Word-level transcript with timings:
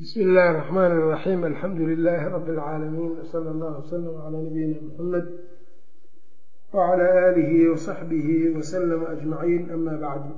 bsmi 0.00 0.22
illaahi 0.24 0.54
raxmaan 0.60 0.92
raxiim 1.12 1.42
alxamdu 1.50 1.82
lilaahi 1.90 2.30
rabi 2.36 2.50
lcaalamiin 2.56 3.12
sala 3.32 3.48
allahu 3.54 3.76
wslam 3.82 4.02
calaa 4.16 4.30
nabiyina 4.46 4.78
muxamed 4.86 5.26
wacalaa 6.74 7.14
aalihi 7.26 7.58
wasaxbihi 7.72 8.36
wasalama 8.56 9.06
ajmaciin 9.14 9.62
ama 9.74 9.92
bacdu 10.04 10.32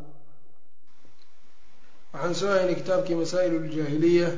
waxaan 2.12 2.34
soo 2.40 2.52
haynay 2.54 2.76
kitaabkii 2.80 3.16
masaa'il 3.22 3.54
ljaahiliya 3.72 4.28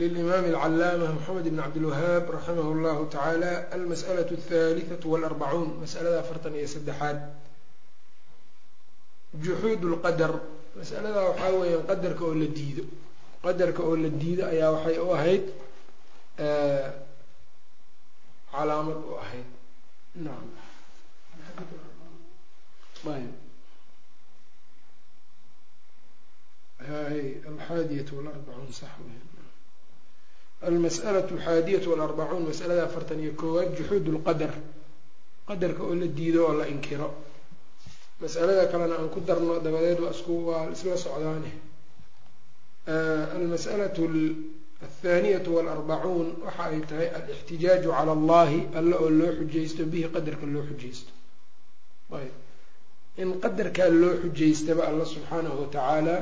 lilimaami 0.00 0.48
alcalaama 0.52 1.06
moxamed 1.16 1.46
bn 1.52 1.58
cabdilwahaab 1.64 2.24
raximah 2.36 2.68
llahu 2.84 3.02
tacaala 3.14 3.50
almas'alau 3.76 4.24
alhaliatu 4.28 5.06
walarbacuun. 5.12 5.68
Masalada 5.84 6.20
afartan 6.20 6.52
iyo 6.58 6.68
saddexaad. 6.74 7.18
Juxuud 9.44 9.80
lqadar 9.92 10.32
masaladaa 10.78 11.28
waxaa 11.30 11.52
weeyaan 11.60 11.84
qadarka 11.90 12.22
oo 12.28 12.34
la 12.42 12.48
diido 12.58 12.84
qadarka 13.46 13.80
oo 13.88 13.96
la 14.02 14.08
diido 14.20 14.42
ayaa 14.52 14.70
waxay 14.76 14.96
u 15.06 15.08
ahayd 15.16 15.44
calaamad 18.52 18.98
u 19.10 19.12
ahayd. 19.24 19.48
Hay 26.78 27.40
alxaadiyatu 27.48 28.12
walarbacuun 28.18 28.72
sax 28.72 28.90
almas'alatu 30.68 31.34
alxaadiyatu 31.36 31.90
walarbacuun 31.92 32.42
masalada 32.48 32.84
afartan 32.88 33.20
iyo 33.20 33.32
koowaad 33.40 33.70
juxuud 33.78 34.06
lqadar 34.16 34.52
qadarka 35.48 35.82
oo 35.88 35.94
la 35.94 36.06
diido 36.18 36.40
oo 36.46 36.52
la 36.60 36.66
inkiro. 36.68 37.08
Masalada 38.20 38.66
kalena 38.70 38.94
aan 38.98 39.08
ku 39.14 39.20
darno 39.20 39.58
dabadeed 39.64 40.00
waa 40.00 40.10
isku 40.16 40.32
waa 40.48 40.70
isla 40.74 40.96
socdaane 40.96 41.50
almas'alatu 42.86 44.02
althaaniyatu 44.86 45.50
walarbacuun 45.56 46.28
waxa 46.46 46.64
ay 46.70 46.80
tahay 46.90 47.08
alixtijaaju 47.18 47.88
cala 47.96 48.12
allahi 48.18 48.58
alla 48.78 48.96
oo 49.04 49.10
loo 49.20 49.32
xujaysto 49.38 49.82
bihi 49.92 50.08
qadarka 50.14 50.46
loo 50.54 50.62
xujaysto 50.70 51.10
in 53.22 53.28
qadarkaa 53.44 53.90
loo 54.02 54.14
xujaystaba 54.22 54.82
alla 54.90 55.04
subxaanahu 55.12 55.56
watacaala 55.62 56.16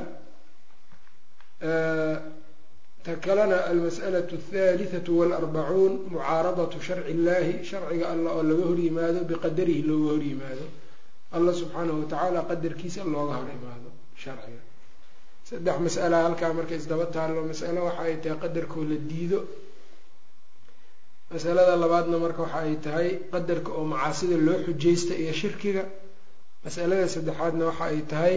ta 3.05 3.13
kalena 3.25 3.57
almas'alatu 3.71 4.33
althaalithatu 4.39 5.11
waalarbacuun 5.19 5.93
mucaaradatu 6.13 6.77
sharci 6.87 7.11
illahi 7.13 7.53
sharciga 7.69 8.05
alla 8.13 8.29
oo 8.37 8.43
laga 8.49 8.63
hor 8.69 8.79
yimaado 8.85 9.19
biqadarihi 9.29 9.81
looga 9.89 10.07
hor 10.13 10.23
yimaado 10.31 10.65
alla 11.35 11.51
subxaanahu 11.61 11.97
watacaala 12.03 12.39
qadarkiisa 12.49 13.01
looga 13.13 13.33
hor 13.39 13.49
imaado 13.57 13.89
sharciga 14.23 14.61
saddex 15.49 15.77
mas'ala 15.85 16.17
halkaa 16.25 16.51
marka 16.57 16.73
isdaba 16.81 17.05
taallo 17.15 17.41
mas'alo 17.51 17.79
waxa 17.87 18.01
ay 18.09 18.15
tahay 18.23 18.37
qadarkoo 18.43 18.83
la 18.89 18.97
diido. 19.09 19.39
Masalada 21.31 21.75
labaadna 21.83 22.17
marka 22.25 22.41
waxa 22.45 22.59
ay 22.67 22.75
tahay 22.85 23.09
qadarka 23.33 23.69
oo 23.77 23.85
macaasida 23.93 24.37
loo 24.47 24.57
xujaysta 24.65 25.13
iyo 25.21 25.33
shirkiga. 25.41 25.83
Masalada 26.65 27.07
saddexaadna 27.15 27.63
waxa 27.69 27.85
ay 27.91 28.01
tahay 28.11 28.35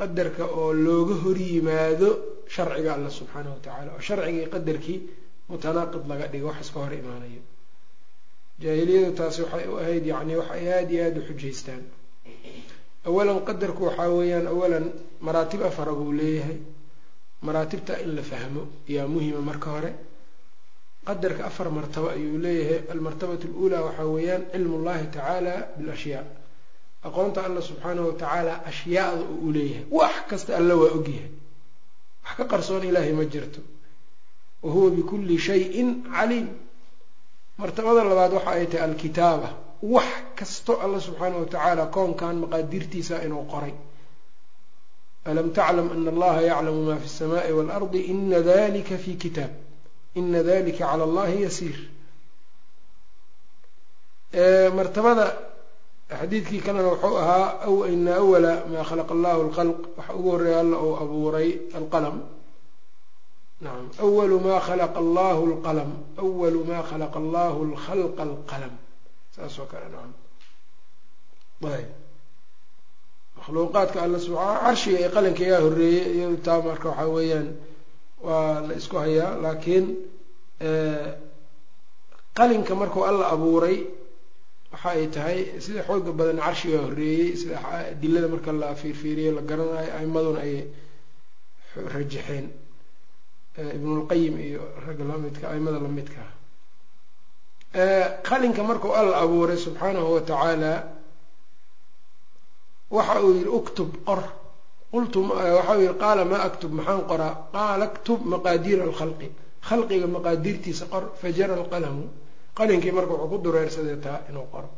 qadarka 0.00 0.44
oo 0.60 0.72
looga 0.84 1.14
hor 1.22 1.36
yimaado 1.50 2.08
sharciga 2.54 2.90
alla 2.96 3.10
subxaanahu 3.18 3.54
watacaala 3.56 3.90
oo 3.96 4.00
sharcigii 4.08 4.46
qadarkii 4.54 4.98
mutanaaqid 5.50 6.04
laga 6.10 6.26
dhigo 6.32 6.46
wax 6.50 6.58
iska 6.64 6.78
hor 6.84 6.92
imaanayo. 7.00 7.42
Jaahiliyadu 8.62 9.12
taasi 9.18 9.40
waxay 9.44 9.66
u 9.72 9.76
ahayd 9.82 10.04
yacni 10.12 10.34
waxay 10.40 10.64
aada 10.76 10.92
iyo 10.94 11.02
aada 11.06 11.20
u 11.20 11.24
xujaystaan 11.28 11.82
awalan 13.06 13.38
qadarku 13.48 13.82
waxaa 13.88 14.08
weeyaan 14.18 14.46
awalan 14.46 14.86
maraatib 15.26 15.62
afara 15.62 15.92
buu 15.92 16.12
leeyahay 16.12 16.58
maraatibta 17.46 17.94
in 18.04 18.10
la 18.16 18.22
fahmo 18.22 18.62
yaa 18.88 19.06
muhima 19.14 19.40
marka 19.40 19.68
hore 19.74 19.90
qadarka 21.06 21.42
afar 21.50 21.66
martabo 21.70 22.08
ayuu 22.16 22.38
leeyahay 22.44 22.80
almartabatu 22.92 23.46
aluulaa 23.48 23.82
waxaa 23.86 24.04
weeyaan 24.14 24.42
cilmu 24.52 24.76
llahi 24.86 25.06
tacaala 25.14 25.54
bilashyaa 25.78 26.24
aqoonta 27.06 27.40
alla 27.46 27.60
subxaanahu 27.68 28.06
watacaala 28.10 28.52
ashyaada 28.70 29.22
oo 29.22 29.36
u 29.46 29.52
leeyahay 29.56 29.84
wax 29.98 30.14
kasta 30.30 30.50
alla 30.58 30.74
waa 30.80 30.92
ogyahay 30.98 31.30
wax 32.24 32.34
ka 32.38 32.44
qarsoon 32.52 32.82
ilaahay 32.90 33.12
ma 33.20 33.24
jirto 33.32 33.60
wa 34.62 34.70
huwa 34.74 34.90
bikulli 34.96 35.36
shayin 35.46 35.88
caliim 36.14 36.48
martabada 37.60 38.02
labaad 38.10 38.32
waxa 38.36 38.50
ay 38.58 38.66
tahay 38.72 38.84
alkitaaba 38.90 39.48
wax 39.82 40.08
kasto 40.36 40.80
alla 40.80 41.00
subxaanahu 41.00 41.40
watacaala 41.44 41.86
koonkan 41.86 42.36
maqaadirtiisa 42.42 43.22
inuu 43.26 43.44
qoray. 43.52 43.74
Alam 45.24 45.50
taclam 45.52 45.90
ana 45.92 46.10
allaha 46.10 46.40
yaclamu 46.42 46.82
ma 46.88 46.96
fi 46.96 47.06
الsamaai 47.10 47.52
waalardi 47.52 47.98
ina 48.12 48.40
dalika 48.40 48.96
fi 48.98 49.16
kitaab. 49.16 49.52
Ina 50.16 50.42
dalika 50.42 50.78
cala 50.78 51.04
allahi 51.04 51.42
yasiir. 51.42 51.78
Martabada 54.76 55.26
xadiidkii 56.10 56.60
kalena 56.60 56.88
wuxuu 56.88 57.16
ahaa 57.16 57.66
ina 57.92 58.16
awala 58.16 58.52
maa 58.72 58.84
khalaqa 58.84 59.12
allahu 59.16 59.40
lkhalq 59.48 59.78
waxa 59.96 60.14
ugu 60.14 60.30
horreeya 60.30 60.60
alla 60.60 60.76
uu 60.80 60.96
abuuray 61.04 61.48
alqalm 61.78 62.16
nacam 63.60 63.88
awalu 64.00 64.40
ma 64.40 64.60
khalaqa 64.60 64.98
allahu 65.04 65.42
lqalm 65.52 65.90
awalu 66.24 66.64
ma 66.64 66.78
khalaqa 66.88 67.18
allahu 67.22 67.58
lkhalqa 67.72 68.22
alqalm 68.28 68.72
saas 69.38 69.54
oo 69.60 69.66
kale 69.72 69.86
nacam 69.94 70.12
ayb 71.76 71.88
makhluuqaadka 73.38 73.98
alla 74.04 74.18
subaa 74.26 74.54
carshiga 74.64 74.98
iyo 75.02 75.10
qalinka 75.16 75.42
yaa 75.50 75.60
horeeyey 75.66 76.04
iyadu 76.16 76.36
taa 76.46 76.60
marka 76.66 76.86
waxaa 76.90 77.08
weeyaan 77.16 77.48
waa 78.26 78.60
la 78.68 78.72
isku 78.80 78.96
hayaa 79.02 79.30
laakiin 79.44 79.86
qalinka 82.38 82.72
markuu 82.80 83.02
alla 83.10 83.24
abuuray 83.34 83.78
waxa 84.72 84.88
ay 84.94 85.06
tahay 85.14 85.38
sida 85.64 85.82
xooga 85.88 86.12
badan 86.18 86.38
carshigaa 86.46 86.82
horeeyey 86.86 87.28
sida 87.40 87.56
adilada 87.92 88.28
marka 88.34 88.50
la 88.62 88.68
fiirfiiriyo 88.80 89.30
la 89.38 89.42
garanayo 89.48 89.90
aimaduna 89.98 90.40
ay 90.46 90.54
rajaxeen 91.94 92.46
ibnulqayim 93.76 94.34
iyo 94.48 94.62
ragga 94.86 95.04
lamidka 95.10 95.44
aimada 95.52 95.78
lamidka 95.86 96.22
qalinka 98.28 98.62
markuu 98.70 98.92
alla 99.00 99.16
abuuray 99.24 99.56
subxaanahu 99.56 100.08
watacaala 100.16 100.72
waxa 102.96 103.20
uu 103.22 103.32
yihi 103.36 103.48
uktub 103.58 103.90
qor. 104.06 104.22
Qultu 104.92 105.18
waxa 105.56 105.72
uu 105.76 105.80
yihi 105.84 105.94
qaala 106.02 106.22
maa 106.24 106.42
aktub? 106.48 106.70
Maxaan 106.78 107.02
qoraa? 107.10 107.34
Qaala 107.52 107.84
aktub 107.90 108.20
maqaadiira 108.32 108.82
alkhalqi. 108.88 109.28
Khalqiga 109.68 110.06
maqaadiirtiisa 110.16 110.84
qor 110.92 111.04
fajara 111.20 111.54
alqalamu. 111.60 112.04
Qalinkii 112.58 112.92
marka 112.96 113.12
wuxuu 113.12 113.28
ku 113.32 113.38
dureersaday 113.44 113.96
taa 114.04 114.18
inuu 114.30 114.46
qoro 114.52 114.68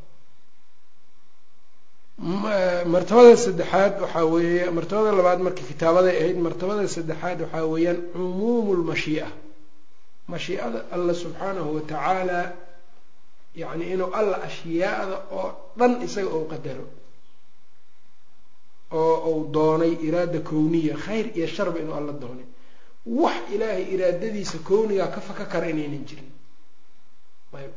martabada 2.93 3.37
saddexaad 3.45 3.95
waxaa 4.03 4.25
weeye 4.33 4.71
martabada 4.77 5.12
labaad 5.19 5.41
marka 5.47 5.62
kitaabaday 5.71 6.15
ahayd 6.21 6.37
martabada 6.47 6.89
saddexaad 6.97 7.39
waxaa 7.45 7.65
weeyaan 7.72 7.99
cumuumu 8.12 8.72
lmashii'a 8.81 9.28
mashiicada 10.33 10.78
alla 10.95 11.12
subxaanahu 11.22 11.69
watacaala 11.77 12.39
yacni 13.55 13.84
inuu 13.93 14.11
alla 14.19 14.37
ashyaada 14.49 15.16
oo 15.38 15.49
dhan 15.78 15.93
isaga 16.06 16.31
uu 16.37 16.47
qadaro 16.53 16.87
oo 19.00 19.16
uu 19.31 19.44
doonay 19.55 19.93
iraada 20.06 20.41
kowniya 20.50 20.94
khayr 21.05 21.27
iyo 21.37 21.47
sharba 21.47 21.78
inuu 21.83 21.94
alla 22.00 22.12
doonay. 22.12 22.47
Wax 23.06 23.41
ilaahay 23.55 23.84
iraadadiisa 23.94 24.59
kownigaa 24.69 25.06
ka 25.15 25.21
faka 25.21 25.44
kara 25.53 25.66
inaynan 25.72 26.05
jirin. 26.09 26.31
Ayb. 27.59 27.72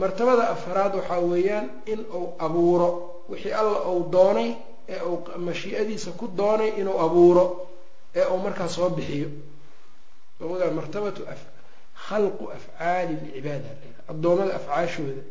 Martabada 0.00 0.44
afaraad 0.54 0.92
waxaa 0.98 1.20
weeyaan 1.30 1.66
in 1.92 2.00
uu 2.18 2.26
abuuro 2.38 2.88
wixii 3.30 3.52
alla 3.60 3.78
uu 3.92 4.02
doonay 4.14 4.50
ee 4.88 5.00
uu 5.10 5.16
mashiicadiisa 5.46 6.10
ku 6.18 6.26
doonay 6.40 6.70
inuu 6.80 6.98
abuuro 7.06 7.44
ee 8.18 8.24
uu 8.32 8.38
markaa 8.44 8.68
soo 8.68 8.90
bixiyo. 8.90 9.28
Martabatu 10.78 11.22
khalqu 12.10 12.44
afcaali 12.56 13.14
lcibaada 13.24 13.70
addoommada 14.10 14.52
afcaashooda 14.58 15.22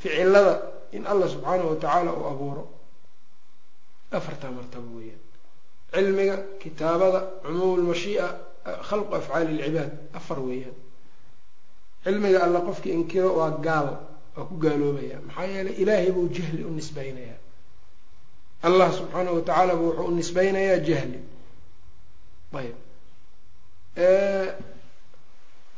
ficilada 0.00 0.54
in 0.96 1.02
allah 1.12 1.28
subxaanahu 1.34 1.68
watacaala 1.72 2.10
uu 2.18 2.26
abuuro. 2.32 2.64
Afartaa 4.18 4.50
martabo 4.56 4.88
weeyaan. 4.98 5.22
Cilmiga 5.92 6.36
kitaabada 6.62 7.20
cumuum 7.44 7.78
lmashii'a 7.82 8.26
khalqu 8.88 9.12
afcaali 9.20 9.50
lcibaad 9.58 9.92
afar 10.18 10.38
weeyaan. 10.48 10.76
Cilmiga 12.04 12.38
alla 12.46 12.60
qofkii 12.68 12.92
inkiro 12.98 13.30
waa 13.38 13.50
gaal 13.66 13.88
waa 14.36 14.44
ku 14.48 14.54
gaaloobaya 14.64 15.18
maxaa 15.26 15.46
yeelay 15.52 15.74
ilaahay 15.82 16.10
buu 16.16 16.28
jahli 16.36 16.62
u 16.64 16.70
nisbeynayaa 16.78 17.40
allah 18.68 18.88
subxaanahu 18.98 19.34
watacaala 19.38 19.72
buu 19.80 19.88
wuxuu 19.88 20.06
u 20.10 20.14
nisbeynayaa 20.20 20.78
jahli. 20.88 21.18
Ayb 22.60 22.76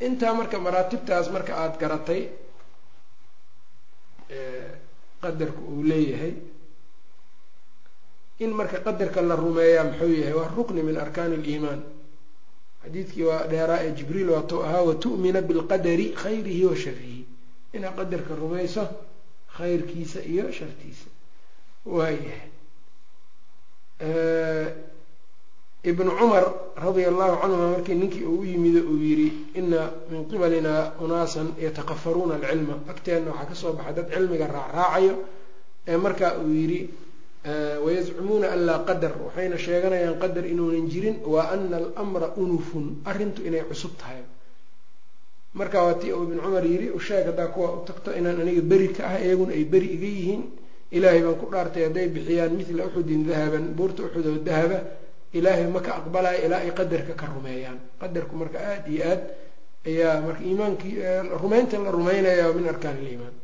intaa 0.01 0.35
marka 0.35 0.59
maraatibtaas 0.59 1.27
marka 1.35 1.53
aada 1.63 1.77
garatay 1.83 2.23
qadarka 5.23 5.61
uu 5.73 5.83
leeyahay 5.91 6.35
in 8.45 8.51
marka 8.59 8.79
qadarka 8.87 9.21
la 9.23 9.35
rumeeyaa 9.37 9.85
muxuu 9.89 10.13
yahay 10.21 10.33
waa 10.39 10.49
rukni 10.57 10.83
min 10.83 10.97
arkaani 11.05 11.35
aliimaan 11.41 11.81
xadiidkii 12.83 13.25
waa 13.31 13.47
dheeraa 13.51 13.81
ee 13.87 13.93
jibriil 13.99 14.31
waatuu 14.35 14.61
ahaa 14.67 14.83
watu'mina 14.89 15.41
bilqadari 15.49 16.07
khayrihi 16.23 16.65
wa 16.71 16.77
sharihi 16.85 17.21
inaad 17.77 17.95
qadarka 18.01 18.33
rumayso 18.43 18.85
khayrkiisa 19.57 20.21
iyo 20.33 20.45
shartiisa. 20.59 21.09
Waayahay 21.87 22.51
ibnu 25.91 26.11
cumar 26.19 26.45
radia 26.85 27.09
allahu 27.13 27.35
canhuma 27.43 27.67
markii 27.75 27.95
ninkii 28.01 28.25
uu 28.33 28.41
u 28.41 28.45
yimido 28.51 28.81
uu 28.91 28.99
yidhi 29.09 29.29
ina 29.61 29.81
min 30.11 30.23
qibalina 30.31 30.73
unaasan 31.05 31.49
yatakafaruuna 31.65 32.35
alcilma 32.39 32.75
agteenna 32.93 33.31
waxaa 33.31 33.49
ka 33.51 33.55
soo 33.61 33.73
baxay 33.79 33.95
dad 33.99 34.07
cilmiga 34.15 34.47
raacraacayo 34.57 35.15
ee 35.91 35.97
marka 36.05 36.27
uu 36.43 36.51
yidhi 36.61 36.81
wayazcumuuna 37.85 38.47
an 38.55 38.61
laa 38.69 38.81
qadar 38.89 39.13
waxayna 39.27 39.57
sheeganayaan 39.65 40.17
qadar 40.23 40.45
inuunan 40.53 40.87
jirin 40.93 41.17
wa 41.33 41.43
ana 41.55 41.79
almra 42.01 42.29
unufun 42.43 42.85
arrintu 43.11 43.41
inay 43.49 43.63
cusub 43.71 43.93
tahay. 44.01 44.23
Marka 45.55 45.79
waa 45.85 45.95
tii 46.01 46.13
uu 46.13 46.25
ibnu 46.27 46.41
cumar 46.43 46.65
yidhi 46.67 46.89
usheeg 46.99 47.27
haddaa 47.31 47.47
kuwa 47.55 47.69
u 47.79 47.85
tagto 47.87 48.11
inaan 48.19 48.41
aniga 48.43 48.63
beri 48.71 48.89
ka 48.97 49.03
ah 49.13 49.19
iyaguna 49.25 49.53
ay 49.59 49.65
beri 49.73 49.89
iga 49.97 50.07
yihiin 50.17 50.43
ilaahay 50.97 51.23
baan 51.23 51.37
ku 51.41 51.47
dhaartay 51.53 51.83
hadday 51.87 52.07
bixiyaan 52.15 52.53
mithla 52.59 52.83
uxudin 52.89 53.23
dahaban 53.29 53.65
buurta 53.79 54.01
uxud 54.07 54.27
oo 54.27 54.39
dahaba 54.49 54.79
ilaahay 55.33 55.67
ma 55.75 55.81
ka 55.81 55.93
aqbalaya 56.01 56.39
ilaa 56.47 56.61
ay 56.65 56.71
qadarka 56.79 57.13
ka 57.21 57.27
rumeeyaan. 57.35 57.79
Qadarku 58.01 58.35
marka 58.37 58.59
aada 58.59 58.89
iyo 58.95 59.05
aad 59.13 59.23
ayaa 59.87 60.21
marka 60.27 60.43
iimaankii 60.49 60.95
rumaynta 61.43 61.79
la 61.79 61.91
rumeynaya 61.91 62.53
min 62.57 62.69
arkaan 62.69 62.99
iliimaan 63.03 63.35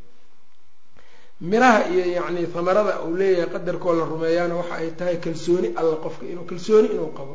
miraha 1.40 1.80
iyo 1.92 2.04
yacni 2.16 2.46
hamarada 2.54 2.94
uu 3.06 3.16
leeyahay 3.16 3.50
qadarkoo 3.54 3.92
la 3.98 4.04
rumeeyaana 4.12 4.54
waxa 4.60 4.74
ay 4.82 4.90
tahay 4.98 5.16
kalsooni 5.24 5.68
alla 5.80 5.96
qofka 6.04 6.24
inuu 6.32 6.44
kalsooni 6.50 6.88
inuu 6.94 7.10
qabo 7.18 7.34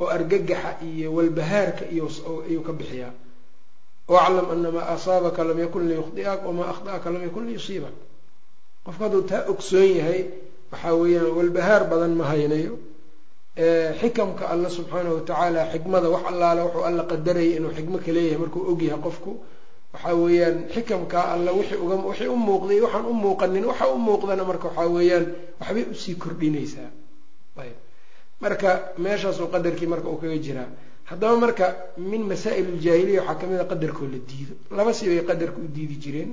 oo 0.00 0.08
argagaxa 0.16 0.70
iyo 0.90 1.08
walbahaarka 1.16 1.84
iyo 1.94 2.04
ayuu 2.48 2.62
ka 2.66 2.72
bixiyaa. 2.72 3.12
Waclam 4.08 4.46
ana 4.54 4.70
maa 4.76 4.88
asaabaka 4.94 5.40
lam 5.48 5.58
yakun 5.64 5.84
liyukhdi'ak 5.88 6.40
wamaa 6.46 6.68
akhda'aka 6.72 7.08
lam 7.14 7.22
yakun 7.28 7.44
liyusiibak. 7.48 7.92
Qofka 8.84 9.02
hadduu 9.04 9.22
taa 9.30 9.42
ogsoon 9.52 9.90
yahay 10.00 10.20
waxaa 10.72 10.94
weeyaan 11.00 11.30
walbahaar 11.38 11.82
badan 11.90 12.14
ma 12.18 12.24
haynayo 12.32 12.74
xikamka 13.56 14.44
alla 14.48 14.68
subxaanahu 14.70 15.14
watacaala 15.20 15.60
xikmada 15.72 16.08
wax 16.10 16.24
allaale 16.30 16.60
wuxuu 16.66 16.84
alla 16.88 17.02
qadarayay 17.04 17.56
inuu 17.56 17.72
xikmo 17.76 17.98
ka 18.04 18.12
leeyahay 18.12 18.38
markuu 18.42 18.62
ogyahay 18.72 19.00
qofku. 19.06 19.30
Waxaa 19.92 20.14
weeyaan 20.14 20.56
xikamkaa 20.74 21.24
alla 21.34 21.52
wixii 21.52 21.76
uga 21.84 21.96
wixii 22.08 22.28
u 22.28 22.36
muuqday 22.36 22.80
waxaan 22.80 23.04
u 23.06 23.12
muuqanin 23.12 23.64
waxa 23.70 23.86
u 23.94 23.98
muuqdana 23.98 24.44
marka 24.50 24.68
waxaa 24.68 24.88
weeyaan 24.96 25.26
waxbay 25.60 25.84
u 25.90 25.94
sii 25.94 26.14
kordhinaysaa. 26.22 26.88
Ayb. 27.62 27.76
Marka 28.40 28.70
meeshaasuu 28.98 29.48
qadarkii 29.54 29.86
marka 29.86 30.08
uu 30.08 30.16
kaga 30.22 30.38
jiraa. 30.46 30.68
Haddaba 31.04 31.36
marka 31.44 31.66
min 31.98 32.22
masaa'il 32.30 32.68
iljaahiliya 32.74 33.20
waxaa 33.20 33.38
ka 33.40 33.46
mid 33.46 33.60
a 33.60 33.64
qadarkoo 33.72 34.06
la 34.12 34.18
diido. 34.28 34.54
Laba 34.76 34.92
si 34.94 35.06
bay 35.10 35.20
qadarka 35.30 35.58
u 35.60 35.68
diidi 35.68 35.96
jireen. 36.02 36.30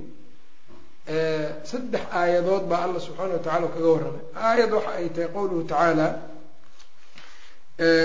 Saddex 1.70 2.00
aayadood 2.12 2.64
baa 2.70 2.82
alla 2.88 2.98
subxaana 3.00 3.34
wa 3.36 3.42
tacala 3.44 3.66
kaga 3.74 3.88
warramay. 3.92 4.24
Aayad 4.34 4.72
waxa 4.72 4.90
ay 4.98 5.08
tahay 5.14 5.28
qowluhu 5.34 5.62
tacaala 5.68 6.06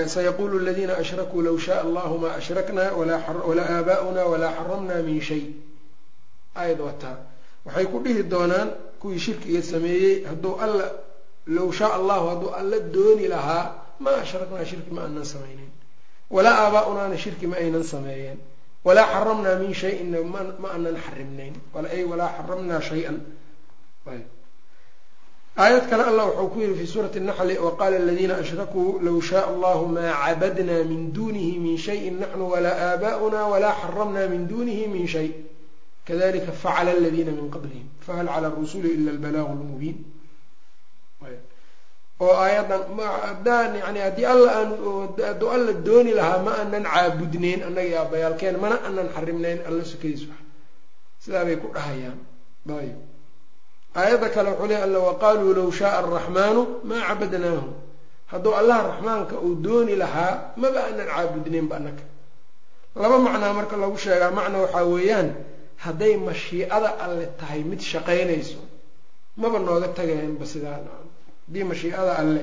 sayaqulu 0.08 0.60
aladiina 0.60 0.94
ashrakuu 0.98 1.42
low 1.42 1.58
shaaa 1.60 1.82
allahu 1.84 2.18
maa 2.24 2.36
ashrakna 2.40 2.84
walaa 2.96 3.68
aabaa'una 3.76 4.24
walaa 4.32 4.54
xaramna 4.58 4.96
min 5.04 5.22
shay 5.22 5.44
aayad 6.56 6.80
wataa 6.80 7.18
waxay 7.66 7.86
ku 7.92 8.00
dhihi 8.00 8.24
doonaan 8.24 8.70
kuwii 9.00 9.20
shirkiga 9.20 9.62
sameeyey 9.62 10.24
hadduu 10.26 10.56
alla 10.66 10.86
low 11.48 11.72
shaa 11.72 11.92
allahu 12.00 12.26
hadduu 12.32 12.52
alla 12.60 12.80
dooni 12.80 13.28
lahaa 13.28 13.66
maa 14.00 14.18
ashraknaa 14.24 14.66
shirki 14.66 14.92
ma 14.96 15.02
aanan 15.04 15.26
samayneyn 15.26 15.72
walaa 16.30 16.56
aabaa-unaana 16.66 17.18
shirki 17.18 17.48
ma 17.48 17.56
aynan 17.58 17.84
sameeyeen 17.84 18.40
walaa 18.86 19.08
xaramnaa 19.14 19.56
min 19.60 19.74
shayin 19.74 20.10
ma 20.60 20.70
aanan 20.72 20.96
xarimnayn 21.06 21.54
ay 21.96 22.04
walaa 22.12 22.32
xaramnaa 22.38 22.82
shay-an 22.82 23.18
aayad 25.64 25.86
kale 25.90 26.04
allah 26.04 26.26
wuxuu 26.30 26.50
ku 26.54 26.60
yihi 26.60 26.76
fi 26.80 26.86
suurati 26.94 27.20
naxli 27.20 27.56
waqaala 27.66 27.96
aladiina 28.04 28.36
ashrakuu 28.44 29.00
low 29.08 29.18
shaaa 29.30 29.48
allahu 29.54 29.88
maa 29.98 30.12
cabadna 30.26 30.84
min 30.92 31.02
dunihi 31.14 31.60
min 31.66 31.78
shayin 31.78 32.20
naxnu 32.24 32.44
walaa 32.54 32.76
aabaa'una 32.90 33.40
walaa 33.54 33.76
xaramna 33.82 34.28
min 34.34 34.48
dunihi 34.48 34.88
min 34.96 35.08
shay. 35.08 35.30
Kadalika 36.08 36.52
facala 36.52 36.92
aladiina 36.92 37.32
min 37.32 37.48
qablihim. 37.56 37.88
Fahal 38.06 38.28
cala 38.28 38.50
rusuli 38.60 38.90
ila 38.98 39.12
albalaaqu 39.16 39.54
lmubiin 39.62 39.98
oo 42.20 42.34
aayadan 42.44 42.84
haddaan 43.00 43.72
yani 43.76 44.00
haddii 44.00 44.26
alla 44.34 44.52
aan 44.60 44.70
hadduu 45.30 45.50
alla 45.56 45.74
dooni 45.88 46.12
lahaa 46.20 46.44
ma 46.46 46.52
aanan 46.60 46.84
caabudneyn 46.94 47.60
annaga 47.68 47.96
aabayaalkeen 48.02 48.56
mana 48.64 48.76
aanan 48.88 49.08
xarimnayn 49.16 49.60
alla 49.68 49.84
sukadiis 49.92 50.24
wax 50.30 50.40
sidaa 51.24 51.44
bay 51.48 51.58
ku 51.64 51.68
dhahayaan. 51.76 52.20
Ayb 52.80 53.15
aayadda 54.00 54.28
kale 54.36 54.50
wuxuu 54.52 54.68
leey 54.72 54.82
alla 54.86 55.00
waqaaluu 55.10 55.52
low 55.58 55.70
shaaa 55.80 55.96
araxmaanu 56.02 56.62
maa 56.90 57.02
cabadnaahu 57.10 57.68
hadduu 58.32 58.54
allaha 58.60 58.82
raxmaanka 58.90 59.36
uu 59.46 59.54
dooni 59.66 59.96
lahaa 60.04 60.34
maba 60.62 60.80
aanan 60.88 61.08
caabudneynba 61.12 61.76
annaga. 61.80 62.04
Laba 63.02 63.18
macnaa 63.28 63.54
marka 63.60 63.76
lagu 63.84 63.98
sheegaa 64.06 64.32
macna 64.38 64.58
waxaa 64.64 64.84
weeyaan 64.94 65.28
hadday 65.86 66.14
mashiicada 66.28 66.90
alle 67.06 67.26
tahay 67.40 67.62
mid 67.70 67.82
shaqaynayso 67.92 68.60
maba 69.42 69.58
nooga 69.66 69.88
tagayanba 69.98 70.46
sidaa 70.52 70.80
haddii 71.48 71.64
mashiicada 71.72 72.12
alle 72.22 72.42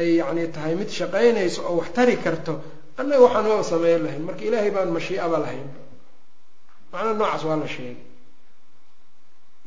ay 0.00 0.08
yacni 0.20 0.44
tahay 0.56 0.74
mid 0.80 0.88
shaqaynayso 0.98 1.60
oo 1.68 1.74
wax 1.80 1.88
tari 1.96 2.14
karto 2.24 2.52
annaga 3.00 3.22
waxaan 3.26 3.44
maba 3.50 3.64
sameyn 3.72 4.00
lahayn. 4.06 4.22
Marka 4.28 4.42
ilaahay 4.48 4.70
baan 4.76 4.90
mashiicaba 4.96 5.36
lahaynba 5.44 5.78
macna 6.92 7.10
noocaas 7.20 7.42
waa 7.48 7.56
la 7.62 7.68
sheegay 7.74 7.96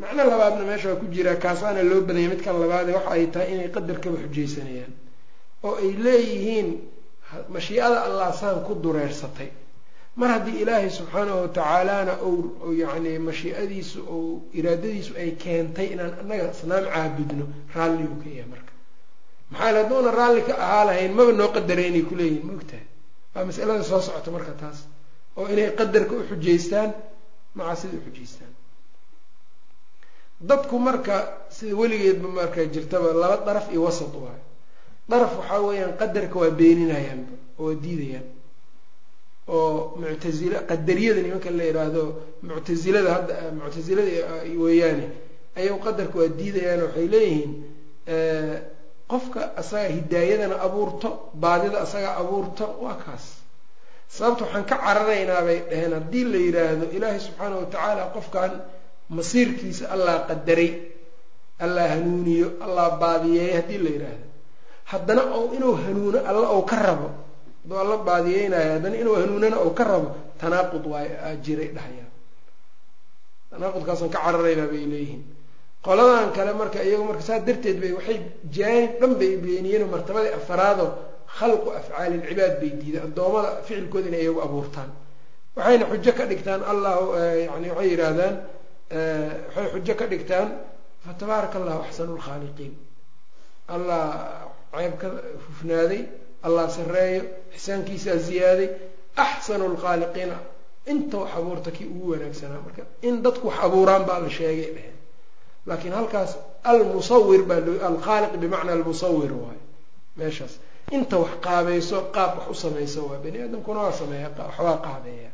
macno 0.02 0.22
labaadna 0.32 0.64
meesha 0.70 0.88
waa 0.92 1.00
ku 1.02 1.06
jiraa 1.16 1.36
kaasaana 1.44 1.82
loo 1.90 2.02
badanyay 2.08 2.30
midkan 2.34 2.56
labaade 2.64 2.92
waxa 2.98 3.12
ay 3.16 3.26
tahay 3.34 3.50
inay 3.54 3.70
qadarkaba 3.76 4.18
xujaysanayaan 4.24 4.94
oo 5.68 5.76
ay 5.84 5.92
leeyihiin 6.06 6.68
mashiicada 7.56 7.98
allah 8.08 8.30
saan 8.40 8.64
ku 8.68 8.74
dureersatay. 8.84 9.50
Mar 10.20 10.30
haddii 10.34 10.62
ilaahay 10.64 10.90
subxaanahu 10.90 11.40
watacaalana 11.46 12.14
ou 12.26 12.74
yacni 12.82 13.12
mashiicadiisu 13.30 14.00
ou 14.14 14.22
iraadadiisu 14.60 15.12
ay 15.22 15.30
keentay 15.44 15.88
inaan 15.94 16.14
annaga 16.22 16.46
asnaam 16.54 16.86
caabudno 16.94 17.46
raalliguu 17.76 18.18
ka 18.24 18.30
yahay 18.38 18.48
marka. 18.54 18.72
Maxaa 19.52 19.74
hadduuna 19.78 20.12
raalli 20.20 20.42
ka 20.48 20.54
ahaa 20.66 20.86
lahayn? 20.90 21.12
Maba 21.18 21.32
noo 21.40 21.50
qadareynay 21.58 22.04
kuleeyihin 22.10 22.46
maogtahay 22.50 22.86
waa 23.36 23.46
masalada 23.50 23.84
soo 23.90 24.02
socota 24.08 24.30
marka 24.36 24.54
taas. 24.62 24.78
Oo 25.38 25.46
inay 25.54 25.70
qadarka 25.80 26.14
u 26.20 26.24
xujaystaan 26.30 26.90
macaasida 27.58 27.94
u 28.00 28.02
xujaystaan 28.08 28.52
dadku 30.42 30.80
marka 30.80 31.16
sida 31.50 31.76
weligeedba 31.76 32.28
marka 32.28 32.66
jirtaba 32.66 33.14
laba 33.14 33.38
daraf 33.46 33.72
iyo 33.72 33.84
wasat 33.84 34.14
waayo. 34.14 34.44
Daraf 35.10 35.32
waxaa 35.40 35.62
weeyaan 35.68 35.94
qadarka 35.98 36.36
waa 36.40 36.50
beeninayaanba 36.60 37.34
oo 37.60 37.74
diidayaan. 37.84 38.28
Oo 39.48 39.96
muctazila 40.02 40.60
qadariyada 40.70 41.22
nimanka 41.22 41.50
la 41.52 41.64
yidhaahdo 41.64 42.04
muctazilada 42.44 43.10
hadda 43.16 43.34
muctazilada 43.60 44.12
weeyaane 44.64 45.06
ayagu 45.58 45.80
qadarka 45.86 46.16
waa 46.20 46.28
diidayaan 46.40 46.82
waxay 46.86 47.08
leeyihiin 47.14 47.52
qofka 49.12 49.42
asaga 49.62 49.88
hidaayadana 49.98 50.56
abuurto 50.68 51.10
baadida 51.34 51.78
asaga 51.86 52.10
abuurto 52.22 52.66
waa 52.84 52.98
kaas. 53.06 53.26
Sababta 54.16 54.44
waxaan 54.46 54.66
ka 54.70 54.76
cararaynaa 54.86 55.42
bay 55.48 55.60
dhaheen 55.70 55.94
haddii 55.98 56.24
la 56.34 56.38
yidhaahdo 56.46 56.86
ilaahay 56.96 57.20
subxaanahu 57.26 57.60
watacaala 57.64 58.04
qofkan 58.16 58.52
masiirkiisa 59.10 59.86
allah 59.94 60.16
qadaray 60.30 60.72
allah 61.64 61.86
hanuuniyo 61.94 62.48
allah 62.66 62.86
baadiyeeyo 63.02 63.54
haddii 63.60 63.80
la 63.86 63.90
yidhaahdo 63.96 64.26
haddana 64.92 65.22
ou 65.38 65.54
inuu 65.58 65.76
hanuuno 65.84 66.20
alla 66.30 66.48
ou 66.56 66.62
ka 66.72 66.76
rabo 66.88 67.08
hadduu 67.64 67.78
alla 67.84 67.98
baadiyeynayo 68.10 68.70
haddana 68.76 68.96
inuu 69.02 69.16
hanuunana 69.22 69.58
ou 69.66 69.72
ka 69.78 69.84
rabo 69.84 70.10
tanaaqud 70.42 70.84
waay 70.92 71.10
aa 71.26 71.36
jiray 71.46 71.70
dhahayaan 71.78 72.12
tanaaqudkaasaan 73.52 74.10
ka 74.14 74.20
cararaynaa 74.26 74.68
bay 74.72 74.86
leeyihiin. 74.92 75.24
Qoladan 75.86 76.30
kale 76.36 76.52
marka 76.54 76.80
iyagu 76.84 77.04
marka 77.10 77.22
saas 77.28 77.42
darteed 77.48 77.78
bay 77.82 77.92
waxay 77.98 78.18
jaanib 78.56 78.92
dhan 79.00 79.14
bay 79.20 79.34
beeniyeen 79.44 79.86
martabadii 79.94 80.34
afaraado 80.40 80.86
khalqu 81.38 81.70
afcaali 81.80 82.16
ilcibaad 82.20 82.54
bay 82.62 82.72
diideen 82.82 83.04
addoommada 83.08 83.50
ficilkooda 83.66 84.08
inay 84.12 84.22
iyagu 84.26 84.42
abuurtaan. 84.48 84.90
Waxayna 85.56 85.86
xujo 85.92 86.12
ka 86.18 86.24
dhigtaan 86.30 86.62
allah 86.72 86.94
yani 87.48 87.68
waxay 87.72 87.90
yidhaahdaan 87.94 88.36
waxay 88.92 89.68
xujo 89.74 89.94
ka 90.00 90.06
dhigtaan 90.12 90.50
fatabaaraka 91.06 91.56
allahu 91.60 91.82
axsanu 91.88 92.14
lkhaaliqiin 92.20 92.74
allah 93.76 94.04
ceeb 94.76 94.94
ka 95.02 95.08
hufnaaday 95.48 96.02
allah 96.48 96.66
sareeyo 96.78 97.22
ixsaankiisaa 97.56 98.18
ziyaaday 98.28 98.70
axsanu 99.26 99.66
lkhaaliqiina 99.76 100.38
inta 100.92 101.18
wax 101.22 101.32
abuurta 101.40 101.70
kii 101.78 101.88
ugu 101.94 102.08
wanaagsanaa 102.14 102.62
marka 102.66 102.84
in 103.08 103.16
dadku 103.26 103.48
wax 103.50 103.58
abuuraan 103.68 104.04
baa 104.10 104.20
la 104.26 104.30
sheegay 104.38 104.70
dheheen 104.76 104.96
laakiin 105.68 105.94
halkaas 106.00 106.32
almusawir 106.72 107.42
baa 107.50 107.60
loo 107.68 107.78
alkhaaliq 107.90 108.34
bimacna 108.44 108.72
almusawir 108.78 109.32
waayo 109.42 109.64
meeshaas. 110.20 110.54
Inta 110.96 111.16
wax 111.24 111.32
qaabayso 111.46 111.98
qaab 112.16 112.32
wax 112.40 112.48
u 112.50 112.56
samayso 112.64 113.00
waa 113.10 113.20
bani 113.24 113.38
aadamkuna 113.44 113.80
waa 113.86 113.92
sameeya 114.02 114.30
waxbaa 114.40 114.78
qaabeeya 114.86 115.32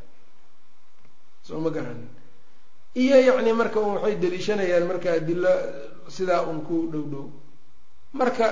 soo 1.48 1.60
ma 1.66 1.70
garanin 1.76 2.10
iyo 2.96 3.18
yacni 3.28 3.54
marka 3.54 3.80
un 3.80 3.96
waxay 3.98 4.16
daliishanayaan 4.24 4.86
marka 4.88 5.10
adilo 5.14 5.50
sidaa 6.16 6.42
un 6.50 6.62
ku 6.68 6.90
dhow 6.92 7.04
dhow. 7.12 7.26
Marka 8.14 8.48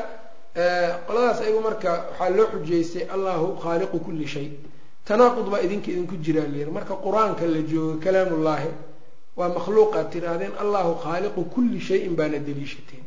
qoladaas 1.08 1.40
ayagu 1.42 1.62
marka 1.62 1.92
waxaa 2.10 2.30
loo 2.38 2.48
xujeystay 2.54 3.04
allahu 3.16 3.58
khaaliqu 3.64 3.98
kulli 4.06 4.28
shay. 4.28 4.48
Tanaaqud 5.06 5.48
baa 5.50 5.62
idinka 5.66 5.90
idinku 5.92 6.16
jiraa 6.26 6.48
layiri 6.54 6.72
marka 6.72 6.96
qur'aanka 7.06 7.46
la 7.46 7.62
joogo 7.72 8.00
kalaamullaahi 8.04 8.70
waa 9.38 9.50
makhluuqaad 9.58 10.08
tirahdeen 10.14 10.54
allahu 10.64 10.92
khaaliqu 11.04 11.42
kulli 11.54 11.80
shayin 11.80 12.14
baana 12.16 12.38
daliishateen. 12.40 13.06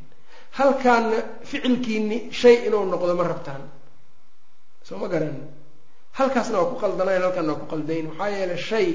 Halkaana 0.59 1.17
ficilkiini 1.43 2.31
shay 2.33 2.67
inuu 2.67 2.85
noqdo 2.93 3.15
ma 3.15 3.25
rabtaan. 3.25 3.63
Soo 4.87 4.99
ma 4.99 5.09
garanin 5.09 5.47
halkaasna 6.19 6.59
waa 6.59 6.71
ku 6.71 6.77
qaldanayn 6.83 7.23
halkaana 7.23 7.53
waa 7.53 7.61
ku 7.63 7.67
qaldayn. 7.67 8.07
Maxaa 8.11 8.31
yeelay 8.31 8.57
shay 8.59 8.89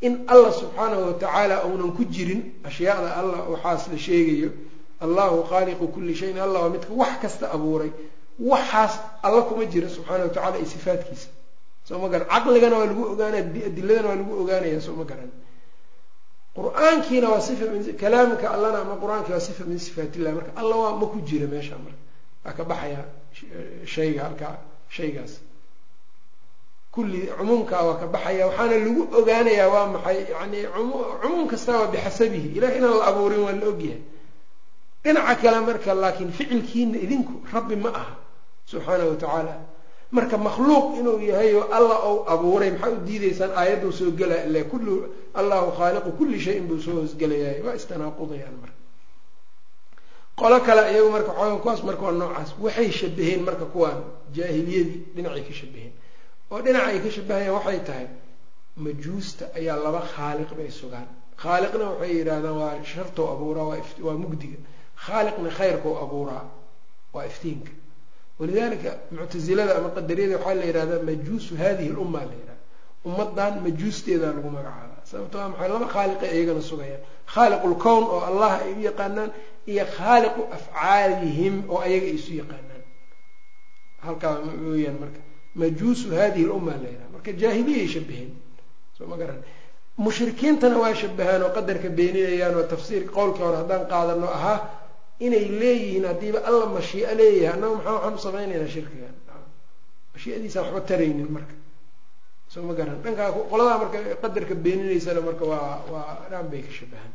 in 0.00 0.24
allah 0.28 0.52
subxaanahu 0.52 1.02
watacaala 1.06 1.64
uunan 1.66 1.92
ku 1.96 2.04
jirin 2.04 2.42
ashyaada 2.64 3.16
allah 3.16 3.48
waxaas 3.50 3.88
la 3.92 3.98
sheegayo. 3.98 4.50
Allahu 5.00 5.42
khaaliqu 5.50 5.88
kulli 5.94 6.14
shayin 6.14 6.38
allah 6.38 6.60
waa 6.62 6.68
midka 6.70 6.92
wax 6.92 7.20
kasta 7.22 7.50
abuuray. 7.52 7.90
Waxaas 8.40 8.98
alla 9.22 9.42
kuma 9.42 9.64
jira 9.66 9.88
subxaana 9.88 10.24
watacala 10.28 10.56
iyo 10.58 10.66
sifaatkiisa 10.66 11.28
soo 11.88 11.98
ma 11.98 12.08
garan 12.08 12.26
caqligana 12.28 12.76
waa 12.78 12.86
lagu 12.86 13.02
ogaanaya 13.12 13.42
adiladana 13.68 14.08
waa 14.08 14.16
lagu 14.16 14.32
ogaanaya 14.42 14.80
soo 14.80 14.94
ma 14.96 15.04
garan. 15.04 15.30
Qur'aankiina 16.56 17.28
waa 17.30 17.40
sifa 17.40 17.66
min 17.66 17.82
kalaamka 17.96 18.46
allana 18.54 18.78
ama 18.80 18.96
qur'aanki 19.02 19.30
waa 19.32 19.40
sifa 19.40 19.64
min 19.64 19.78
sifaat 19.78 20.16
illah 20.16 20.32
marka 20.34 20.52
alla 20.56 20.76
waa 20.76 20.96
ma 21.00 21.06
ku 21.06 21.18
jira 21.28 21.46
meesha 21.46 21.76
marka. 21.84 21.98
Waa 22.44 22.52
ka 22.52 22.64
baxaya 22.64 23.04
shayga 23.86 24.24
halkaa 24.24 24.58
shaygaas 24.88 25.32
kulli 26.94 27.20
cumuumkaa 27.38 27.82
waa 27.88 27.98
ka 28.00 28.06
baxaya 28.14 28.46
waxaana 28.48 28.76
lagu 28.84 29.02
ogaanayaa 29.18 29.68
waa 29.74 29.86
maxay 29.94 30.18
yani 30.34 30.58
cumuum 31.22 31.48
kastaa 31.52 31.78
waa 31.80 31.90
bixasabihi. 31.92 32.48
Ilahay 32.56 32.76
inaan 32.78 32.96
la 33.00 33.04
abuurin 33.10 33.40
waa 33.46 33.52
la 33.60 33.66
ogyahay. 33.72 34.00
Dhinaca 35.04 35.34
kale 35.42 35.58
marka 35.66 35.94
laakiin 35.94 36.30
ficilkiina 36.36 36.96
idinku 37.04 37.32
rabbi 37.52 37.76
ma 37.76 37.90
aha 38.00 38.14
subxaana 38.70 39.04
wa 39.10 39.16
tacaala. 39.22 39.54
Marka 40.14 40.36
makhluuq 40.38 40.86
inuu 41.00 41.18
yahay 41.30 41.54
oo 41.58 41.66
alla 41.76 41.96
ou 42.08 42.16
abuuray 42.32 42.70
maxaa 42.70 42.90
u 42.96 42.96
diideysaan 43.06 43.50
aayadduu 43.60 43.92
soo 43.98 44.10
gelaya 44.18 44.44
ile 44.48 44.62
kullu 44.70 44.94
allahu 45.34 45.68
khaaliqu 45.78 46.10
kulli 46.18 46.38
shayin 46.40 46.64
buu 46.68 46.78
soo 46.84 46.94
hoosgelayahay 47.00 47.60
waa 47.66 47.74
istanaaqudayaan 47.80 48.56
marka. 48.62 48.78
Qolo 50.40 50.56
kale 50.66 50.82
iyagu 50.92 51.10
marka 51.16 51.32
xoogan 51.38 51.58
kuwaas 51.62 51.82
marka 51.88 52.02
waa 52.06 52.12
noocaas. 52.20 52.50
Waxay 52.64 52.90
shabaheen 52.98 53.40
marka 53.48 53.64
kuwaan 53.72 54.00
jaahiliyadii 54.36 54.98
dhinacay 55.14 55.42
ka 55.48 55.52
shabaheen 55.60 55.92
oo 56.54 56.60
dhinaca 56.64 56.86
ay 56.92 56.98
ka 57.04 57.10
shabahayaan 57.16 57.54
waxay 57.58 57.80
tahay 57.88 58.06
majuusta 58.84 59.44
ayaa 59.58 59.76
laba 59.86 60.00
khaaliq 60.14 60.50
bay 60.58 60.70
sugaan. 60.80 61.08
Khaaliqna 61.42 61.84
waxay 61.92 62.10
yidhahdaan 62.18 62.56
waa 62.62 62.74
shartow 62.92 63.26
abuuraa 63.34 63.66
waa 64.06 64.16
mugdiga. 64.24 64.58
Khaaliqna 65.04 65.50
khayrkau 65.58 65.92
abuuraa 66.04 66.44
waa 67.14 67.26
iftiinka. 67.30 67.72
Walidalika 68.38 68.90
muctasilada 69.16 69.72
ama 69.78 69.88
qadariyada 69.96 70.36
waxaa 70.38 70.54
la 70.60 70.64
yihahdaa 70.70 71.02
majuusu 71.10 71.52
hadihi 71.62 71.90
lumma 71.98 72.20
la 72.30 72.34
yihahda 72.40 72.54
ummadan 73.08 73.54
majuusteeda 73.66 74.26
lagu 74.36 74.50
magacaaba 74.56 74.96
sababto 75.10 75.36
waa 75.38 75.48
maxay 75.52 75.68
laba 75.72 75.86
khaaliqay 75.94 76.30
iyagana 76.36 76.62
sugayaan? 76.70 77.02
Khaaliqu 77.34 77.66
lkown 77.74 78.02
oo 78.14 78.20
allah 78.30 78.52
ay 78.64 78.72
u 78.78 78.80
yaqaanaan 78.88 79.30
iyo 79.72 79.84
khaaliqu 79.96 80.40
afcaalihim 80.56 81.54
oo 81.72 81.78
ayaga 81.86 82.06
ay 82.10 82.14
isu 82.18 82.32
yaqaanaan. 82.42 82.82
Halkaa 84.06 84.34
weyaan 84.72 84.96
marka 85.02 85.20
majuusu 85.60 86.06
hadihi 86.18 86.46
lumma 86.50 86.72
la 86.82 86.88
yihahda 86.92 87.08
marka 87.14 87.30
jaahiliyay 87.42 87.88
shabaheen 87.94 88.30
soo 88.96 89.06
ma 89.10 89.16
garan. 89.20 89.40
Mushrikiintana 90.04 90.76
waa 90.82 90.94
shabahaan 91.00 91.42
oo 91.46 91.52
qadarka 91.56 91.88
beeninayaan 91.98 92.54
oo 92.60 92.66
tafsiirka 92.72 93.10
qowlkii 93.16 93.42
hore 93.46 93.56
haddaan 93.62 93.84
qaadano 93.92 94.26
ahaa 94.38 94.58
inay 95.26 95.44
leeyihiin 95.60 96.04
haddiiba 96.10 96.38
alla 96.48 96.66
mashiico 96.76 97.12
leeyahay. 97.20 97.54
Annaga 97.54 97.74
maxaa 97.76 97.94
waxaan 97.94 98.14
u 98.14 98.18
samaynaynaa 98.26 98.70
shirkigan 98.74 99.14
mashiicadiisaan 100.14 100.64
waxba 100.66 100.80
taraynin 100.90 101.30
marka. 101.36 101.54
Soo 102.52 102.62
ma 102.68 102.72
garan. 102.78 102.98
Dhankaa 103.04 103.28
qoladaa 103.50 103.78
marka 103.82 103.98
qadarka 104.22 104.54
beeninaysana 104.64 105.20
marka 105.28 105.44
waa 105.52 105.78
waa 105.92 106.26
dhaan 106.30 106.46
bay 106.50 106.62
ka 106.66 106.72
shabahaan 106.78 107.12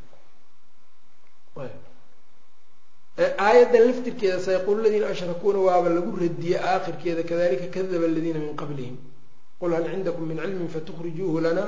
aayaddan 3.19 3.83
laftirkeeda 3.88 4.39
sayaqulu 4.39 4.83
ladiina 4.83 5.07
ashrakuuna 5.13 5.59
waaba 5.59 5.89
lagu 5.89 6.15
radiyey 6.15 6.57
aakhirkeeda 6.71 7.23
kadalika 7.23 7.67
kadaba 7.67 8.05
aladiina 8.05 8.39
min 8.39 8.55
qablihim. 8.55 8.95
Qul 9.59 9.73
hal 9.73 9.85
cindakum 9.91 10.23
min 10.27 10.38
cilmin 10.38 10.69
fatukhrijuuhu 10.75 11.39
lana. 11.41 11.65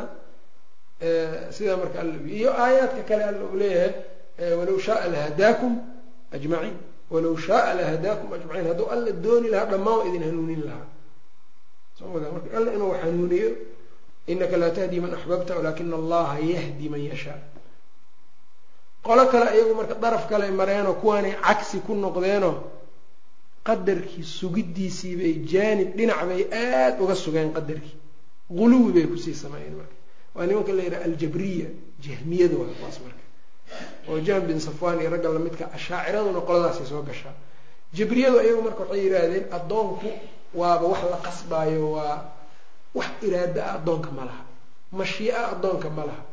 Sidaa 1.51 1.77
marka 1.77 2.00
all 2.00 2.13
iyo 2.29 2.50
aayaadka 2.63 3.03
kale 3.10 3.24
alla 3.24 3.43
uu 3.43 3.58
leeyahay 3.58 3.93
walow 4.60 4.79
shaaa 4.79 5.08
lahadaakum 5.13 5.74
ajmaciin. 6.31 6.77
Walow 7.12 7.36
shaaa 7.38 7.74
lahadaakum 7.79 8.34
ajmaciin. 8.34 8.67
Hadduu 8.72 8.88
alla 8.96 9.12
dooni 9.12 9.48
lahaa 9.50 9.65
dhammaan 9.72 9.98
waa 10.00 10.08
idin 10.08 10.24
hanuunin 10.24 10.62
lahaa. 10.65 10.88
Soo 12.00 12.08
maga 12.13 12.31
marka 12.31 12.58
alla 12.58 12.74
inuu 12.74 12.91
hanuuniyo 13.01 13.51
inaka 14.27 14.58
laa 14.58 14.70
tahdi 14.70 15.00
man 15.03 15.13
axbabta 15.13 15.55
walaakina 15.58 15.96
allaha 15.96 16.39
yahdi 16.39 16.89
man 16.89 17.01
yashaa 17.12 17.39
qolo 19.05 19.24
kale 19.31 19.48
iyagu 19.55 19.74
marka 19.79 19.96
daraf 20.03 20.27
kale 20.29 20.51
mareenoo 20.51 20.93
kuwaanay 21.01 21.34
cagsi 21.46 21.79
ku 21.86 21.93
noqdeenoo 21.96 22.55
qadarkii 23.67 24.24
sugiddiisii 24.24 25.15
bay 25.20 25.34
jaanib 25.51 25.89
dhinac 25.98 26.22
bay 26.29 26.41
aada 26.51 27.01
uga 27.03 27.15
sugeen 27.15 27.53
qadarkii. 27.53 27.96
Guluwi 28.50 28.91
bay 28.93 29.05
ku 29.08 29.17
sii 29.17 29.34
sameeyeen 29.36 29.75
marka. 29.79 29.96
Waa 30.36 30.46
nimanka 30.46 30.74
la 30.74 30.84
yidhaha 30.84 31.03
aljabriya 31.05 31.67
jahmiyada 32.03 32.55
waa 32.58 32.74
kuwaas 32.77 32.98
marka. 33.05 33.24
Oo 34.10 34.20
jahm 34.20 34.43
bin 34.48 34.60
safwan 34.60 35.00
iyo 35.01 35.10
ragga 35.10 35.29
lamidka 35.29 35.65
ashaaciraduna 35.77 36.41
qoladaasay 36.41 36.86
soo 36.86 37.01
gashaa. 37.01 37.34
Jabriyadu 37.93 38.38
iyagu 38.46 38.62
marka 38.62 38.81
waxay 38.84 39.01
yidhaahdeen 39.05 39.46
addoonku 39.58 40.10
waaba 40.60 40.86
wax 40.91 41.01
la 41.12 41.17
qasbaayo 41.25 41.91
waa 41.96 42.17
wax 42.96 43.10
iraada 43.27 43.62
ah 43.65 43.74
addoonka 43.77 44.10
ma 44.17 44.24
laha. 44.25 44.43
Mashii'a 44.91 45.41
addoonka 45.53 45.89
ma 45.89 46.03
laha. 46.10 46.24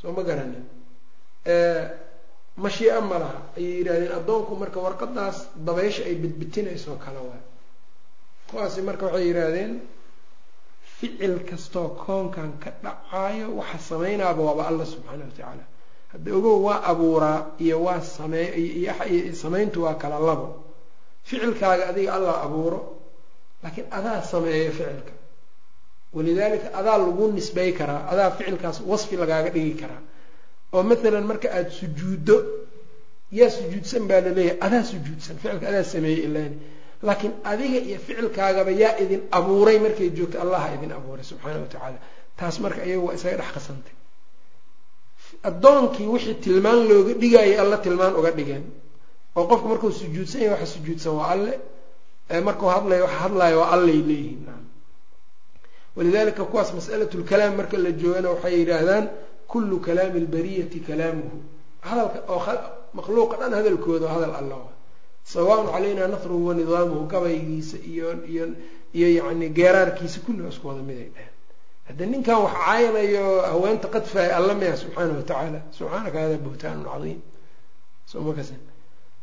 Soo 0.00 0.12
ma 0.12 0.22
garanin 0.22 0.64
mashii'a 2.56 3.00
ma 3.00 3.18
laha. 3.18 3.40
Ayay 3.56 3.72
yidhahdeen 3.78 4.12
addoonku 4.18 4.52
marka 4.56 4.78
warqadaas 4.80 5.38
dabaysha 5.66 6.02
ay 6.04 6.14
bidbitinayso 6.22 6.92
kale 7.04 7.20
waay. 7.28 7.42
Kuwaasi 8.50 8.80
marka 8.82 9.06
waxay 9.06 9.26
yidhaahdeen 9.28 9.72
ficil 10.98 11.34
kastoo 11.48 11.88
koonkan 12.04 12.50
ka 12.62 12.70
dhacaayo 12.82 13.46
waxa 13.60 13.78
samaynaaba 13.90 14.42
waaba 14.42 14.62
alla 14.68 14.84
subxaana 14.84 15.24
wa 15.24 15.30
tacaala. 15.30 15.64
Hadda 16.12 16.30
ogow 16.38 16.58
waa 16.66 16.82
abuuraa 16.90 17.46
iyo 17.60 17.76
waa 17.84 18.00
samey 18.00 18.46
iyo 18.56 19.34
samayntu 19.34 19.82
waa 19.84 19.94
kala 19.94 20.18
labo. 20.18 20.64
Ficilkaaga 21.24 21.88
adiga 21.92 22.14
allah 22.16 22.42
abuuro 22.46 22.80
laakiin 23.62 23.86
adaa 23.90 24.22
sameeyo 24.22 24.72
ficilka. 24.72 25.12
Walidaalika 26.14 26.68
adaa 26.74 26.98
lagu 26.98 27.28
nisbay 27.32 27.72
karaa 27.72 28.08
adaa 28.12 28.30
ficilkaas 28.30 28.80
wasfi 28.86 29.16
lagaaga 29.16 29.50
dhigi 29.50 29.74
karaa 29.80 30.00
oo 30.74 30.82
mathalan 30.90 31.24
marka 31.30 31.48
aada 31.56 31.70
sujuuddo 31.80 32.36
yaa 33.38 33.50
sujuudsan 33.58 34.02
baa 34.10 34.20
la 34.26 34.30
leeyahay 34.38 34.58
adaa 34.66 34.82
sujuudsan 34.92 35.34
ficilka 35.42 35.66
adaa 35.70 35.84
sameeyey 35.94 36.20
ilaani 36.28 36.56
laakiin 37.06 37.32
adiga 37.52 37.78
iyo 37.88 37.98
ficilkaagaba 38.06 38.70
yaa 38.82 38.94
idin 39.02 39.20
abuuray 39.38 39.78
markay 39.84 40.08
joogto 40.16 40.36
allaha 40.44 40.68
idin 40.76 40.92
abuuray 40.98 41.24
subxaana 41.30 41.60
wa 41.64 41.70
tacaala. 41.74 41.98
Taas 42.38 42.56
marka 42.64 42.80
iyagu 42.88 43.04
waa 43.08 43.14
isaga 43.18 43.36
dhex 43.40 43.50
qasantay. 43.56 43.94
Addoonkii 45.48 46.06
wixii 46.14 46.34
tilmaan 46.44 46.80
looga 46.88 47.12
dhigayay 47.22 47.54
alla 47.62 47.76
tilmaan 47.84 48.14
uga 48.20 48.30
dhigeen. 48.38 48.64
Oo 49.36 49.44
qofku 49.50 49.66
markuu 49.72 49.90
sujuudsan 50.00 50.40
yahay 50.42 50.52
waxa 50.54 50.66
sujuudsan 50.74 51.12
waa 51.18 51.28
alle. 51.34 51.52
Markuu 52.48 52.68
hadlayo 52.74 53.02
waxa 53.06 53.18
hadlayo 53.24 53.56
waa 53.62 53.70
allay 53.76 53.98
leeyihiin. 54.08 54.46
Walidalika 55.96 56.44
kuwaas 56.50 56.70
mas'alatlkalaam 56.78 57.52
marka 57.60 57.76
la 57.84 57.90
joogana 58.00 58.28
waxay 58.34 58.54
yidhaahdaan 58.60 59.04
kullu 59.52 59.76
kalaami 59.86 60.20
lbariyati 60.26 60.78
kalaamuhu 60.88 61.38
hadalka 61.88 62.18
oo 62.34 62.40
makhluuqa 62.98 63.34
dhan 63.40 63.52
hadalkooda 63.58 64.06
oo 64.06 64.12
hadal 64.16 64.34
alla 64.40 64.56
sawaaun 65.34 65.66
calaynaa 65.74 66.08
nasruhu 66.14 66.46
wa 66.48 66.54
nidaamuhu 66.60 67.02
gabaygiisa 67.12 67.76
iyo 67.92 68.08
iyo 68.32 68.44
iyo 68.96 69.08
yacni 69.18 69.46
geeraarkiisa 69.58 70.18
kulli 70.26 70.40
waa 70.44 70.52
isku 70.54 70.66
wada 70.70 70.82
mid 70.88 70.98
ay 71.04 71.08
dheheen 71.14 71.34
hadda 71.88 72.04
ninkan 72.12 72.38
wax 72.44 72.52
caayanayo 72.64 73.24
haweenta 73.50 73.86
qadfaaya 73.94 74.32
alla 74.38 74.52
miya 74.60 74.74
subxaana 74.82 75.12
wa 75.18 75.22
tacaala 75.30 75.60
subxaanaka 75.78 76.16
hada 76.22 76.36
buhtaanun 76.46 76.86
cadiim 76.92 77.20
somakas 78.12 78.48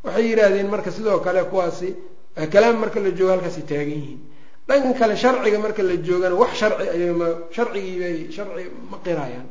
waxay 0.04 0.24
yidhaahdeen 0.30 0.68
marka 0.74 0.90
sidoo 0.96 1.18
kale 1.26 1.40
kuwaasi 1.52 1.88
kalaam 2.54 2.76
marka 2.82 2.98
la 3.04 3.10
joogo 3.18 3.32
halkaasay 3.34 3.64
taagan 3.70 3.90
yihiin 3.98 4.20
dhankan 4.68 4.94
kale 5.00 5.14
sharciga 5.22 5.58
marka 5.64 5.82
la 5.88 5.96
joogana 6.06 6.34
wax 6.42 6.52
sharci 6.60 6.84
ayma 6.94 7.28
sharcigiibay 7.56 8.16
sharci 8.36 8.64
ma 8.90 8.96
qirayaan 9.06 9.46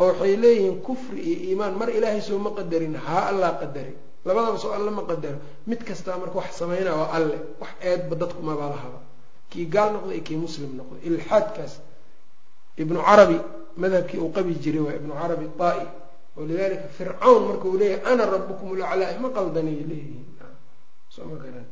oo 0.00 0.06
waxay 0.10 0.34
leeyihiin 0.42 0.76
kufri 0.86 1.20
iyo 1.30 1.36
iimaan. 1.50 1.74
Mar 1.80 1.88
ilaahay 1.96 2.20
soo 2.28 2.38
ma 2.44 2.50
qadarin 2.58 2.94
haa 3.06 3.22
allah 3.30 3.50
qadari 3.62 3.94
labadaba 4.26 4.58
soo 4.62 4.72
alle 4.76 4.90
ma 4.98 5.02
qadaro 5.10 5.38
mid 5.68 5.80
kastaa 5.88 6.16
marka 6.22 6.36
wax 6.40 6.50
samaynaa 6.60 6.96
waa 7.00 7.10
alle. 7.16 7.38
Wax 7.62 7.70
eedba 7.88 8.14
dadku 8.20 8.40
maba 8.48 8.66
lahaba 8.74 9.00
kii 9.50 9.66
gaal 9.74 9.90
noqday 9.94 10.14
iyo 10.18 10.24
kii 10.28 10.36
muslim 10.44 10.70
noqday. 10.78 11.00
Ilxaadkaas 11.08 11.72
ibnu 12.82 12.98
carabi 13.08 13.38
madhabkii 13.82 14.18
uu 14.24 14.30
qabi 14.36 14.52
jiray 14.62 14.82
waa 14.86 14.94
ibnu 15.00 15.12
carabi 15.20 15.46
taa-i. 15.60 15.86
Walidalika 16.36 16.88
fircawn 16.96 17.40
marka 17.48 17.64
uu 17.70 17.76
leeyahay 17.80 18.12
ana 18.12 18.24
rabukum 18.32 18.68
laclaa 18.80 19.18
ma 19.24 19.28
qaldanay 19.36 19.78
leeyihiin. 19.90 20.26
Soo 21.14 21.24
ma 21.30 21.36
garan. 21.42 21.66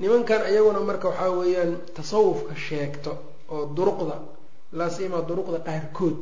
Nimankan 0.00 0.42
iyaguna 0.50 0.80
marka 0.88 1.06
waxaa 1.10 1.30
weeyaan 1.38 1.72
tasawufka 1.96 2.54
sheegto 2.66 3.12
oo 3.54 3.62
duruqda 3.76 4.16
laasimaa 4.78 5.22
duruqda 5.28 5.58
qaarkood. 5.68 6.16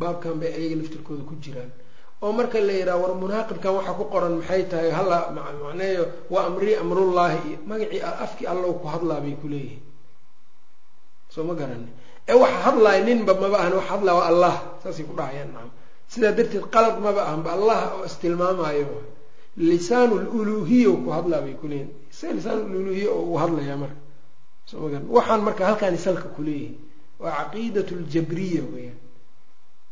Baabkan 0.00 0.34
bay 0.40 0.50
ayaga 0.58 0.76
laftirkooda 0.80 1.22
ku 1.28 1.34
jiraan. 1.44 1.70
Oo 2.22 2.32
marka 2.38 2.58
la 2.62 2.72
yidhaha 2.78 2.98
war 3.02 3.12
munaaqibkan 3.22 3.72
waxa 3.78 3.92
ku 3.98 4.04
qoran 4.12 4.34
maxay 4.40 4.62
tahay? 4.70 4.90
Hala 4.98 5.18
macneeyo 5.36 6.04
waa 6.32 6.46
amri 6.48 6.72
amrullaahi 6.82 7.38
iyo 7.48 7.58
magacii 7.70 8.00
afkii 8.24 8.46
allow 8.52 8.72
ku 8.80 8.86
hadlaa 8.94 9.20
bay 9.24 9.34
kuleeyihiin 9.42 9.82
soo 11.34 11.44
ma 11.48 11.54
garani 11.60 11.90
ee 12.30 12.36
waxa 12.42 12.58
hadlaaya 12.70 13.00
ninba 13.08 13.32
maba 13.42 13.56
ahan 13.62 13.74
wax 13.78 13.86
hadlaa 13.92 14.14
waa 14.18 14.28
allah. 14.32 14.54
Saasay 14.82 15.04
ku 15.08 15.14
dhahayaan 15.18 15.50
nacam 15.54 15.70
sidaa 16.12 16.32
darteed 16.38 16.64
qalad 16.74 16.96
maba 17.04 17.20
ahanba 17.28 17.50
allah 17.58 17.78
oo 17.98 18.04
istilmaamaayo. 18.10 18.86
Lisaanu 19.58 20.14
luluhiya 20.32 20.92
ku 21.04 21.08
hadlaa 21.16 21.42
bay 21.44 21.54
kuleeyihin 21.60 21.90
se 22.18 22.26
lisaan 22.36 22.64
luluhiya 22.72 23.10
oo 23.10 23.22
uu 23.34 23.38
hadlayaa 23.42 23.76
marka. 23.82 23.98
Soo 24.68 24.78
ma 24.82 24.88
garan 24.94 25.06
waxaan 25.16 25.40
marka 25.46 25.62
halkaani 25.68 25.98
salka 26.06 26.28
kuleeyihin 26.36 26.74
waa 27.22 27.32
caqiidat 27.38 27.88
ljabriya 28.12 28.62
weyaan 28.74 28.98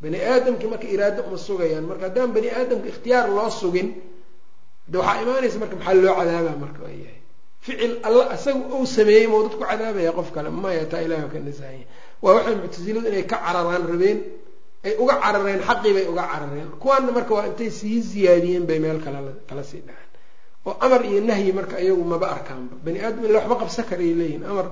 bani 0.03 0.19
aadamkii 0.33 0.69
marka 0.73 0.87
iraado 0.95 1.21
uma 1.29 1.39
sugayaan. 1.47 1.85
Marka 1.91 2.05
haddaan 2.09 2.31
bani 2.37 2.49
aadamka 2.59 2.87
ikhtiyaar 2.93 3.27
loo 3.37 3.51
sugin 3.61 3.89
de 4.91 4.97
waxaa 4.99 5.23
imaanaysa 5.25 5.59
marka 5.63 5.77
maxaa 5.79 5.95
loo 6.05 6.15
cadaabaa 6.19 6.57
marka 6.65 6.81
waa 6.85 6.95
yahay. 7.03 7.19
Ficil 7.65 7.93
alla 8.07 8.25
isaga 8.37 8.65
uu 8.77 8.87
sameeyey 8.97 9.27
mau 9.33 9.41
dadku 9.45 9.61
cadaabaya 9.71 10.13
qof 10.19 10.29
kale. 10.35 10.49
Maya 10.63 10.85
taa 10.93 11.03
ilahi 11.07 11.23
waa 11.25 11.33
ka 11.35 11.39
nasahanya 11.47 11.87
waa 12.25 12.35
waxay 12.37 12.55
muctasiladu 12.63 13.07
inay 13.11 13.25
ka 13.31 13.37
cararaan 13.45 13.85
rabeen. 13.93 14.19
Ay 14.87 14.95
uga 15.03 15.15
carareen 15.25 15.61
xaqii 15.69 15.93
bay 15.97 16.07
uga 16.13 16.25
carareen. 16.33 16.69
Kuwaana 16.83 17.11
marka 17.17 17.33
waa 17.37 17.47
intay 17.51 17.71
sii 17.79 18.01
ziyaadiyeen 18.11 18.65
bay 18.69 18.79
meel 18.85 18.99
kale 19.05 19.19
kala 19.49 19.63
sii 19.71 19.83
dhaceen. 19.87 20.09
Oo 20.67 20.75
amar 20.85 21.01
iyo 21.11 21.21
nahyi 21.29 21.53
marka 21.59 21.77
iyagu 21.85 22.05
maba 22.13 22.27
arkaanba. 22.37 22.75
Bani 22.85 22.99
aadam 23.05 23.25
ila 23.29 23.39
waxba 23.41 23.57
qabsan 23.63 23.85
karay 23.91 24.13
leeyihiin 24.19 24.45
amar 24.53 24.67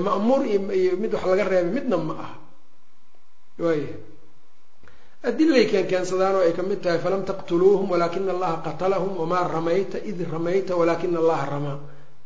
ma'muur 0.00 0.42
iyo 0.46 0.96
mid 1.02 1.12
wax 1.14 1.24
laga 1.30 1.44
reebay 1.44 1.72
midna 1.76 1.96
ma 1.96 2.14
aha. 2.24 2.36
Waaya 3.58 3.94
adilay 5.28 5.64
keen 5.70 5.86
keensadaan 5.86 6.34
oo 6.36 6.42
ay 6.46 6.52
ka 6.52 6.62
mid 6.62 6.80
tahay 6.84 6.98
falam 6.98 7.22
taqtuluuhum 7.24 7.88
walaakina 7.90 8.32
allaha 8.36 8.56
qatalahum 8.66 9.12
wamaa 9.20 9.48
ramayta 9.48 9.98
id 10.10 10.18
ramayta 10.32 10.76
walaakina 10.76 11.18
allaha 11.22 11.44
ramaa 11.54 11.78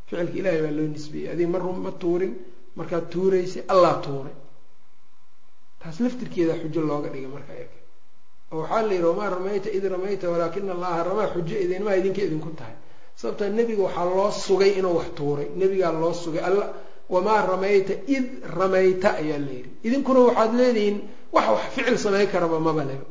ficilka 0.06 0.34
ilahay 0.40 0.60
baa 0.64 0.74
loo 0.78 0.88
nisbeeyey 0.94 1.30
adig 1.32 1.48
ma 1.52 1.58
ma 1.58 1.92
tuurin 2.02 2.32
markaad 2.76 3.04
tuuraysay 3.12 3.62
allah 3.72 3.94
tuuray. 4.04 4.34
Taas 5.80 5.96
laftirkeeda 6.00 6.54
xujo 6.62 6.80
looga 6.90 7.08
dhigay 7.12 7.30
marka 7.34 7.52
oo 8.52 8.60
waxaa 8.62 8.82
la 8.88 8.92
yidhi 8.94 9.06
wamaa 9.10 9.30
ramayta 9.36 9.68
id 9.70 9.84
ramayta 9.94 10.26
walaakina 10.32 10.72
allaha 10.76 11.00
ramaa 11.08 11.28
xujo 11.34 11.54
idinmaa 11.64 11.94
idinka 12.00 12.20
idinku 12.26 12.50
tahay. 12.58 12.76
Sababtaa 13.20 13.48
nebiga 13.58 13.82
waxaa 13.86 14.04
loo 14.16 14.30
sugay 14.46 14.70
inuu 14.78 14.94
wax 14.98 15.08
tuuray. 15.18 15.48
Nebigaa 15.60 15.92
loo 16.02 16.12
sugay. 16.22 16.42
Alla 16.48 16.66
wamaa 17.14 17.40
ramayta 17.50 17.94
id 18.16 18.26
ramayta 18.58 19.08
ayaa 19.20 19.38
la 19.46 19.50
yidhi 19.58 19.70
idinkuna 19.86 20.20
waxaad 20.28 20.52
leedihiin 20.60 20.96
wax 21.34 21.46
wax 21.54 21.62
ficil 21.74 21.96
samayn 22.04 22.28
karaba 22.34 22.56
maba 22.66 22.82
leba 22.90 23.06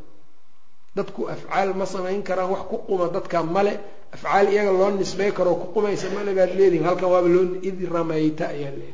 dadku 0.98 1.22
afcaal 1.34 1.70
ma 1.80 1.86
samayn 1.94 2.22
karaan 2.28 2.50
wax 2.54 2.62
ku 2.72 2.78
quma 2.88 3.06
dadka 3.16 3.38
male 3.56 3.74
afcaal 4.16 4.46
iyaga 4.54 4.72
loo 4.80 4.90
nisbay 5.00 5.32
karoo 5.38 5.56
ku 5.62 5.68
qumaysa 5.76 6.08
male 6.18 6.32
baad 6.38 6.52
leedihin 6.60 6.86
halkan 6.90 7.10
waaba 7.14 7.28
loo 7.36 7.46
id 7.70 7.78
ramayta 7.96 8.44
ayaa 8.56 8.72
leedahay 8.80 8.94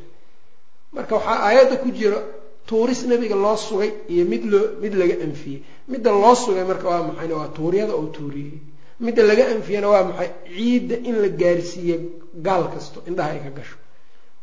marka 0.96 1.12
waxaa 1.18 1.38
aayadda 1.48 1.76
ku 1.82 1.88
jira 1.98 2.18
tuuris 2.68 3.00
nebiga 3.10 3.36
loo 3.44 3.56
sugay 3.68 3.90
iyo 4.12 4.24
mid 4.32 4.42
loo 4.52 4.64
mid 4.82 4.94
laga 5.00 5.14
anfiyey 5.26 5.60
midda 5.92 6.10
loo 6.22 6.34
sugay 6.44 6.64
marka 6.70 6.86
waa 6.92 7.02
maxayna 7.08 7.34
waa 7.40 7.48
tuuryada 7.56 7.92
oo 8.00 8.06
tuuriyey 8.16 8.54
midda 9.04 9.22
laga 9.30 9.44
anfiyana 9.54 9.86
waa 9.92 10.04
maxay 10.08 10.28
ciidda 10.56 10.96
in 11.08 11.14
la 11.22 11.28
gaarsiiyo 11.42 11.96
gaal 12.46 12.64
kasto 12.74 12.98
indhaha 13.08 13.30
ay 13.36 13.40
ka 13.46 13.50
gasho 13.58 13.76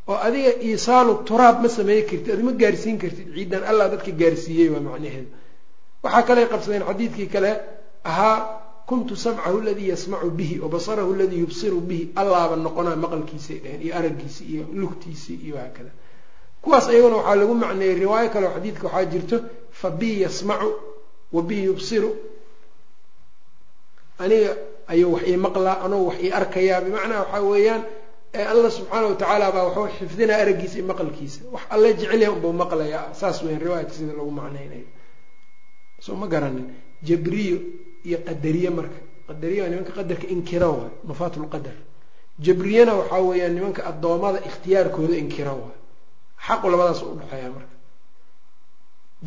oo 0.10 0.18
adiga 0.28 0.52
iisaalu 0.68 1.14
turaab 1.28 1.58
ma 1.64 1.70
samey 1.70 2.02
kartid 2.10 2.40
ma 2.48 2.52
gaarsiin 2.62 2.98
kartid 3.02 3.28
ciidan 3.36 3.64
allah 3.70 3.86
dadka 3.94 4.12
gaarsiiyey 4.22 4.70
waa 4.74 4.80
macnaheedu. 4.88 5.30
Waxaa 6.04 6.24
kaley 6.28 6.46
qabsadeen 6.52 6.84
xadiidkii 6.90 7.28
kale 7.34 7.52
ahaa 8.12 8.38
kuntu 8.90 9.14
samcahu 9.16 9.58
aladii 9.62 9.90
yasmacu 9.94 10.30
bihi 10.40 10.56
wa 10.64 10.68
basarahu 10.74 11.14
aladii 11.16 11.40
yubsiru 11.46 11.80
bihi. 11.90 12.04
Allaaba 12.22 12.56
noqonaa 12.66 12.96
maqalkiisay 13.04 13.58
dheheen 13.64 13.82
iyo 13.86 13.94
araggiisii 14.00 14.46
iyo 14.54 14.64
lugtiisii 14.82 15.38
iyo 15.46 15.56
haakada 15.62 15.92
kuwaas 16.64 16.86
ayaguna 16.92 17.16
waxaa 17.18 17.36
lagu 17.42 17.54
macneeyey 17.64 17.96
riwaayo 18.04 18.30
kale 18.34 18.46
oo 18.48 18.54
xadiidka 18.58 18.86
waxaa 18.88 19.06
jirto 19.12 19.38
fa 19.80 19.90
bi 20.00 20.10
yasmacu 20.24 20.70
wa 21.36 21.42
bi 21.48 21.58
yubsiru. 21.68 22.10
Aniga 24.24 24.52
ayuu 24.92 25.14
wax 25.14 25.24
ii 25.32 25.38
maqlaa 25.46 25.78
anuu 25.86 26.08
wax 26.08 26.18
ii 26.26 26.32
arkayaa 26.40 26.82
bimacnaa 26.86 27.20
waxaa 27.24 27.42
weeyaan 27.52 27.82
allah 28.34 28.72
subxaana 28.72 29.08
watacaala 29.12 29.52
baa 29.56 29.63
waxuu 29.67 29.88
xifdinaa 30.00 30.38
araggiisa 30.44 30.76
iyo 30.78 30.86
maqalkiisa. 30.91 31.39
Wax 31.54 31.62
alle 31.74 31.94
jecelya 32.00 32.32
unbuu 32.32 32.54
maqlayaa. 32.54 33.13
Saas 33.20 33.38
weyan 33.44 33.60
riwaayadka 33.63 33.94
sida 33.98 34.13
lagu 34.13 34.32
macnaynayo. 34.32 34.88
Soo 36.00 36.15
ma 36.15 36.28
garanin. 36.28 36.67
Jabriyo 37.08 37.58
iyo 38.08 38.17
qadariye 38.28 38.70
marka. 38.70 39.00
Qadariye 39.28 39.62
waa 39.63 39.70
nimanka 39.70 39.91
qadarka 39.98 40.28
inkira 40.36 40.67
waay 40.70 40.91
nufaat 41.08 41.36
lqadar 41.44 41.76
jabriyana 42.46 42.94
waxaa 43.00 43.22
weeyaan 43.30 43.54
nimanka 43.58 43.82
addoommada 43.89 44.39
ikhtiyaarkooda 44.50 45.15
inkira 45.24 45.54
waay 45.62 45.78
xaqu 46.48 46.65
labadaas 46.72 47.02
udhexeeya 47.04 47.50
marka. 47.56 47.76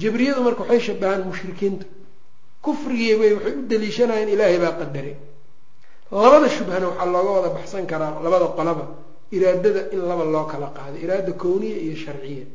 Jabriyadu 0.01 0.41
marka 0.47 0.61
waxay 0.63 0.81
shabahaan 0.87 1.23
mushrikiinta. 1.29 1.87
Kufrigiibay 2.65 3.33
waxay 3.37 3.53
u 3.59 3.63
daliishanayeen 3.71 4.29
ilaahay 4.35 4.59
baa 4.65 4.73
qadaray 4.81 5.15
labada 6.23 6.49
shubhana 6.57 6.87
waxaa 6.91 7.07
looga 7.15 7.31
wada 7.37 7.49
baxsan 7.57 7.87
karaa 7.87 8.21
labada 8.25 8.47
qolaba. 8.59 8.85
Iraadada 9.37 9.81
in 9.95 10.01
laba 10.09 10.25
loo 10.35 10.45
kala 10.53 10.69
qaado 10.77 10.97
iraada 11.05 11.33
kowniya 11.43 11.77
iyo 11.85 11.97
sharciya. 12.05 12.47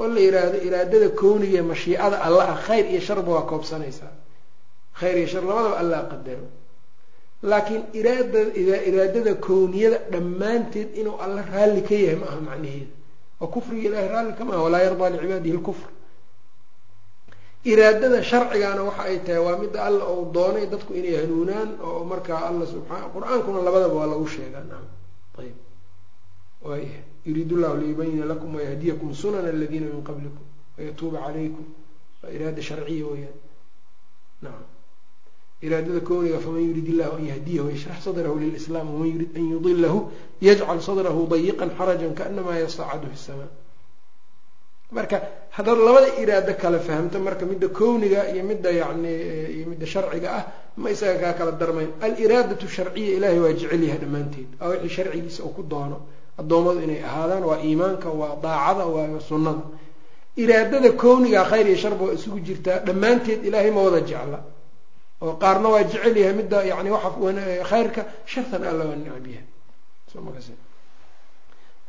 Oo 0.00 0.06
la 0.14 0.20
yiraahdo 0.26 0.58
iraadada 0.68 1.08
kowniga 1.20 1.62
mashiicada 1.70 2.16
alla 2.26 2.42
ah 2.52 2.56
khayr 2.66 2.84
iyo 2.92 3.00
sharba 3.00 3.30
waa 3.36 3.46
koobsanaysaa. 3.50 4.12
Khayr 4.98 5.16
iyo 5.18 5.26
shar 5.32 5.42
labadaba 5.48 5.76
allaa 5.82 6.02
qadaro. 6.12 6.46
Laakiin 7.50 7.82
iraada 8.00 8.40
iraadada 8.90 9.32
kowniyada 9.46 9.98
dhammaanteed 10.12 10.88
inuu 11.00 11.16
alla 11.24 11.42
raalli 11.52 11.82
ka 11.88 11.94
yahay 11.94 12.16
ma 12.22 12.26
aha 12.32 12.40
macnaheeda 12.48 12.92
oo 13.42 13.46
kufriga 13.54 13.88
ilahay 13.88 14.08
raalli 14.14 14.32
kama 14.38 14.52
aha 14.54 14.62
walaa 14.66 14.82
yardaa 14.86 15.10
licibaadihi 15.14 15.56
lkufr 15.58 15.88
iraadada 17.72 18.18
sharcigana 18.30 18.82
waxa 18.88 19.02
ay 19.10 19.18
tahay 19.26 19.40
waa 19.46 19.58
midda 19.62 19.78
alla 19.88 20.04
uu 20.14 20.24
doonay 20.36 20.66
dadku 20.72 20.92
inay 20.98 21.14
hanuunaan 21.22 21.68
oo 21.86 22.04
markaa 22.12 22.40
alla 22.48 22.64
subaa 22.72 23.02
qur'aankuna 23.14 23.58
labadaba 23.66 23.94
waa 24.00 24.08
lagu 24.12 24.26
sheegaa. 24.34 24.64
Naam. 24.70 24.86
Ayb 25.40 25.56
waaya 26.66 26.98
yuriid 27.26 27.50
llahu 27.62 27.76
liyubayina 27.82 28.24
lakum 28.30 28.50
wayahdiyakum 28.58 29.08
sunana 29.22 29.48
aladiina 29.54 29.86
min 29.94 30.02
qablikum 30.08 30.44
wayatuuba 30.78 31.18
calaykum 31.26 31.66
waa 32.22 32.30
iraada 32.36 32.62
sharciya 32.68 33.06
weyaan 33.12 33.36
nacam 34.44 34.64
iraadada 35.66 36.00
kowniga 36.08 36.38
faman 36.44 36.62
yurid 36.68 36.86
illahu 36.92 37.14
an 37.18 37.24
yahdiyahu 37.32 37.68
yashrax 37.74 37.98
sadrahu 38.06 38.36
lilislam 38.42 38.86
waman 38.94 39.08
yurid 39.14 39.30
an 39.38 39.44
yudilahu 39.52 39.98
yajcal 40.48 40.80
sadrahu 40.88 41.20
dayiqan 41.32 41.70
xarajan 41.78 42.12
kaanamaa 42.18 42.56
yastacadu 42.64 43.06
fi 43.12 43.16
samaa 43.26 43.50
marka 44.96 45.16
haddaad 45.56 45.78
labada 45.86 46.08
iraado 46.22 46.52
kala 46.62 46.78
fahamto 46.86 47.18
marka 47.26 47.44
midda 47.50 47.68
kowniga 47.78 48.20
iyo 48.32 48.42
midda 48.50 48.70
yani 48.80 49.12
iyo 49.56 49.64
midda 49.70 49.86
sharciga 49.92 50.28
ah 50.38 50.44
ma 50.76 50.90
isaga 50.94 51.18
kaa 51.22 51.32
kala 51.38 51.52
darmayn. 51.60 51.90
Aliraadatu 52.06 52.66
sharciya 52.76 53.10
ilahay 53.16 53.38
waa 53.44 53.52
jecel 53.60 53.82
yahay 53.88 53.98
dhammaanteed. 54.02 54.48
Waa 54.60 54.68
wixii 54.72 54.94
sharcigiisa 54.96 55.40
uu 55.46 55.54
ku 55.56 55.62
doono. 55.62 55.98
Addoommadu 56.40 56.80
inay 56.86 57.00
ahaadaan 57.08 57.44
waa 57.50 57.58
iimaanka 57.68 58.08
waa 58.20 58.36
daacada 58.44 58.84
waa 58.94 59.20
sunnada. 59.28 59.64
Iraadada 60.42 60.90
kowniga 61.02 61.40
khayr 61.50 61.66
iyo 61.70 61.76
sharba 61.84 62.02
waa 62.08 62.14
isugu 62.18 62.38
jirtaa 62.46 62.78
dhammaanteed 62.86 63.40
ilaahay 63.48 63.70
ma 63.76 63.80
wada 63.86 64.00
jecla. 64.10 64.38
Oo 65.22 65.32
qaarna 65.42 65.68
waa 65.74 65.84
jecel 65.90 66.14
yahay 66.22 66.34
midda 66.40 66.58
yani 66.70 66.90
waxa 66.94 67.10
khayrka 67.70 68.02
shartan 68.32 68.62
alla 68.70 68.84
waa 68.90 68.96
necab 69.00 69.26
yahay 69.34 69.46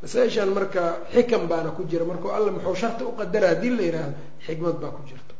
masaa-ishan 0.01 0.49
marka 0.57 0.81
xikam 1.13 1.43
baana 1.51 1.69
ku 1.77 1.81
jira 1.89 2.05
markuu 2.11 2.29
alla 2.37 2.51
muxuu 2.55 2.75
sharta 2.81 3.03
u 3.05 3.11
qadara 3.19 3.47
haddii 3.53 3.69
la 3.77 3.83
yidhaahdo 3.87 4.15
xikmad 4.47 4.75
baa 4.81 4.91
ku 4.97 5.01
jirta 5.09 5.33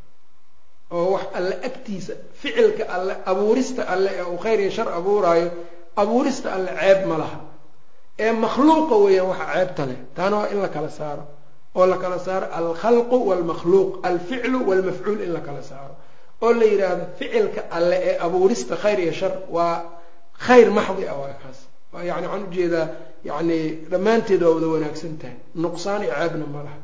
oo 0.96 1.06
wax 1.14 1.24
alle 1.38 1.54
agtiisa 1.68 2.14
ficilka 2.40 2.84
alle 2.96 3.14
abuurista 3.32 3.82
alle 3.92 4.10
ee 4.18 4.24
uu 4.32 4.38
khayr 4.44 4.58
iyo 4.60 4.70
shar 4.76 4.88
abuuraayo 4.98 5.48
abuurista 6.02 6.48
alle 6.56 6.70
ceeb 6.80 7.00
ma 7.10 7.16
laha. 7.22 7.38
Ee 8.24 8.32
makhluuqa 8.44 8.94
weeyaan 9.04 9.28
waxa 9.32 9.46
ceebta 9.54 9.82
leh. 9.90 9.98
Taana 10.16 10.36
waa 10.40 10.48
in 10.52 10.58
la 10.64 10.68
kala 10.68 10.90
saaro. 10.98 11.24
Oo 11.78 11.86
la 11.92 11.96
kala 12.02 12.18
saaro 12.26 12.46
alkhalqu 12.58 13.16
waalmakhluuq 13.28 13.90
alficlu 14.08 14.58
waalmafcuul 14.68 15.20
in 15.26 15.32
la 15.36 15.40
kala 15.40 15.62
saaro. 15.70 15.94
Oo 16.42 16.52
la 16.60 16.64
yidhaahdo 16.72 17.04
ficilka 17.18 17.60
alle 17.76 17.96
ee 18.08 18.14
abuurista 18.26 18.74
khayr 18.82 18.98
iyo 19.04 19.12
shar 19.20 19.32
waa 19.56 19.74
khayr 20.46 20.68
maxdi 20.78 21.04
ah 21.12 21.16
waa 21.22 21.34
kaas. 21.42 21.58
Yani 22.08 22.26
waxaan 22.26 22.42
u 22.42 22.50
jeedaa 22.56 22.86
yani 23.24 23.58
dhammaanteed 23.90 24.42
waa 24.42 24.54
wada 24.54 24.66
wanaagsan 24.74 25.18
tahay. 25.18 25.36
Nuqsaan 25.54 26.02
iyo 26.02 26.14
ceebna 26.18 26.46
ma 26.46 26.62
laha. 26.66 26.78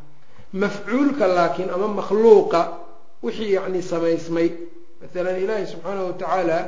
Mafcuulka 0.53 1.27
laakiin 1.27 1.71
ama 1.71 1.89
makhluuqa 1.89 2.61
wixii 3.23 3.53
yani 3.53 3.83
samaysmay 3.83 4.49
maalan 5.15 5.37
ilaahi 5.43 5.67
subxaanahu 5.67 6.07
watacaala 6.07 6.59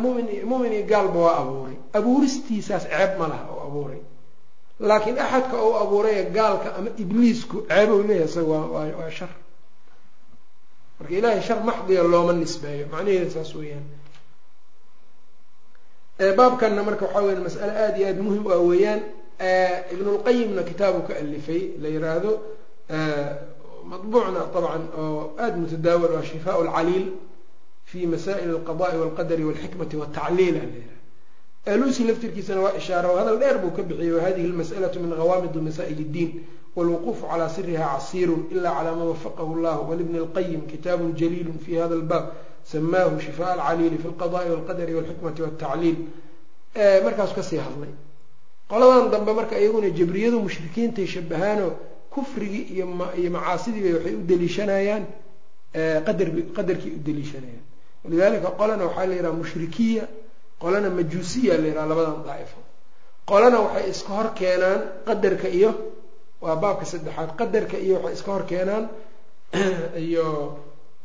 mumin 0.00 0.26
mumin 0.50 0.72
iyo 0.72 0.86
gaalba 0.86 1.18
waa 1.26 1.36
abuuray. 1.42 1.76
Abuuristiisaas 1.98 2.84
ceeb 2.90 3.18
ma 3.18 3.26
laha 3.28 3.46
oo 3.54 3.60
abuuray. 3.68 4.00
Laakiin 4.80 5.18
axadka 5.18 5.56
ou 5.64 5.72
abuuraya 5.82 6.22
gaalka 6.36 6.68
ama 6.78 6.90
ibliisku 7.02 7.56
ceebow 7.68 8.02
leeyahay 8.08 8.28
isaga 8.28 8.58
waa 8.98 9.10
shar. 9.10 9.32
Marka 10.98 11.14
ilaahay 11.18 11.42
shar 11.42 11.58
maxdiya 11.68 12.02
looma 12.02 12.32
nisbeeyo. 12.32 12.86
Macnaheeda 12.92 13.30
saas 13.30 13.54
weeyaan 13.54 13.84
baabkanna 16.37 16.83
marka 16.83 17.05
waxaa 17.05 17.21
weya 17.27 17.39
mas'ale 17.47 17.71
aada 17.83 17.97
iyo 17.97 18.07
aada 18.07 18.21
muhim 18.27 18.43
ah 18.51 18.59
weeyaan 18.69 19.01
ibnulqayimna 19.93 20.61
kitaabu 20.69 20.99
ka 21.07 21.13
alifay 21.21 21.61
la 21.81 21.87
yiraahdo 21.93 22.31
maطbuucna 23.89 24.41
طabcan 24.53 24.83
oo 24.97 25.33
aada 25.39 25.57
mutadaawal 25.61 26.11
waa 26.15 26.23
shifaa 26.31 26.57
lcaliil 26.67 27.07
fi 27.89 27.99
masaa'il 28.07 28.49
alqada'i 28.55 28.97
walqadari 29.03 29.43
walxikmati 29.49 29.95
waltacliil 30.01 30.55
a 30.55 30.59
la 30.59 30.65
yiraha 30.75 30.97
alusi 31.73 32.03
laftirkiisana 32.09 32.61
waa 32.65 32.73
ishaara 32.79 33.07
oo 33.11 33.17
hadal 33.21 33.37
dheer 33.41 33.57
buu 33.63 33.71
ka 33.77 33.81
bixiyey 33.83 34.11
wahadihi 34.17 34.47
lmas'alatu 34.53 34.99
min 35.03 35.09
gawaamid 35.21 35.55
masaa'il 35.67 35.99
اddiin 36.05 36.31
wاlwuquufu 36.75 37.23
calى 37.31 37.49
siriha 37.55 37.87
casiiru 37.95 38.37
ila 38.51 38.69
calى 38.77 38.91
ma 38.99 39.03
wafaqahu 39.11 39.53
llah 39.63 39.77
walibni 39.89 40.17
اlqayim 40.23 40.61
kitaabu 40.71 41.05
jaliilu 41.19 41.53
fi 41.65 41.71
hada 41.81 41.95
اlbaab 41.99 42.25
samaahu 42.72 43.20
shifaa 43.24 43.50
alcaliili 43.56 43.98
fi 44.02 44.08
lqada'i 44.12 44.48
walqadari 44.54 44.92
walxikmati 44.98 45.40
waltacliil 45.44 45.96
markaasu 47.04 47.34
ka 47.38 47.42
sii 47.48 47.60
hadlay 47.66 47.92
qoladan 48.70 49.10
dambe 49.14 49.32
marka 49.38 49.54
iyaguna 49.62 49.88
jabriyadu 49.98 50.38
mushrikiintay 50.46 51.06
shabahaanoo 51.14 51.72
kufrigii 52.14 52.64
iyo 52.74 52.84
iyo 53.20 53.30
macaasidiiba 53.36 53.88
waxay 53.98 54.14
u 54.14 54.22
deliishanayaan 54.30 55.04
qadar 56.06 56.28
qadarkii 56.56 56.92
u 56.98 57.00
deliishanayaan 57.06 57.64
walidalika 58.04 58.48
qolana 58.60 58.84
waxaa 58.88 59.06
la 59.10 59.14
yidhaha 59.18 59.36
mushrikiya 59.42 60.04
qolana 60.62 60.88
majuusiya 60.98 61.54
la 61.62 61.66
yidhaha 61.70 61.86
labadan 61.92 62.18
daa'ifo 62.28 62.58
qolana 63.30 63.58
waxay 63.64 63.86
iska 63.92 64.10
hor 64.18 64.28
keenaan 64.40 64.80
qadarka 65.08 65.48
iyo 65.58 65.70
waa 66.44 66.56
baabka 66.62 66.84
saddexaad 66.92 67.30
qadarka 67.40 67.76
iyo 67.86 67.94
waxay 67.96 68.14
iska 68.18 68.30
hor 68.34 68.44
keenaan 68.50 68.84
iyo 70.06 70.26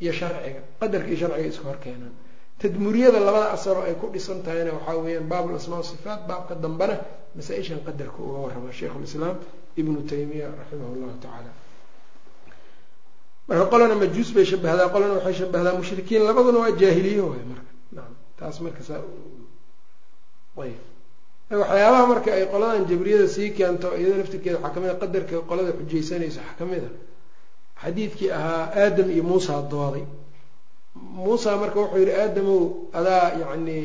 iyo 0.03 0.11
sharciga 0.19 0.61
qadarka 0.81 1.07
iyo 1.11 1.17
sharciga 1.21 1.47
iska 1.51 1.65
hor 1.69 1.79
keenaan 1.83 2.13
tadmuriyada 2.61 3.19
labada 3.27 3.47
asaroo 3.55 3.83
ay 3.89 3.95
ku 4.01 4.05
dhisan 4.13 4.39
tahayna 4.45 4.71
waxaa 4.77 4.97
weeyaan 5.05 5.27
baab 5.31 5.45
lasmaa 5.55 5.83
sifaat 5.91 6.21
baabka 6.29 6.53
dambena 6.63 6.95
masaa-ishan 7.37 7.79
qadarka 7.87 8.17
uga 8.27 8.37
warrama 8.45 8.71
sheikhu 8.79 8.97
lislaam 9.05 9.35
ibnu 9.79 9.99
taymiya 10.09 10.47
raximah 10.59 10.89
llahu 11.01 11.15
tacaala 11.23 11.51
marka 13.47 13.65
qolana 13.71 13.95
majuus 14.01 14.29
bay 14.35 14.45
shabahdaa 14.51 14.87
qolana 14.93 15.13
waxay 15.17 15.33
shabahdaa 15.41 15.73
mushrikiin 15.79 16.21
labaduna 16.27 16.59
waa 16.63 16.71
jaahiliye 16.81 17.21
waay 17.29 17.43
marka. 17.51 17.71
Naam 17.97 18.11
taas 18.39 18.55
marka 18.65 18.81
saa 18.89 19.01
ayb 20.63 20.77
waxyaabaha 21.61 22.05
marka 22.11 22.29
ay 22.37 22.45
qoladan 22.53 22.83
jabriyada 22.91 23.27
sii 23.35 23.49
keento 23.57 23.87
iyado 23.99 24.15
laftirkeeda 24.21 24.57
waxaa 24.65 24.73
ka 24.75 24.79
mid 24.83 24.89
a 24.89 24.95
qadarka 25.03 25.35
qolada 25.49 25.71
xujaysanaysa 25.79 26.39
waxaa 26.43 26.57
ka 26.59 26.65
mid 26.71 26.83
a 26.83 26.89
xadiidkii 27.81 28.31
ahaa 28.37 28.63
aadam 28.83 29.09
iyo 29.11 29.23
muusa 29.23 29.61
dooday. 29.71 30.05
Muusa 30.95 31.57
marka 31.61 31.79
wuxuu 31.79 31.97
yihi 32.03 32.13
aadamow 32.21 32.61
adaa 32.93 33.25
yacni 33.41 33.77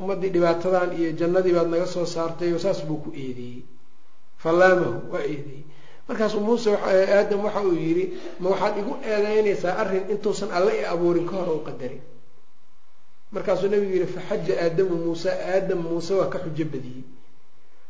ummaddii 0.00 0.30
dhibaatadan 0.34 0.90
iyo 1.00 1.10
jannadii 1.20 1.52
baad 1.56 1.68
naga 1.72 1.86
soo 1.86 2.06
saartay 2.14 2.52
oo 2.54 2.58
saas 2.64 2.80
buu 2.88 2.96
ku 3.04 3.10
eedeeyey 3.22 3.62
fallaamahu 4.42 5.12
waa 5.12 5.22
eedeeyey 5.32 5.64
markaasuu 6.08 6.40
muuse 6.40 6.70
aadam 7.16 7.40
waxa 7.44 7.60
uu 7.68 7.76
yidhi 7.86 8.04
ma 8.40 8.46
waxaad 8.52 8.74
igu 8.80 8.92
eedeynaysaa 9.10 9.74
arrin 9.82 10.04
intuusan 10.14 10.50
alle 10.56 10.72
i 10.80 10.84
abuurin 10.92 11.26
ka 11.30 11.36
hor 11.36 11.56
u 11.60 11.64
qadarin. 11.68 12.00
Markaasuu 13.32 13.68
nabigu 13.72 13.92
yihi 13.96 14.06
faxaja 14.16 14.54
aadamu 14.64 14.94
muuse 15.04 15.28
aadam 15.52 15.78
muuse 15.88 16.12
waa 16.20 16.30
ka 16.32 16.38
xujo 16.44 16.64
badiyey 16.72 17.02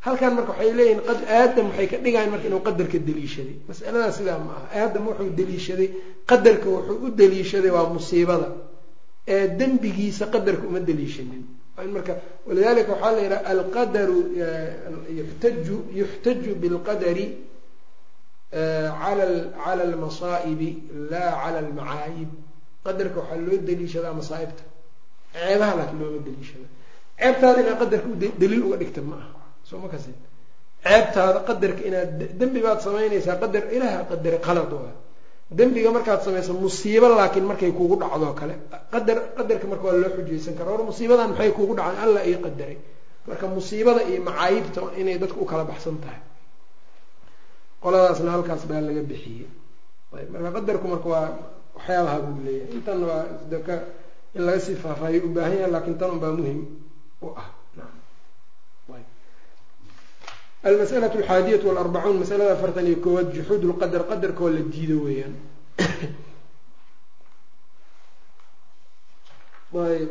halkan 0.08 0.32
marka 0.36 0.52
waxay 0.52 0.70
leeyihiin 0.78 1.00
aadam 1.40 1.66
waxay 1.70 1.86
ka 1.92 1.96
dhigayan 2.04 2.30
marka 2.32 2.46
inuu 2.50 2.62
qadarka 2.68 2.98
deliishaday. 3.08 3.56
Mas'aladaa 3.68 4.12
sidaa 4.18 4.38
ma 4.46 4.52
aha. 4.58 4.66
Aadam 4.80 5.04
wuxuu 5.08 5.30
deliishaday 5.38 5.88
qadarka 6.30 6.66
wuxuu 6.74 6.96
u 7.04 7.08
deliishaday 7.20 7.70
waa 7.76 7.88
musiibada. 7.96 8.48
Ee 9.32 9.46
dembigiisa 9.58 10.24
qadarka 10.34 10.64
uma 10.70 10.80
deliishanin. 10.88 11.42
Marka 11.94 12.12
walidalika 12.46 12.90
waxaa 12.94 13.12
la 13.16 13.20
yidhaha 13.24 13.44
alqadaru 13.54 14.18
yuxtaju 15.18 15.76
yuxtaju 16.00 16.50
bilqadari 16.62 17.26
cala 19.00 19.82
almasaa'ibi 19.88 20.70
laa 21.10 21.30
cala 21.42 21.58
almacaayib. 21.64 22.30
Qadarka 22.84 23.16
waxaa 23.20 23.40
loo 23.46 23.58
deliishadaa 23.68 24.14
masaa'ibta. 24.20 24.62
Ceebaha 25.34 25.72
laakiin 25.78 25.98
looma 26.02 26.20
deliishada 26.26 26.66
ceebtaada 27.20 27.58
inaad 27.62 27.78
qadarka 27.82 28.08
daliil 28.40 28.62
uga 28.66 28.76
dhigta 28.82 29.00
ma 29.10 29.16
aha 29.22 29.28
soo 29.68 29.78
ma 29.82 29.88
kasi? 29.94 30.10
Ceebtaada 30.84 31.40
qadarka 31.48 31.82
inaad 31.88 32.10
dembi 32.40 32.60
baad 32.66 32.80
samaynaysaa 32.86 33.36
qadar 33.42 33.64
ilaaha 33.76 34.00
qadare 34.10 34.38
qalad 34.46 34.72
waa 34.78 34.94
dembiga 35.58 35.90
markaad 35.96 36.20
samayso 36.26 36.52
musiibo 36.64 37.06
laakiin 37.18 37.46
markay 37.50 37.72
kugu 37.78 37.96
dhacdoo 38.02 38.32
kale 38.40 38.54
qadar 38.92 39.16
qadarka 39.38 39.66
marka 39.72 39.84
waa 39.88 39.96
loo 40.02 40.10
xujaysan 40.16 40.54
kara 40.58 40.68
war 40.74 40.82
musiibadan 40.90 41.28
maxay 41.32 41.50
kugu 41.58 41.72
dhacday 41.78 42.00
alla 42.04 42.20
ii 42.30 42.36
qadaray 42.46 42.76
marka 43.28 43.44
musiibada 43.56 44.00
iyo 44.10 44.20
macaayibta 44.28 44.80
inay 45.00 45.16
dadka 45.22 45.38
u 45.42 45.44
kala 45.50 45.64
baxsan 45.70 45.96
tahay. 46.02 46.20
Qoladaasna 47.82 48.30
halkaas 48.34 48.62
baa 48.70 48.80
laga 48.86 49.02
bixiyey. 49.10 49.46
Ayb 50.18 50.28
marka 50.34 50.50
qadarku 50.56 50.86
marka 50.92 51.08
waa 51.14 51.26
waxyaabaha 51.76 52.16
buu 52.26 52.40
leeyahay. 52.46 52.72
Intan 52.76 52.98
waa 53.08 53.22
daka 53.52 53.74
in 54.36 54.42
laga 54.46 54.60
sii 54.66 54.76
faahfaahiyo 54.82 55.20
u 55.26 55.30
baahan 55.36 55.54
yahay 55.60 55.70
laakiin 55.74 55.96
tan 56.00 56.10
unbaa 56.14 56.32
muhiim 56.38 56.60
u 57.22 57.28
ah 57.42 57.48
almas'alaة 60.64 61.14
alxaadiyatu 61.20 61.66
walarbacuun 61.68 62.16
masalada 62.22 62.52
afartan 62.52 62.86
iyo 62.86 62.96
koowaad 63.04 63.28
juxuud 63.36 63.62
lqadar 63.70 64.02
qadarka 64.10 64.40
oo 64.44 64.50
la 64.50 64.62
diido 64.72 64.96
weeyaan 65.06 65.34
ayb 69.88 70.10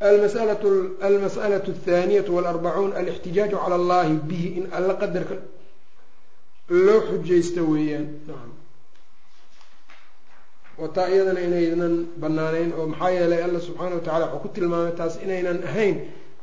almas'alaة 0.00 0.64
althaniyatu 1.68 2.30
walarbacuun 2.36 2.92
alixtijaaju 3.00 3.56
cala 3.62 3.74
allahi 3.80 4.14
bihi 4.28 4.48
in 4.58 4.64
alla 4.72 4.94
qadarka 5.02 5.36
loo 6.86 7.00
xujaysto 7.08 7.62
weeyaan 7.72 8.06
wataa 10.78 11.08
iyadana 11.14 11.40
inaynan 11.46 11.94
banaaneyn 12.22 12.72
oo 12.78 12.86
maxaa 12.92 13.10
yeelay 13.16 13.42
alla 13.46 13.60
subxaana 13.66 13.94
watacala 13.98 14.26
wuxuu 14.26 14.42
ku 14.42 14.48
tilmaamay 14.56 14.92
taas 14.98 15.14
inaynan 15.24 15.58
ahayn 15.70 15.96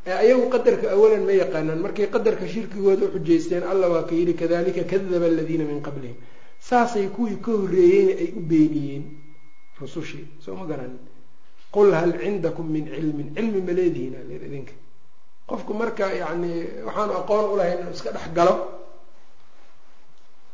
ayagu 0.06 0.50
qadarka 0.50 0.92
awalan 0.92 1.24
ma 1.26 1.32
yaqaanaan. 1.32 1.80
Markay 1.80 2.08
qadarka 2.10 2.48
shirkigooda 2.48 3.06
u 3.06 3.12
xujaysteen 3.16 3.64
alla 3.64 3.90
waa 3.90 4.04
ka 4.04 4.16
yidhi 4.16 4.34
kadalika 4.34 4.84
kadaba 4.84 5.26
aladiina 5.26 5.64
min 5.66 5.82
qablihim. 5.82 6.16
Saasay 6.60 7.08
kuwii 7.10 7.42
ka 7.42 7.52
horreeyeyna 7.52 8.14
ay 8.22 8.34
u 8.38 8.42
beeniyeen 8.42 9.04
rusushii 9.80 10.28
soo 10.40 10.56
ma 10.56 10.66
garanin 10.66 11.00
qul 11.72 11.94
hal 11.94 12.14
cindakum 12.20 12.68
min 12.70 12.86
cilmin? 12.86 13.34
Cilmi 13.36 13.62
ma 13.62 13.72
leedihiin 13.74 14.16
alir 14.16 14.42
idinka. 14.46 14.74
Qofku 15.48 15.74
marka 15.74 16.14
yacni 16.14 16.66
waxaanu 16.86 17.14
aqoon 17.22 17.46
ulahayn 17.54 17.80
inuu 17.82 17.94
iska 17.94 18.12
dhex 18.12 18.30
galo 18.34 18.56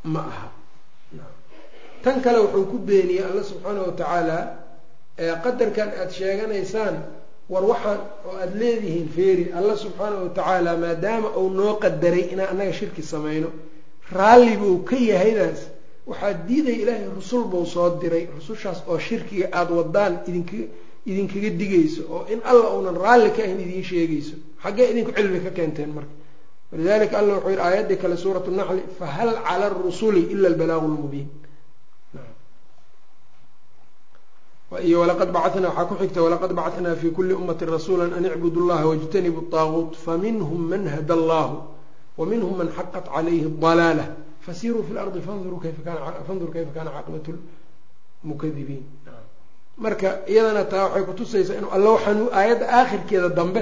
ma 0.03 0.19
aha. 0.19 0.51
Tan 2.03 2.21
kale 2.21 2.39
wuxuu 2.39 2.65
ku 2.71 2.77
beeniyey 2.79 3.23
alla 3.23 3.43
subxaana 3.43 3.81
watacaala 3.87 4.37
qadarkan 5.43 5.89
aada 5.89 6.11
sheeganaysaan 6.11 6.95
war 7.49 7.63
waxaan 7.71 7.99
oo 8.27 8.35
aada 8.41 8.55
leedihiin 8.61 9.07
feeri 9.15 9.45
alla 9.57 9.73
subxaana 9.83 10.15
watacaala 10.23 10.71
maadaama 10.83 11.29
uu 11.41 11.49
noo 11.59 11.73
qadaray 11.83 12.23
inaan 12.33 12.49
annaga 12.53 12.73
shirki 12.79 13.01
samayno 13.13 13.49
raalli 14.17 14.53
buu 14.61 14.77
ka 14.89 14.95
yahaydaas 15.11 15.59
waxaa 16.09 16.33
diidaya 16.47 16.77
ilaahay 16.83 17.07
rusul 17.19 17.43
buu 17.51 17.65
soo 17.65 17.89
diray 18.01 18.23
rusushaas 18.35 18.79
oo 18.89 18.99
shirkiga 19.07 19.45
aada 19.59 19.73
wadaan 19.79 20.13
idink 20.29 20.49
idinkaga 21.11 21.49
digayso 21.61 22.01
oo 22.15 22.21
in 22.33 22.39
alla 22.49 22.65
uunan 22.75 22.97
raalli 23.05 23.29
ka 23.35 23.41
ahayn 23.43 23.59
idiin 23.65 23.83
sheegayso. 23.89 24.35
Xaggee 24.63 24.85
idinku 24.91 25.11
cilmi 25.17 25.39
ka 25.45 25.51
keenteen 25.57 25.91
marka. 25.97 26.13
Walidalika 26.71 27.15
alla 27.19 27.33
wuxuu 27.35 27.49
yihi 27.53 27.61
aayaddii 27.67 27.97
kale 28.01 28.15
suuratu 28.23 28.51
naxli 28.51 28.81
fahal 28.99 29.29
cala 29.47 29.65
arusuli 29.71 30.21
ila 30.33 30.47
albalaaqu 30.51 30.87
lmubiin 30.93 31.27
iyo 34.87 34.97
walaqad 35.01 35.29
bacanaa 35.31 35.69
waxaa 35.71 35.85
ku 35.89 35.95
xigta 36.01 36.19
walaqad 36.25 36.51
bacanaa 36.59 36.95
fii 37.01 37.11
kuli 37.17 37.33
ummati 37.33 37.65
rasuula 37.65 38.03
an 38.17 38.25
icbudu 38.25 38.59
llaha 38.69 38.85
wاjtanibu 38.91 39.41
طaaguut 39.53 39.93
faminhm 40.05 40.51
man 40.71 40.83
hada 40.93 41.13
allahu 41.19 41.55
waminhm 42.19 42.51
man 42.59 42.67
xaqat 42.77 43.05
calayhi 43.15 43.47
dalaala 43.63 44.05
fasiruu 44.45 44.83
fi 44.87 44.91
lardi 44.97 45.19
fandur 45.27 45.55
kayfa 46.53 46.71
kaana 46.75 46.89
caaqibatu 46.95 47.31
mukadibiin 48.29 48.83
marka 49.83 50.09
iyadana 50.33 50.63
taa 50.71 50.83
waxay 50.85 51.03
kutusaysaa 51.09 51.55
inuu 51.59 51.71
alla 51.77 51.89
waxaan 51.95 52.19
aayadda 52.39 52.65
aakhirkeeda 52.79 53.29
dambe 53.39 53.61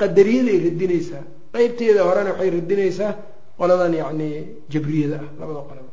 qadariyada 0.00 0.52
radinaysaa 0.66 1.22
qeybteeda 1.54 2.00
horena 2.08 2.30
waxay 2.34 2.50
radinaysaa 2.58 3.12
qoladan 3.58 3.92
yani 4.02 4.28
jabriyada 4.72 5.16
ah 5.24 5.28
labada 5.40 5.60
qolaba 5.70 5.89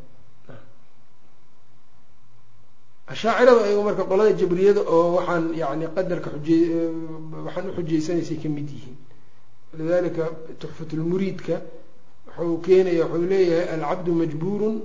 ashaaciradu 3.13 3.59
ayagu 3.65 3.83
marka 3.87 4.03
qolada 4.11 4.31
jabriyada 4.39 4.81
oo 4.95 5.15
waxaan 5.17 5.43
yani 5.61 5.85
qadarka 5.95 6.29
xujey 6.35 6.61
waxaan 7.45 7.65
uxujeysanaysay 7.71 8.37
ka 8.43 8.49
mid 8.55 8.67
yihiin. 8.75 8.97
Walidalika 9.71 10.23
tuxfatulmuriidka 10.61 11.55
wuxuu 12.27 12.57
keenaya 12.65 13.03
wuxuu 13.05 13.27
leeyahay 13.31 13.67
alcabdu 13.75 14.11
majbuurun 14.21 14.75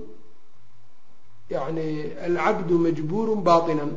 yani 1.55 1.87
alcabdu 2.27 2.75
majbuurun 2.87 3.41
baطinan 3.49 3.93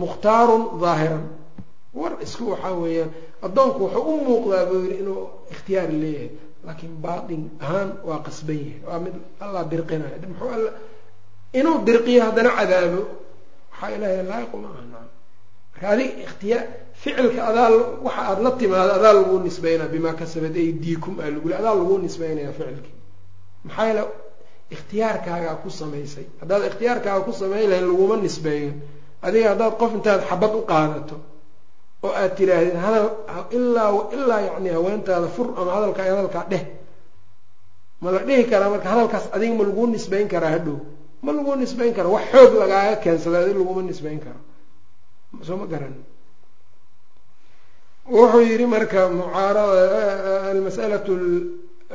mukhtaarun 0.00 0.62
daahiran 0.82 1.24
war 1.98 2.12
isku 2.24 2.44
waxaa 2.52 2.74
weeyaan 2.82 3.10
addoonku 3.46 3.80
wuxuu 3.84 4.04
u 4.12 4.16
muuqdaa 4.28 4.64
buu 4.68 4.80
yidhi 4.84 4.96
inuu 5.02 5.22
ikhtiyaar 5.52 5.90
leeyahay 6.02 6.30
laakiin 6.66 6.94
baatin 7.04 7.42
ahaan 7.64 7.88
waa 8.08 8.20
qasban 8.26 8.58
yahay 8.60 8.80
waa 8.88 8.98
mid 9.04 9.14
allah 9.44 9.62
dirqinayo 9.72 10.16
muxuu 10.32 10.50
alla 10.56 10.70
inuu 11.58 11.78
dirqiyo 11.86 12.20
haddana 12.26 12.50
cadaabo 12.58 13.00
waxaa 13.72 13.90
ilahay 13.96 14.22
laayiqu 14.30 14.56
ma 14.62 14.68
aha. 14.74 14.82
Naam 14.92 15.06
marka 15.72 15.86
adig 15.94 16.10
ikhtiyaa 16.26 16.62
ficilka 17.02 17.40
adaa 17.50 17.68
waxa 18.06 18.20
aada 18.30 18.42
la 18.46 18.50
timaado 18.60 18.92
adaa 18.98 19.12
lagu 19.18 19.34
nisbeynaa 19.46 19.88
bimaa 19.94 20.14
kasabad 20.20 20.54
aydiikum 20.64 21.14
aa 21.22 21.30
laguli 21.34 21.54
adaa 21.60 21.74
lagu 21.80 21.94
nisbeynaya 22.04 22.52
ficilkii 22.58 22.94
maxaa 23.64 23.86
yeele 23.88 24.02
ikhtiyaarkaagaa 24.74 25.54
ku 25.62 25.68
samaysay. 25.80 26.26
Haddaad 26.40 26.62
ikhtiyaarkaaga 26.70 27.20
ku 27.26 27.32
samayn 27.40 27.66
lahayn 27.70 27.86
laguma 27.90 28.16
nisbeeyo 28.26 28.72
adiga 29.26 29.46
haddaad 29.52 29.74
qof 29.80 29.90
intaad 29.98 30.20
xabad 30.30 30.52
u 30.54 30.62
qaadato 30.70 31.16
oo 32.04 32.12
aad 32.20 32.32
tiraahdid 32.38 32.76
hadal 32.84 33.06
ilaa 33.56 33.90
ilaa 34.16 34.40
yacni 34.48 34.68
haweentaada 34.76 35.28
fur 35.36 35.46
ama 35.60 35.70
hadalkaa 35.76 36.04
hadalkaa 36.12 36.44
dheh. 36.52 36.64
Ma 38.02 38.08
la 38.14 38.18
dhihi 38.26 38.44
karaa 38.50 38.70
marka 38.74 38.88
hadalkaas 38.92 39.24
adiga 39.34 39.54
ma 39.58 39.64
laguu 39.68 39.86
nisbeyn 39.94 40.28
karaa 40.32 40.52
hadhow 40.56 40.76
ma 41.24 41.30
lagu 41.32 41.52
nisbeyn 41.62 41.92
karo. 41.96 42.08
Wax 42.16 42.24
xoog 42.32 42.52
lagaaga 42.62 42.96
keensada 43.02 43.38
adi 43.42 43.52
laguma 43.58 43.82
nisbeyn 43.82 44.20
karo. 44.24 44.40
Soo 45.46 45.56
ma 45.56 45.66
garan. 45.72 45.94
Wuxuu 48.08 48.40
yihi 48.50 48.66
marka 48.66 49.00
mucaarada 49.08 50.50
almasalatu 50.52 51.12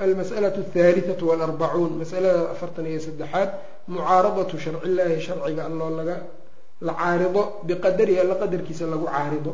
almas'alatu 0.05 0.59
athalithatu 0.65 1.23
walarbacuun 1.29 1.91
masalada 2.01 2.41
afartan 2.53 2.85
iyo 2.91 2.99
saddexaad. 3.07 3.49
Mucaaradatu 3.87 4.55
sharci 4.63 4.85
illaahi 4.87 5.19
sharciga 5.27 5.61
alloo 5.69 5.89
laga 5.99 6.15
la 6.87 6.93
caarido 6.93 7.43
biqadarihi 7.67 8.19
alla 8.23 8.35
qadarkiisa 8.41 8.85
lagu 8.93 9.05
caarido. 9.05 9.53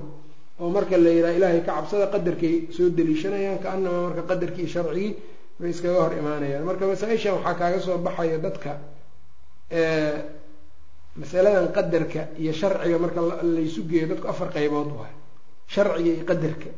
Oo 0.59 0.69
marka 0.75 0.97
la 0.97 1.09
yidhaha 1.15 1.33
ilaahay 1.37 1.61
ka 1.65 1.71
cabsada 1.77 2.05
qadarkay 2.13 2.55
soo 2.75 2.89
deliishanayaan 2.97 3.59
kaanamaa 3.63 4.03
marka 4.07 4.23
qadarkii 4.31 4.67
shharcigii 4.73 5.11
bay 5.59 5.69
iskaga 5.73 5.99
hor 6.03 6.13
imaanayaan. 6.21 6.63
Marka 6.69 6.83
masaa-ishan 6.91 7.33
waxaa 7.39 7.55
kaaga 7.61 7.79
soo 7.85 7.97
baxaya 7.97 8.37
dadka 8.45 8.71
masaladan 11.19 11.67
qadarka 11.73 12.21
iyo 12.41 12.53
sharciga 12.53 12.97
marka 12.99 13.21
laysu 13.43 13.81
geeyo 13.89 14.07
dadku 14.11 14.27
afar 14.27 14.49
qaybood 14.55 14.89
waay. 14.99 15.13
Sharciga 15.67 16.11
iyo 16.15 16.25
qadarka. 16.25 16.69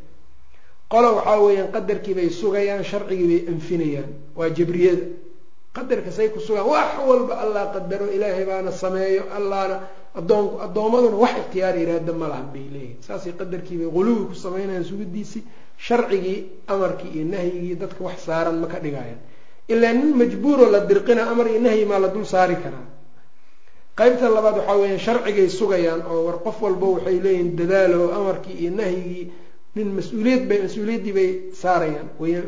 Qola 0.91 1.09
waxaa 1.17 1.39
weeyaan 1.45 1.71
qadarkii 1.75 2.13
bay 2.17 2.29
sugayaan 2.29 2.83
sharcigii 2.83 3.27
bay 3.27 3.41
anfinayaan. 3.53 4.11
Waa 4.35 4.49
jabriyada. 4.49 5.05
Qadarka 5.75 6.11
say 6.11 6.29
ku 6.29 6.39
sugaan 6.39 6.67
wax 6.67 6.89
walba 7.07 7.33
allah 7.43 7.71
qadaro 7.75 8.07
ilaahay 8.11 8.43
baana 8.45 8.71
sameeyo 8.71 9.23
allahna 9.37 9.77
adoon 10.19 10.59
addoommaduna 10.65 11.15
wax 11.23 11.33
ikhtiyaar 11.47 11.75
iraada 11.79 12.11
ma 12.13 12.27
lahan 12.27 12.47
bay 12.53 12.65
leeyihiin 12.73 12.99
saasay 13.07 13.31
qadarkii 13.39 13.77
bay 13.79 13.87
quluwi 13.95 14.23
ku 14.27 14.35
sameynayaan 14.35 14.83
sugidiisii 14.83 15.43
sharcigii 15.79 16.67
amarkii 16.67 17.11
iyo 17.15 17.23
nahyigii 17.33 17.75
dadka 17.79 18.03
wax 18.03 18.17
saaran 18.27 18.59
ma 18.59 18.67
ka 18.67 18.79
dhigayaan 18.83 19.19
ilaa 19.67 19.93
nin 19.93 20.15
majbuuroo 20.17 20.69
la 20.71 20.79
dirqina 20.89 21.29
amar 21.31 21.47
iyo 21.51 21.59
nahyi 21.61 21.85
maa 21.85 21.99
la 21.99 22.07
dul 22.07 22.25
saari 22.25 22.55
karaa 22.63 22.87
qaybta 23.99 24.29
labaad 24.29 24.55
waxaa 24.57 24.77
weeyaan 24.81 24.99
sharcigay 25.05 25.49
sugayaan 25.49 26.01
oo 26.11 26.25
war 26.27 26.37
qof 26.45 26.57
walba 26.61 26.87
waxay 26.95 27.17
leeyihiin 27.23 27.55
dadaalo 27.59 28.11
amarkii 28.19 28.55
iyo 28.63 28.71
nahyigii 28.79 29.25
nin 29.75 29.87
mas'uuliyad 29.97 30.43
bay 30.49 30.59
mas'uuliyaddii 30.67 31.13
bay 31.17 31.29
saarayaan. 31.61 32.07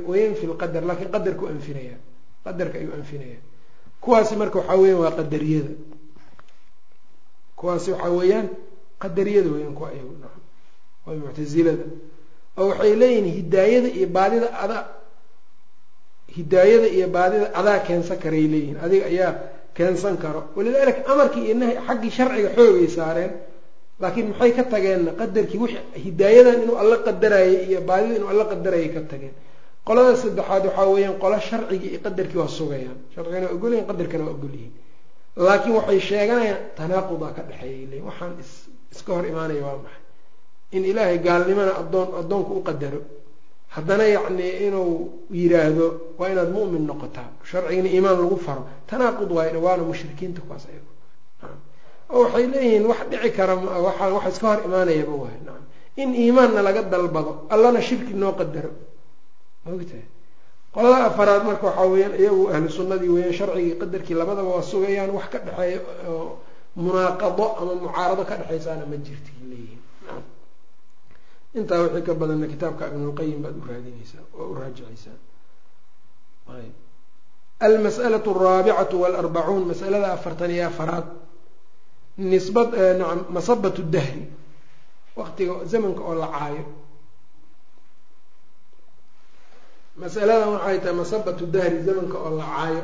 Wayanfi 0.10 0.46
lqadar 0.52 0.84
laakiin 0.88 1.12
qadarku 1.16 1.44
anfinayaan. 1.48 2.02
Qadarka 2.46 2.76
ayuu 2.80 2.94
anfinayaan. 3.00 3.44
Kuwaasi 4.04 4.36
marka 4.36 4.58
waxaa 4.60 4.76
weeyaan 4.82 5.00
waa 5.04 5.12
qadariyada. 5.20 5.72
Kuwaasi 7.56 7.90
waxaa 7.92 8.10
weeyaan 8.18 8.48
qadariyada 9.04 9.50
weyaan 9.56 9.74
kuwa 9.78 9.90
naam 10.24 10.40
waa 11.06 11.16
muctasilada 11.22 11.86
oo 12.60 12.68
waxay 12.70 12.94
leeyihiin 13.02 13.28
hidaayada 13.40 13.88
iyo 13.98 14.08
baadida 14.16 14.48
adaa 14.64 14.82
hidaayada 16.38 16.88
iyo 16.98 17.08
baadida 17.16 17.48
adaa 17.60 17.80
keensan 17.88 18.18
karay 18.24 18.46
leeyihiin 18.54 18.78
adiga 18.86 19.06
ayaa 19.12 19.32
keensan 19.78 20.16
karo. 20.24 20.42
Walidaalika 20.58 21.02
amarkii 21.14 21.44
iyo 21.48 21.56
nahy 21.62 21.74
xaggii 21.88 22.12
sharciga 22.18 22.50
xoogay 22.58 22.88
saareen 22.98 23.32
laakiin 24.02 24.28
maxay 24.32 24.52
ka 24.58 24.64
tageenna? 24.74 25.12
Qadarkii 25.20 25.60
w 25.64 25.66
hidaayadan 26.06 26.58
inuu 26.64 26.78
alla 26.82 26.98
qadarayay 27.08 27.56
iyo 27.70 27.80
baadida 27.90 28.16
inuu 28.20 28.30
alla 28.34 28.46
qadarayay 28.52 28.90
ka 28.96 29.02
tageen. 29.12 29.36
Qolada 29.88 30.14
saddexaad 30.24 30.64
waxaa 30.68 30.88
weeyaan 30.94 31.16
qola 31.24 31.38
sharcigii 31.48 31.90
iyo 31.94 32.00
qadarkii 32.06 32.38
waa 32.42 32.48
sugayaan. 32.58 32.98
Sharcigana 33.14 33.46
waa 33.48 33.56
ogolyihin 33.58 33.86
qadarkana 33.90 34.24
waa 34.28 34.36
ogolyihiin. 34.38 34.74
Laakiin 35.46 35.76
waxay 35.80 36.00
sheeganayaan 36.10 36.62
tanaaqudaa 36.78 37.32
ka 37.38 37.42
dhexeeyay 37.50 37.86
leeyiin 37.92 38.06
waxaan 38.10 38.32
is 38.44 38.52
iska 38.94 39.12
hor 39.16 39.26
imaanaya 39.32 39.64
waa 39.68 39.78
maxay? 39.86 40.02
In 40.76 40.84
ilaahay 40.92 41.18
gaalnimana 41.28 41.72
adoon 41.82 42.08
addoonku 42.22 42.52
u 42.60 42.64
qadaro 42.68 43.00
haddana 43.76 44.06
yacni 44.16 44.48
inuu 44.68 44.92
yiraahdo 45.40 45.86
waa 46.20 46.30
inaad 46.34 46.50
mu'min 46.58 46.84
noqotaa. 46.90 47.30
Sharcigana 47.50 47.90
iimaan 47.96 48.18
lagu 48.22 48.38
faro 48.46 48.64
tanaaqud 48.90 49.30
waay 49.38 49.56
waana 49.66 49.84
mushrikiinta 49.90 50.42
kuwaas 50.46 50.66
ayago. 50.70 50.92
Oo 52.14 52.22
waxay 52.24 52.46
leeyihiin 52.54 52.86
wax 52.92 53.00
dhici 53.12 53.30
kara 53.38 53.54
waa 53.56 54.10
wax 54.16 54.26
iska 54.34 54.48
hor 54.50 54.60
imaanayaba 54.68 55.14
waay 55.24 55.38
naam. 55.48 55.64
In 56.02 56.10
iimaanna 56.24 56.62
laga 56.68 56.82
dalbado 56.94 57.32
allana 57.54 57.82
shirki 57.88 58.14
noo 58.22 58.34
qadaro. 58.40 58.72
Maogtahay 59.66 60.06
qolada 60.74 61.06
afaraad 61.10 61.44
marka 61.48 61.66
waxaa 61.70 61.88
weeyaan 61.94 62.14
iyagu 62.22 62.44
ahlu 62.54 62.70
sunnadii 62.78 63.10
weeyaan 63.16 63.34
sharcigii 63.40 63.76
qadarkii 63.82 64.16
labadaba 64.22 64.50
waa 64.56 64.62
sugayaan 64.72 65.12
wax 65.18 65.26
ka 65.34 65.38
dhexeeya 65.46 65.80
munaaqado 66.76 67.46
ama 67.62 67.74
mucaarado 67.82 68.24
ka 68.30 68.36
dhexaysaana 68.40 68.86
ma 68.92 68.98
jirta 69.06 69.32
leeyihiin 69.50 69.82
intaa 71.60 71.80
wixii 71.84 72.04
ka 72.08 72.14
badanna 72.22 72.48
kitaabka 72.54 72.84
ibnulqayim 72.92 73.40
baad 73.44 73.56
u 73.62 73.66
raadinaysaa 73.70 74.24
oo 74.40 74.46
u 74.52 74.56
raajicaysaa. 74.60 75.18
Almas'alatu 77.66 78.30
alraabicatu 78.36 78.96
waalarbacuun 79.02 79.64
masalada 79.72 80.08
afartan 80.18 80.52
iyo 80.56 80.66
afaraad. 80.72 81.08
Nisbad 82.32 82.70
nacam 83.00 83.20
masabatu 83.36 83.82
dahri. 83.94 84.24
Waqtiga 85.20 85.54
zamanka 85.72 86.02
oo 86.10 86.16
la 86.22 86.28
caayo. 86.36 86.64
Masaladan 90.02 90.50
waxay 90.58 90.78
tahay 90.84 90.96
masabatu 91.02 91.44
dahri 91.54 91.78
zamanka 91.88 92.18
oo 92.26 92.32
la 92.40 92.46
caayo. 92.56 92.84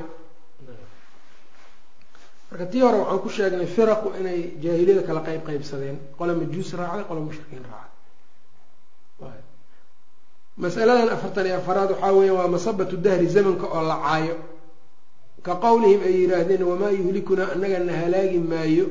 Marka 2.50 2.66
tii 2.72 2.82
hore 2.86 2.98
waxaan 3.02 3.20
ku 3.24 3.30
sheegnay 3.36 3.68
firaqu 3.76 4.08
inay 4.20 4.40
jaahiliyada 4.64 5.04
kala 5.08 5.22
qeyb 5.28 5.42
qeybsadeen 5.48 5.98
qola 6.18 6.34
majuus 6.40 6.70
raacday 6.80 7.04
qola 7.10 7.22
mushrikiin 7.28 7.64
raacday 7.72 7.89
masaladan 10.64 11.10
afartan 11.16 11.46
iyo 11.48 11.56
afaraad 11.62 11.90
waxaa 11.94 12.12
weya 12.18 12.34
waa 12.38 12.48
masabatu 12.56 12.96
dahri 13.06 13.28
zamanka 13.36 13.66
oo 13.76 13.82
la 13.90 13.96
caayo. 14.06 14.36
Ka 15.46 15.54
qowlihim 15.64 16.02
ay 16.08 16.14
yidhaahdeen 16.22 16.64
wamaa 16.72 16.92
yuhlikunaa 17.00 17.52
annaga 17.56 17.80
na 17.88 17.94
halaagi 18.02 18.40
maayo 18.52 18.86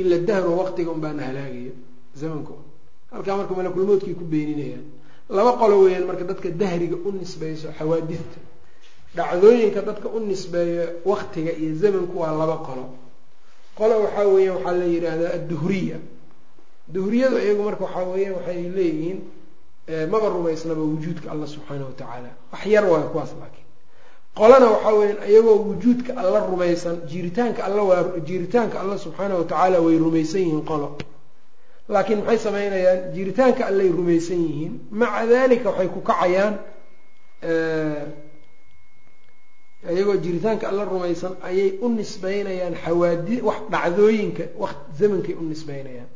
ila 0.00 0.16
dahro 0.28 0.50
waqtiga 0.60 0.90
un 0.94 1.00
baa 1.04 1.12
na 1.18 1.22
halaagayo 1.28 1.72
zamanka 2.20 2.52
halkaa 3.12 3.36
marka 3.38 3.52
malakulmoodkay 3.58 4.14
ku 4.14 4.24
beeninayaan. 4.32 4.84
Laba 5.36 5.52
qolo 5.60 5.74
weeyaan 5.82 6.06
marka 6.08 6.24
dadka 6.30 6.48
dahriga 6.62 6.96
u 7.06 7.08
nisbeyso 7.20 7.68
xawaadidta. 7.78 8.38
Dhacdooyinka 9.16 9.80
dadka 9.88 10.08
u 10.08 10.18
nisbeeyo 10.30 10.84
waqtiga 11.10 11.52
iyo 11.62 11.72
zamanku 11.82 12.14
waa 12.22 12.32
laba 12.40 12.56
qolo. 12.66 12.84
Qolo 13.78 13.94
waxaa 14.06 14.26
weeyaan 14.34 14.56
waxaa 14.62 14.76
la 14.80 14.84
yidhaahdaa 14.94 15.32
adduhriya. 15.38 15.98
Duhriyadu 16.94 17.36
iyagu 17.44 17.62
marka 17.68 17.82
waxaa 17.86 18.06
weeyaan 18.14 18.34
waxay 18.38 18.62
leeyihiin 18.76 19.18
maba 20.12 20.28
rumaysnaba 20.28 20.80
wujuudka 20.82 21.30
allah 21.32 21.48
subxaanahu 21.48 21.88
watacaala 21.92 22.30
wax 22.52 22.66
yar 22.66 22.84
waayo 22.84 23.08
kuwaas 23.12 23.32
laakiin. 23.40 23.64
Qolana 24.38 24.66
waxaa 24.74 24.92
weyaan 24.98 25.18
iyagoo 25.30 25.56
wujuudka 25.70 26.12
alla 26.20 26.38
rumaysan 26.50 26.96
jiiritaanka 27.10 27.60
alla 27.64 27.82
waa 27.82 28.02
jiiritaanka 28.28 28.80
alla 28.80 28.96
subxaanahu 28.98 29.38
watacaala 29.42 29.78
way 29.86 29.98
rumaysan 29.98 30.40
yihiin 30.40 30.64
qolo. 30.70 30.88
Laakiin 31.88 32.18
maxay 32.18 32.38
sameynayaan? 32.38 33.00
Jiiritaanka 33.14 33.62
allay 33.66 33.88
rumaysan 33.98 34.40
yihiin. 34.46 34.72
Maca 34.90 35.26
dalika 35.30 35.68
waxay 35.70 35.88
ku 35.94 36.00
kacayaan 36.00 36.54
iyagoo 39.92 40.16
jiritaanka 40.24 40.68
alla 40.68 40.84
rumaysan 40.84 41.32
ayay 41.48 41.68
u 41.84 41.88
nisbeynayaan 41.88 42.74
xawaadi 42.84 43.36
wax 43.48 43.56
dhacdooyinka 43.72 44.44
waqt 44.62 44.80
zamankay 44.98 45.34
u 45.34 45.42
nisbeynayaan 45.52 46.08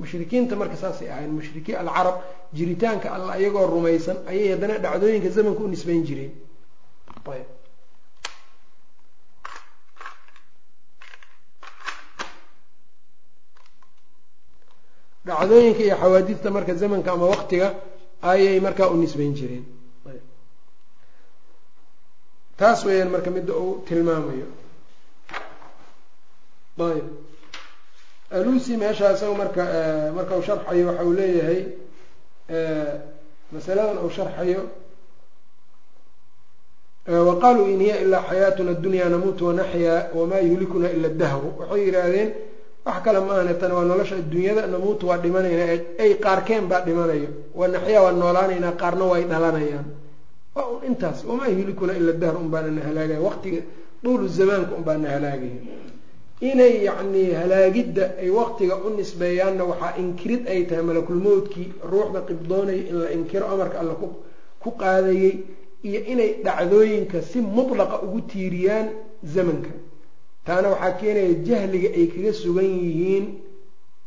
mushrikiinta 0.00 0.54
marka 0.60 0.76
saasay 0.82 1.08
ahayn 1.14 1.32
mushrikiin 1.38 1.76
alcarab 1.82 2.16
jiritaanka 2.56 3.06
alla 3.16 3.32
iyagoo 3.40 3.66
rumaysan 3.74 4.16
ayay 4.30 4.48
haddana 4.52 4.78
dhacdooyinka 4.84 5.28
zamanka 5.36 5.60
u 5.64 5.68
nisbeyn 5.74 6.02
jireen. 6.08 6.32
Dhacdooyinka 15.26 15.80
iyo 15.86 15.96
xawaadidta 16.02 16.48
marka 16.56 16.72
zamanka 16.80 17.10
ama 17.12 17.26
waqtiga 17.32 17.68
ayay 18.30 18.60
markaa 18.60 18.88
u 18.90 18.96
nisbeyn 18.96 19.34
jireen. 19.38 19.64
Taas 22.58 22.80
weeyaan 22.86 23.10
marka 23.14 23.30
midda 23.30 23.52
uu 23.62 23.82
tilmaamayo. 23.88 24.46
Ayb 26.86 27.06
alusi 28.30 28.76
meeshaa 28.76 29.12
isaga 29.16 29.34
marka 29.42 29.62
marka 30.16 30.32
uu 30.38 30.42
sharxayo 30.48 30.86
waxa 30.88 31.04
uu 31.08 31.12
leeyahay 31.18 31.60
masaladan 33.52 33.98
uu 34.04 34.10
sharxayo 34.16 34.62
waqaaluu 37.28 37.66
in 37.72 37.80
hiya 37.80 37.96
ilaa 38.04 38.22
xayaatuna 38.28 38.72
dunya 38.84 39.08
namuutu 39.08 39.42
wanaxyaa 39.46 40.00
wamaa 40.18 40.40
yuhlikuna 40.48 40.88
ila 40.96 41.08
dahru. 41.08 41.48
Waxay 41.58 41.82
yidhaahdeen 41.86 42.30
wax 42.86 42.96
kale 43.04 43.20
ma 43.26 43.32
ahne 43.40 43.54
tan 43.60 43.72
waa 43.76 43.84
nolosha 43.90 44.16
adduunyada 44.22 44.66
namuutu 44.66 45.04
waa 45.08 45.18
dhimanaynaa 45.22 45.78
ay 46.02 46.12
qaarkeen 46.24 46.64
baa 46.70 46.80
dhimanayo. 46.86 47.28
Wanaxyaa 47.60 48.02
waa 48.04 48.12
noolaanaynaa 48.20 48.72
qaarna 48.80 49.04
way 49.12 49.22
dhalanayaan. 49.30 49.86
Intaas 50.88 51.18
wamaa 51.28 51.46
yuhlikuna 51.54 51.92
ila 52.00 52.12
dahr 52.22 52.36
un 52.42 52.48
baana 52.52 52.70
na 52.76 52.80
halaagaya 52.88 53.20
waqtiga 53.26 53.60
duulu 54.02 54.24
zamaanka 54.36 54.72
un 54.78 54.82
baa 54.88 54.98
na 55.02 55.08
halaagaya 55.14 55.58
inay 56.40 56.84
yacnii 56.84 57.30
halaagidda 57.40 58.04
ay 58.22 58.30
waqtiga 58.30 58.76
u 58.86 58.90
nisbeeyaanna 58.96 59.64
waxaa 59.70 59.96
inkirid 60.02 60.42
ay 60.52 60.60
tahay 60.68 60.82
malakulmowdkii 60.88 61.68
ruuxda 61.90 62.20
qibdoonaya 62.28 62.82
in 62.90 62.96
la 63.02 63.08
inkiro 63.16 63.46
amarka 63.54 63.76
alla 63.80 63.94
ku 64.62 64.70
qaadayey 64.80 65.34
iyo 65.88 66.00
inay 66.12 66.30
dhacdooyinka 66.44 67.22
si 67.22 67.38
mutlaqa 67.40 67.96
ugu 68.02 68.20
tiiriyaan 68.30 68.88
zamanka. 69.34 69.70
Taana 70.46 70.68
waxaa 70.74 70.92
keenaya 71.00 71.34
jahliga 71.48 71.88
ay 71.98 72.06
kaga 72.12 72.32
sugan 72.32 72.64
yihiin 72.84 73.26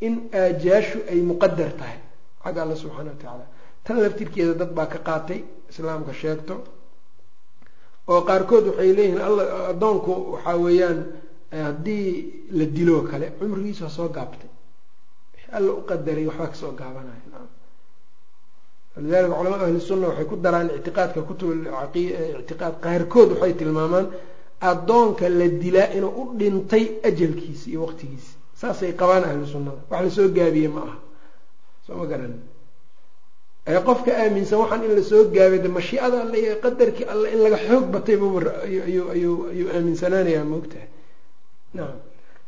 in 0.06 0.13
aajaashu 0.34 0.98
ay 1.12 1.20
muqadar 1.30 1.72
tahay. 1.80 1.98
Xagga 2.44 2.62
alla 2.63 2.76
subxaana 2.76 3.10
wa 3.12 3.18
tacaala. 3.18 3.46
Tan 3.84 3.98
laftirkeeda 4.04 4.54
dad 4.54 4.72
baa 4.78 4.86
ka 4.94 5.00
qaatay 5.08 5.39
islaamka 5.72 6.13
sheegto. 6.13 6.56
Oo 8.12 8.22
qaarkood 8.30 8.65
waxay 8.70 8.92
leeyihiin 8.98 9.22
alla 9.28 9.44
addoonku 9.72 10.12
waxaa 10.34 10.58
weeyaan 10.65 11.00
haddii 11.52 12.08
la 12.58 12.66
diloo 12.66 13.02
kale 13.10 13.26
cumrigiisa 13.40 13.84
waa 13.86 13.90
soo 13.98 14.10
gaabtay. 14.10 14.50
Alla 15.52 15.72
u 15.74 15.82
qadaray 15.90 16.26
waxbaa 16.30 16.48
ka 16.48 16.56
soo 16.62 16.72
gaabanaya 16.80 17.22
walidalika 18.96 19.36
culamada 19.38 19.64
ahli 19.66 19.80
sunna 19.80 20.08
waxay 20.10 20.26
ku 20.30 20.36
daraan 20.36 20.70
ictiqaadka 20.78 21.22
kutub 21.30 21.50
ictiqaad 22.42 22.76
qaarkood 22.84 23.30
waxay 23.34 23.54
tilmaamaan 23.60 24.08
addoonka 24.70 25.26
la 25.40 25.48
dilaa 25.62 25.90
inuu 25.98 26.14
u 26.22 26.24
dhintay 26.40 26.86
ajalkiisa 27.08 27.66
iyo 27.72 27.80
waqtigiisa. 27.86 28.32
Saasay 28.60 28.92
qabaan 29.00 29.24
ahlu 29.30 29.46
sunnada 29.54 29.82
wax 29.92 30.02
la 30.06 30.10
soo 30.18 30.28
gaabiye 30.38 30.68
ma 30.76 30.82
aha. 30.88 30.96
Soo 31.86 31.96
ma 32.00 32.06
garan. 32.12 32.34
Qofka 33.88 34.12
aaminsan 34.22 34.60
waxaan 34.64 34.84
in 34.86 34.92
la 34.98 35.04
soo 35.12 35.24
gaabay 35.36 35.60
de 35.64 35.70
mashiicada 35.78 36.18
alle 36.24 36.38
iyo 36.44 36.56
qadarkii 36.64 37.06
alle 37.14 37.28
in 37.34 37.40
laga 37.44 37.58
xoog 37.68 37.86
batay 37.94 38.16
ayuu 39.16 39.68
aaminsanaanayaa 39.76 40.44
maogtahay 40.52 40.88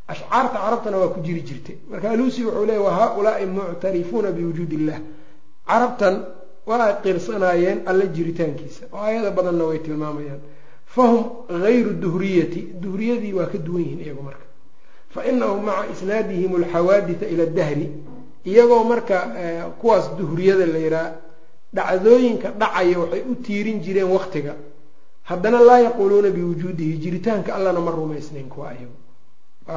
ashcaarta 0.07 0.57
carabtana 0.59 0.97
waa 0.97 1.07
ku 1.13 1.19
jiri 1.21 1.41
jirtay 1.41 1.75
marka 1.89 2.09
alusi 2.11 2.43
wuxuu 2.45 2.65
leeyay 2.65 2.83
wa 2.83 2.91
haa-ulaai 2.97 3.45
muctarifuuna 3.45 4.31
biwujuud 4.31 4.71
illah 4.73 4.99
carabtan 5.67 6.15
waa 6.65 6.93
qirsanaayeen 7.03 7.79
alle 7.85 8.07
jiritaankiisa 8.15 8.83
oo 8.93 8.97
aayada 9.05 9.31
badanna 9.31 9.63
way 9.69 9.79
tilmaamayaan 9.79 10.41
fahum 10.95 11.23
gayru 11.63 11.91
duhriyati 12.03 12.61
duhriyadii 12.83 13.33
waa 13.33 13.45
ka 13.53 13.57
duwan 13.57 13.81
yihiin 13.83 14.01
iyagu 14.05 14.23
marka 14.23 14.45
fa 15.13 15.25
inahum 15.31 15.63
maca 15.65 15.83
isnaadihim 15.93 16.55
alxawaadita 16.55 17.25
ila 17.33 17.45
dahri 17.45 17.87
iyagoo 18.45 18.83
marka 18.83 19.17
kuwaas 19.81 20.05
duhriyada 20.19 20.65
la 20.65 20.77
yihaha 20.85 21.11
dhacdooyinka 21.73 22.47
dhacaya 22.61 22.99
waxay 22.99 23.21
u 23.31 23.35
tiirin 23.35 23.79
jireen 23.85 24.09
waqtiga 24.15 24.53
haddana 25.29 25.59
laa 25.69 25.79
yaquuluuna 25.87 26.29
biwujuudihi 26.29 26.97
jiritaanka 27.03 27.55
allana 27.55 27.79
ma 27.79 27.91
rumaysnayn 27.91 28.47
kuwa 28.53 28.69
ayagu 28.69 28.95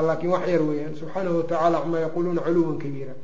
laakiin 0.03 0.31
wax 0.33 0.49
yar 0.49 0.63
weeyaan 0.63 0.95
subxaanahu 0.97 1.37
watacala 1.37 1.79
camaa 1.81 2.01
yaquuluuna 2.01 2.41
culuwan 2.41 2.79
kabiira. 2.79 3.15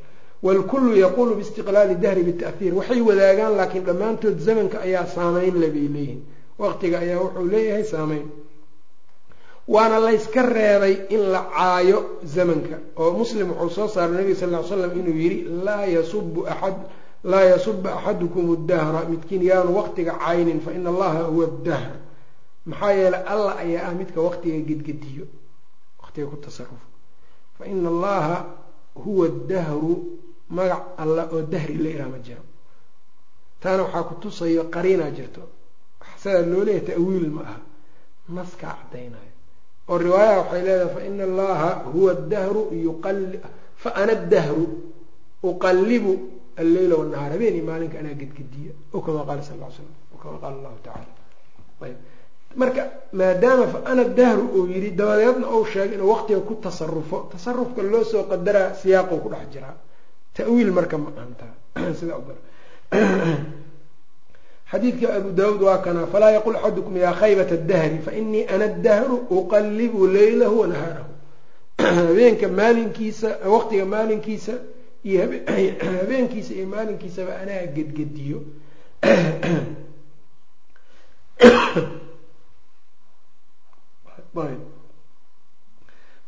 Wlkullu 0.42 0.96
yaquulu 0.96 1.34
biistiqlaali 1.34 1.94
dahri 1.94 2.22
bita'hiir 2.28 2.74
waxay 2.74 3.00
wadaagaan 3.00 3.56
laakiin 3.56 3.84
dhammaantood 3.84 4.38
zamanka 4.38 4.80
ayaa 4.86 5.06
saameyn 5.06 5.54
le 5.62 5.68
bay 5.74 5.88
leeyihiin 5.94 6.20
waqtiga 6.58 6.98
ayaa 7.04 7.20
wuxuu 7.24 7.46
leeyahay 7.52 7.84
saameyn 7.84 8.26
waana 9.68 9.98
layska 10.00 10.42
reebay 10.42 10.94
in 11.10 11.22
la 11.32 11.42
caayo 11.56 11.98
zamanka. 12.24 12.76
Oo 12.96 13.10
muslim 13.20 13.48
wuxuu 13.50 13.70
soo 13.76 13.88
saaray 13.88 14.16
nabiga 14.16 14.36
sal 14.40 14.50
ly 14.50 14.62
slam 14.68 14.92
inuu 15.00 15.16
yihi 15.22 15.38
laa 15.66 15.84
yasubu 15.86 16.46
aad 16.48 16.76
laa 17.24 17.44
yasuba 17.52 17.90
axadukum 17.98 18.66
dahra 18.66 19.04
midkiin 19.10 19.42
yaanu 19.42 19.76
waqtiga 19.76 20.12
caynin 20.24 20.60
fa 20.64 20.72
ina 20.72 20.88
allaha 20.90 21.22
huwa 21.30 21.46
dahr 21.64 21.90
maxaa 22.66 22.92
yeelay 22.92 23.22
allah 23.32 23.52
ayaa 23.64 23.88
ah 23.88 23.94
midka 23.94 24.20
waqtiga 24.20 24.58
gedgediyo 24.68 25.24
waqtiga 26.10 26.26
ku 26.26 26.36
tasarufo 26.36 26.86
fa 27.58 27.64
ina 27.66 27.88
allaha 27.88 28.36
huwa 28.94 29.28
dahru 29.46 30.18
magac 30.50 30.98
alla 30.98 31.30
oo 31.32 31.42
dahri 31.42 31.74
la 31.78 31.88
iraa 31.90 32.08
ma 32.08 32.18
jiro. 32.18 32.42
Taana 33.60 33.82
waxaa 33.84 34.02
ku 34.02 34.14
tusayo 34.18 34.64
qariinaa 34.74 35.10
jirto. 35.14 35.42
Sidaa 36.18 36.42
loo 36.42 36.64
leeyahay 36.64 36.86
ta'wiil 36.90 37.30
ma 37.30 37.42
aha. 37.42 37.60
Naskaa 38.34 38.74
caddaynayo 38.90 39.32
oo 39.88 39.98
riwaayaha 39.98 40.38
waxay 40.42 40.62
leedahay 40.66 40.94
fa 40.94 41.00
ina 41.06 41.24
allaha 41.24 41.70
huwa 41.94 42.14
dahru 42.14 42.62
fa 43.76 43.90
ana 43.94 44.14
dahru 44.14 44.66
uqallibu 45.42 46.12
alleyla 46.56 46.94
wanahaar 46.96 47.32
habeeni 47.32 47.60
maalinka 47.62 47.98
anaa 47.98 48.14
gedgediya. 48.14 48.72
O 48.92 49.00
kama 49.00 49.24
qaala 49.24 49.42
sal 49.42 49.56
l 49.62 49.70
slam 49.70 49.92
o 50.14 50.16
kama 50.18 50.38
qaala 50.42 50.56
allahu 50.58 50.78
tacala 50.82 51.14
ayb 51.86 51.96
marka 52.56 52.82
maadaama 53.12 53.66
fa 53.66 53.78
ana 53.84 54.04
dahru 54.04 54.44
uu 54.56 54.66
yidhi 54.66 54.90
dabadeedna 54.90 55.46
uu 55.54 55.64
sheegay 55.64 55.94
inuu 55.94 56.10
waqtiga 56.10 56.40
ku 56.40 56.54
tasarufo 56.54 57.28
tasarufka 57.32 57.82
loo 57.82 58.04
soo 58.04 58.24
qadaraa 58.24 58.74
siyaaqou 58.74 59.18
ku 59.22 59.28
dhex 59.28 59.46
jiraa. 59.52 59.76
Ta'wiil 60.34 60.72
marka 60.72 60.98
ma 60.98 61.10
ahantaa 61.16 61.54
sidaa 61.98 62.18
u 62.18 62.24
dara 62.28 62.40
xadiidka 64.70 65.14
abu 65.14 65.30
daawuud 65.30 65.62
waa 65.62 65.78
kana 65.78 66.06
falaa 66.06 66.30
yaqul 66.30 66.56
axadukum 66.56 66.96
yaa 66.96 67.12
khaybata 67.12 67.56
dahri 67.56 67.98
fainii 67.98 68.46
ana 68.46 68.68
dahru 68.68 69.26
uqallibu 69.30 70.06
leylahu 70.06 70.60
wanahaarahu 70.60 71.10
habeenka 72.06 72.48
maalinkiisa 72.48 73.38
waqtiga 73.46 73.84
maalinkiisa 73.84 74.52
iyo 75.04 75.20
habeenkiisa 76.00 76.54
iyo 76.54 76.66
maalinkiisaba 76.66 77.38
anaa 77.42 77.66
gedgediyo 77.74 78.42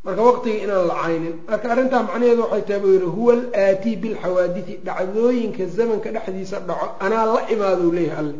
marka 0.04 0.22
waqtiga 0.28 0.58
inaan 0.64 0.86
la 0.90 0.94
caynin 1.02 1.34
marka 1.48 1.66
arrintaa 1.72 2.02
macnaheedu 2.08 2.42
waxay 2.42 2.62
tahay 2.68 2.80
buu 2.82 2.92
yihi 2.96 3.06
huwa 3.16 3.32
alaatii 3.34 3.96
bilxawaaditi 4.02 4.74
dhacdooyinka 4.86 5.64
zamanka 5.76 6.08
dhexdiisa 6.14 6.58
dhaco 6.68 6.86
anaa 7.04 7.24
la 7.34 7.40
imaadou 7.54 7.90
leeyahay 7.96 8.18
alle. 8.24 8.34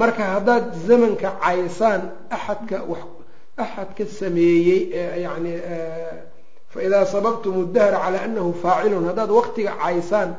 Marka 0.00 0.22
haddaad 0.34 0.64
zamanka 0.88 1.28
caysaan 1.44 2.02
axadka 2.36 2.76
wax 2.90 3.02
axadka 3.56 4.04
sameeyey 4.20 4.80
yani 5.24 5.52
faidaa 6.72 7.04
sababtum 7.12 7.72
dahra 7.72 7.98
calaa 8.04 8.22
anahu 8.28 8.52
faacilun 8.62 9.04
haddaad 9.10 9.30
waqtiga 9.38 9.72
caysaan 9.82 10.30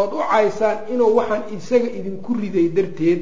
ood 0.00 0.10
u 0.18 0.20
caysaan 0.32 0.76
inuu 0.94 1.10
waxaan 1.18 1.42
isaga 1.56 1.88
idinku 1.98 2.30
riday 2.42 2.68
darteed 2.76 3.20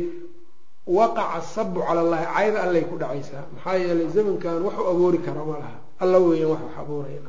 waqaca 0.99 1.41
sabu 1.55 1.81
cala 1.87 2.01
allahi 2.05 2.25
cayda 2.37 2.59
allay 2.67 2.83
ku 2.91 2.95
dhacaysaa 3.03 3.45
maxaa 3.55 3.77
yeelay 3.83 4.09
zamankan 4.17 4.63
wax 4.67 4.75
u 4.83 4.85
abuuri 4.93 5.19
kara 5.27 5.43
ma 5.51 5.57
laha. 5.63 5.77
Alla 6.03 6.19
weeyaan 6.27 6.51
wax 6.53 6.61
wax 6.67 6.75
abuuraya 6.83 7.21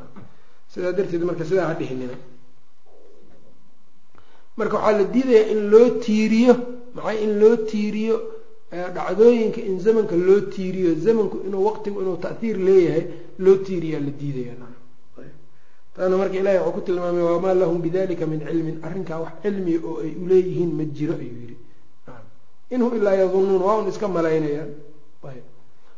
sidaa 0.73 0.91
darteed 0.97 1.23
marka 1.29 1.43
sidaa 1.49 1.67
ha 1.69 1.73
dhihinina 1.79 2.15
marka 4.57 4.75
waxaa 4.77 4.97
la 4.99 5.03
diidayaa 5.13 5.49
in 5.53 5.61
loo 5.73 5.89
tiiriyo 6.05 6.53
maxay 6.95 7.17
in 7.25 7.31
loo 7.41 7.55
tiiriyo 7.69 8.15
dhacdooyinka 8.95 9.61
in 9.69 9.79
zamanka 9.85 10.15
loo 10.27 10.39
tiiriyo 10.53 10.91
zamanku 11.05 11.37
inuu 11.47 11.63
waqtigu 11.69 11.97
inuu 12.03 12.17
ta'hiir 12.25 12.57
leeyahay 12.67 13.03
loo 13.45 13.55
tiiriyaa 13.67 14.01
la 14.05 14.11
diidaya 14.19 14.53
taana 15.95 16.15
marka 16.21 16.35
ilahi 16.41 16.57
wuxuu 16.57 16.73
ku 16.75 16.81
tilmaamay 16.87 17.23
wamaa 17.31 17.53
lahum 17.61 17.77
bidalika 17.85 18.25
min 18.31 18.39
cilmin. 18.47 18.75
Arrinkaa 18.87 19.19
wax 19.23 19.33
cilmiya 19.43 19.79
oo 19.89 19.95
ay 20.03 20.11
uleeyihiin 20.23 20.71
ma 20.79 20.83
jiro 20.97 21.13
ayuu 21.23 21.39
yihi 21.43 21.57
inhum 22.75 22.91
ilaa 22.97 23.15
yadunuun 23.21 23.61
waa 23.67 23.77
un 23.81 23.87
iska 23.91 24.07
malaynayaan 24.07 24.69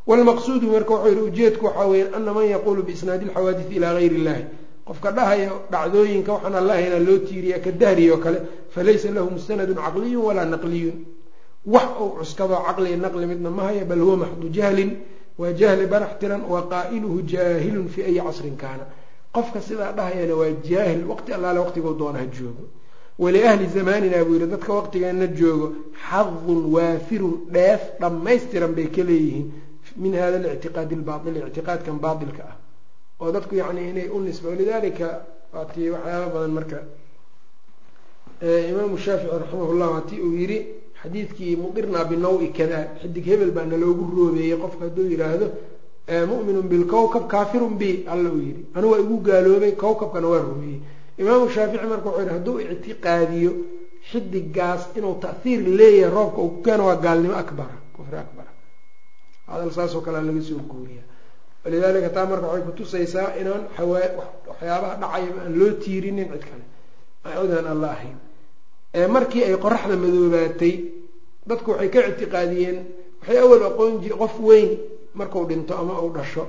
wlmaqsuudu 0.07 0.67
marka 0.71 0.93
wuxuu 0.93 1.09
yihi 1.09 1.21
ujeedku 1.30 1.65
waxaa 1.65 1.88
weya 1.91 2.07
ana 2.17 2.34
man 2.34 2.45
yaquulu 2.49 2.84
biisnaadi 2.84 3.26
alxawaadisi 3.26 3.76
ilaa 3.78 3.93
gayri 3.97 4.15
illahi 4.15 4.43
qofka 4.88 5.11
dhahayo 5.17 5.53
dhacdooyinka 5.71 6.32
waxaan 6.34 6.55
allahayna 6.61 6.99
loo 7.07 7.17
tiiriya 7.28 7.59
ka 7.65 7.71
dahriy 7.71 8.09
oo 8.11 8.17
kale 8.17 8.39
falaysa 8.76 9.11
lahu 9.15 9.30
mustanadun 9.36 9.76
caqliyun 9.86 10.24
walaa 10.28 10.45
naqliyun. 10.45 10.97
Wax 11.74 11.88
uu 12.01 12.09
cuskado 12.19 12.55
caqliga 12.67 12.97
naqli 13.05 13.26
midna 13.32 13.49
ma 13.49 13.63
haya 13.67 13.86
bal 13.86 13.99
huwa 14.05 14.17
maxdu 14.24 14.49
jahlin 14.57 14.91
waa 15.39 15.51
jahli 15.59 15.86
barax 15.93 16.19
tiran 16.19 16.41
wa 16.53 16.61
qaa'iluhu 16.71 17.21
jaahilun 17.32 17.88
fii 17.93 18.03
ayi 18.09 18.19
casrin 18.28 18.57
kaana. 18.57 18.84
Qofka 19.36 19.61
sidaa 19.61 19.91
dhahayana 19.97 20.36
waa 20.36 20.51
jaahil 20.69 21.01
waqti 21.11 21.30
allaale 21.34 21.59
waqtiguu 21.63 21.93
doonaha 22.01 22.26
joogo 22.36 22.63
waliahli 23.20 23.68
zamanina 23.76 24.24
buu 24.26 24.36
yihi 24.36 24.47
dadka 24.53 24.74
waqtigeena 24.74 25.28
joogo 25.39 25.68
xadun 26.09 26.61
waafirun 26.76 27.34
dheef 27.55 27.82
dhammaystiran 28.01 28.74
bay 28.78 28.88
ka 28.95 29.03
leeyihiin 29.09 29.51
min 30.03 30.14
hada 30.22 30.38
alictiqaadi 30.41 30.95
albaail 30.99 31.36
ictiqaadkan 31.47 31.97
baailka 32.05 32.43
ah 32.51 32.55
oo 33.22 33.32
dadku 33.32 33.55
yani 33.55 33.82
inay 33.89 34.07
u 34.16 34.20
nisba 34.22 34.49
walidalika 34.49 35.07
waatii 35.53 35.89
waxyaaba 35.93 36.28
badan 36.34 36.51
marka. 36.57 36.78
Imaamu 38.70 38.97
shaafici 38.97 39.30
raximah 39.41 39.70
llah 39.80 39.89
waatii 39.95 40.20
uu 40.26 40.34
yihi 40.41 40.57
xadiidkii 41.01 41.55
mudirnaa 41.55 42.03
binawi 42.05 42.47
kada 42.57 42.80
xidig 43.01 43.26
hebel 43.26 43.51
baa 43.51 43.66
naloogu 43.66 44.03
roobeeyey 44.18 44.57
qofka 44.64 44.84
hadduu 44.86 45.05
yidhaahdo 45.11 45.47
mu'minun 46.32 46.68
bilkowkab 46.72 47.28
kaafirun 47.34 47.78
bi 47.82 48.03
alla 48.14 48.30
uu 48.30 48.41
yihi 48.47 48.66
anu 48.76 48.86
waa 48.91 48.99
igu 48.99 49.18
gaaloobay 49.28 49.72
kowkabkana 49.84 50.28
waa 50.34 50.41
rumeeyey 50.49 50.80
imaamu 51.22 51.45
shaafici 51.55 51.86
marka 51.91 52.09
wuxuu 52.09 52.22
yihi 52.24 52.34
hadduu 52.36 52.55
ictiqaadiyo 52.74 53.51
xidigaas 54.09 54.82
inuu 54.97 55.16
ta'hiir 55.24 55.59
leeyahay 55.80 56.11
roobka 56.16 56.39
uu 56.41 56.49
ku 56.55 56.61
keeno 56.66 56.84
waa 56.89 56.95
gaalnimo 57.05 57.36
akbara 57.43 57.76
kufri 57.95 58.18
akbara 58.26 58.51
hadal 59.47 59.72
saasoo 59.78 60.01
kale 60.05 60.20
laga 60.28 60.41
soo 60.49 60.61
guuriya 60.72 61.03
walidaalika 61.64 62.09
taa 62.16 62.26
marka 62.32 62.47
waxay 62.47 62.64
kutusaysaa 62.68 63.28
inaan 63.41 63.64
waxyaabaha 63.91 64.95
dhacayaba 65.01 65.39
aan 65.45 65.53
loo 65.59 65.72
tiirinin 65.84 66.28
cid 66.34 66.43
kale. 66.49 66.66
Codaan 67.24 67.68
alla 67.74 67.88
ahayn. 67.95 68.18
Markii 69.16 69.43
ay 69.47 69.55
qoraxda 69.64 69.95
madoobaatay 70.03 70.74
dadku 71.49 71.70
waxay 71.72 71.89
ka 71.93 71.99
ictiqaadiyeen 72.11 72.78
waxay 73.22 73.38
awal 73.43 73.64
aqoon 73.70 73.93
jire 74.03 74.16
qof 74.22 74.36
weyn 74.47 74.70
marku 75.20 75.45
dhinto 75.49 75.74
ama 75.82 75.93
uu 76.03 76.11
dhasho 76.18 76.43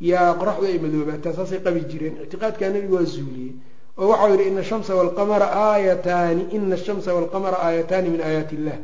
yaa 0.00 0.34
qoraxdu 0.40 0.64
ay 0.66 0.78
madoobaataa 0.84 1.32
saasay 1.38 1.60
qabi 1.66 1.80
jireen. 1.90 2.14
Ictiqaadkaa 2.24 2.68
nabigu 2.74 2.94
waa 2.98 3.04
zuuliyey 3.14 3.52
oo 3.98 4.08
waxau 4.12 4.30
yihi 4.34 4.48
ina 4.50 4.60
ashamsa 4.66 4.92
walqamara 5.00 5.46
aayataani 5.68 6.42
ina 6.56 6.74
ashamsa 6.80 7.10
walqamara 7.16 7.56
aayataani 7.66 8.08
min 8.14 8.20
aayaati 8.28 8.54
illah 8.58 8.78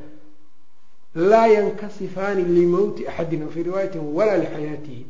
laa 1.31 1.47
yankasifaani 1.57 2.43
limowti 2.57 3.03
axadin 3.11 3.49
fii 3.55 3.63
riwaayatin 3.69 4.03
walaa 4.17 4.39
lixayaatihi 4.45 5.03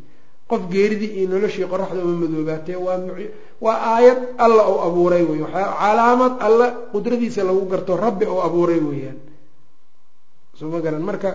qof 0.51 0.63
geeridii 0.73 1.11
iyo 1.19 1.27
noloshii 1.33 1.67
qoraxda 1.73 2.01
uma 2.07 2.17
madoobaatee 2.23 2.77
waa 3.65 3.79
aayad 3.95 4.19
alla 4.45 4.63
ou 4.71 4.77
abuuray 4.89 5.23
wey 5.31 5.41
calaamad 5.81 6.33
alla 6.47 6.67
qudradiisa 6.93 7.41
lagu 7.49 7.63
garto 7.73 7.93
rabbi 7.97 8.25
ou 8.33 8.39
abuuray 8.49 8.81
weeyaan. 8.89 9.19
Soo 10.59 10.69
ma 10.73 10.81
garan. 10.85 11.03
Marka 11.09 11.31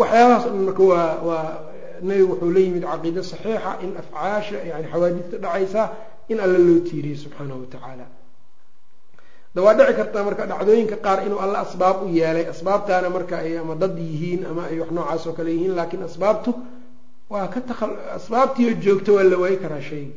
waxyaabahaas 0.00 0.44
marka 0.66 0.82
waa 0.92 1.08
waa 1.28 1.46
nabigu 2.06 2.28
wuxuu 2.32 2.50
la 2.54 2.60
yimid 2.60 2.84
caqiide 2.92 3.22
saxiixa 3.32 3.70
in 3.84 3.90
afcaasha 4.02 4.58
yani 4.70 4.86
xawaadista 4.92 5.36
dhacaysa 5.44 5.82
in 6.30 6.38
alla 6.44 6.58
loo 6.66 6.80
tiiriyo 6.88 7.16
subxaanahu 7.24 7.60
watacaala 7.64 8.06
da 9.54 9.60
waa 9.64 9.74
dhici 9.78 9.94
kartaa 10.00 10.24
marka 10.28 10.44
dhacdooyinka 10.50 10.96
qaar 11.04 11.18
inuu 11.26 11.38
alla 11.44 11.58
asbaab 11.64 11.96
u 12.04 12.08
yeelay. 12.18 12.44
Asbaabtaana 12.54 13.08
marka 13.16 13.34
ay 13.44 13.58
ama 13.62 13.74
dad 13.82 13.96
yihiin 13.98 14.40
ama 14.50 14.62
ay 14.70 14.78
wax 14.80 14.90
noocaas 14.96 15.22
oo 15.28 15.32
kale 15.38 15.50
yihiin 15.54 15.74
laakiin 15.78 16.02
asbaabtu 16.08 16.50
waa 17.32 17.48
ka 17.54 17.60
taqa 17.68 17.84
asbaabtiioo 18.18 18.74
joogto 18.84 19.10
waa 19.16 19.24
la 19.30 19.36
waayi 19.42 19.56
karaa 19.64 19.80
shayga 19.88 20.14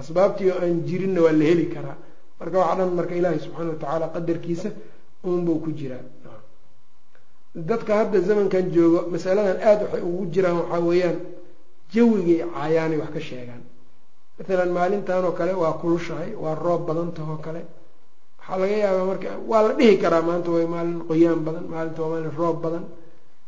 asbaabtii 0.00 0.50
oo 0.52 0.58
aan 0.64 0.76
jirinna 0.88 1.20
waa 1.26 1.32
la 1.40 1.44
heli 1.50 1.66
karaa. 1.74 1.96
Marka 2.40 2.56
waxaa 2.60 2.76
dhan 2.78 2.90
marka 2.98 3.14
ilaahay 3.18 3.40
subxaana 3.44 3.70
watacaala 3.72 4.06
qadarkiisa 4.14 4.68
uunbuu 5.26 5.58
ku 5.64 5.70
jiraa. 5.78 6.04
Dadka 7.70 7.92
hadda 7.98 8.18
zamankan 8.28 8.66
joogo 8.74 9.00
masaladan 9.14 9.58
aada 9.68 9.84
waxay 9.84 10.02
ugu 10.08 10.24
jiraan 10.34 10.56
waxaa 10.60 10.80
weeyaan 10.88 11.16
jawigay 11.94 12.38
caayaanay 12.54 12.98
wax 13.02 13.10
ka 13.16 13.20
sheegaan 13.28 13.62
maalan 14.38 14.70
maalintan 14.76 15.24
oo 15.24 15.32
kale 15.38 15.52
waa 15.62 15.72
kulushahay 15.82 16.30
waa 16.42 16.54
roob 16.64 16.82
badantahoo 16.88 17.38
kale. 17.46 17.62
Waxaa 18.38 18.58
laga 18.60 18.76
yaabaa 18.84 19.06
marka 19.10 19.28
waa 19.50 19.62
la 19.66 19.72
dhihi 19.78 19.96
karaa 20.02 20.22
maanta 20.28 20.50
waa 20.54 20.66
maalin 20.74 20.98
qoyaan 21.08 21.40
badan 21.46 21.64
maalinta 21.72 22.00
waa 22.02 22.10
maalin 22.14 22.32
roob 22.40 22.56
badan 22.64 22.84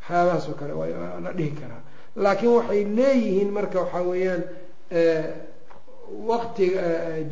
waxyaabahaas 0.01 0.45
oo 0.51 0.55
kale 0.61 0.72
waa 0.80 1.20
la 1.24 1.30
dhihi 1.39 1.51
karaa. 1.61 1.82
Laakiin 2.24 2.53
waxay 2.59 2.80
leeyihiin 2.99 3.51
marka 3.57 3.76
waxaa 3.82 4.03
weeyaan 4.11 4.43
waqtiga 6.30 6.82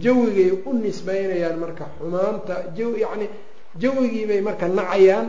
jawigay 0.04 0.50
u 0.66 0.70
nisbeynayaan 0.84 1.56
marka 1.62 1.84
xumaanta 1.98 2.54
jaw 2.76 2.90
yacni 3.04 3.26
jawigiibay 3.82 4.40
marka 4.48 4.66
nacayaan 4.78 5.28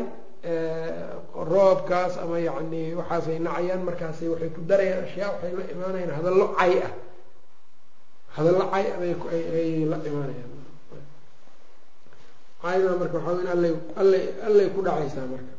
roobkaas 1.52 2.14
ama 2.24 2.38
yacni 2.48 2.82
waxaasay 3.00 3.38
nacayaan 3.48 3.82
markaasay 3.88 4.28
waxay 4.34 4.50
ku 4.56 4.62
darayaan 4.70 5.04
ashyaa 5.08 5.30
waxay 5.34 5.52
la 5.58 5.64
imaanayaan 5.74 6.14
hadallo 6.18 6.48
cay 6.60 6.74
ah 6.88 6.92
hadallo 8.36 8.66
cay 8.74 8.86
ay 9.58 9.86
la 9.92 9.98
imaanayaan. 10.10 10.52
Caydaa 12.64 12.96
marka 13.02 13.18
waxaa 13.18 13.36
weya 13.38 13.52
alla 13.56 13.68
alla 14.02 14.18
allay 14.48 14.68
ku 14.76 14.80
dhacaysaa 14.86 15.28
marka. 15.34 15.54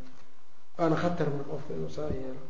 Waana 0.79 0.97
khatar 1.03 1.29
marka 1.35 1.49
qofka 1.53 1.72
inuu 1.77 1.93
saa 1.97 2.11
yeelo. 2.18 2.43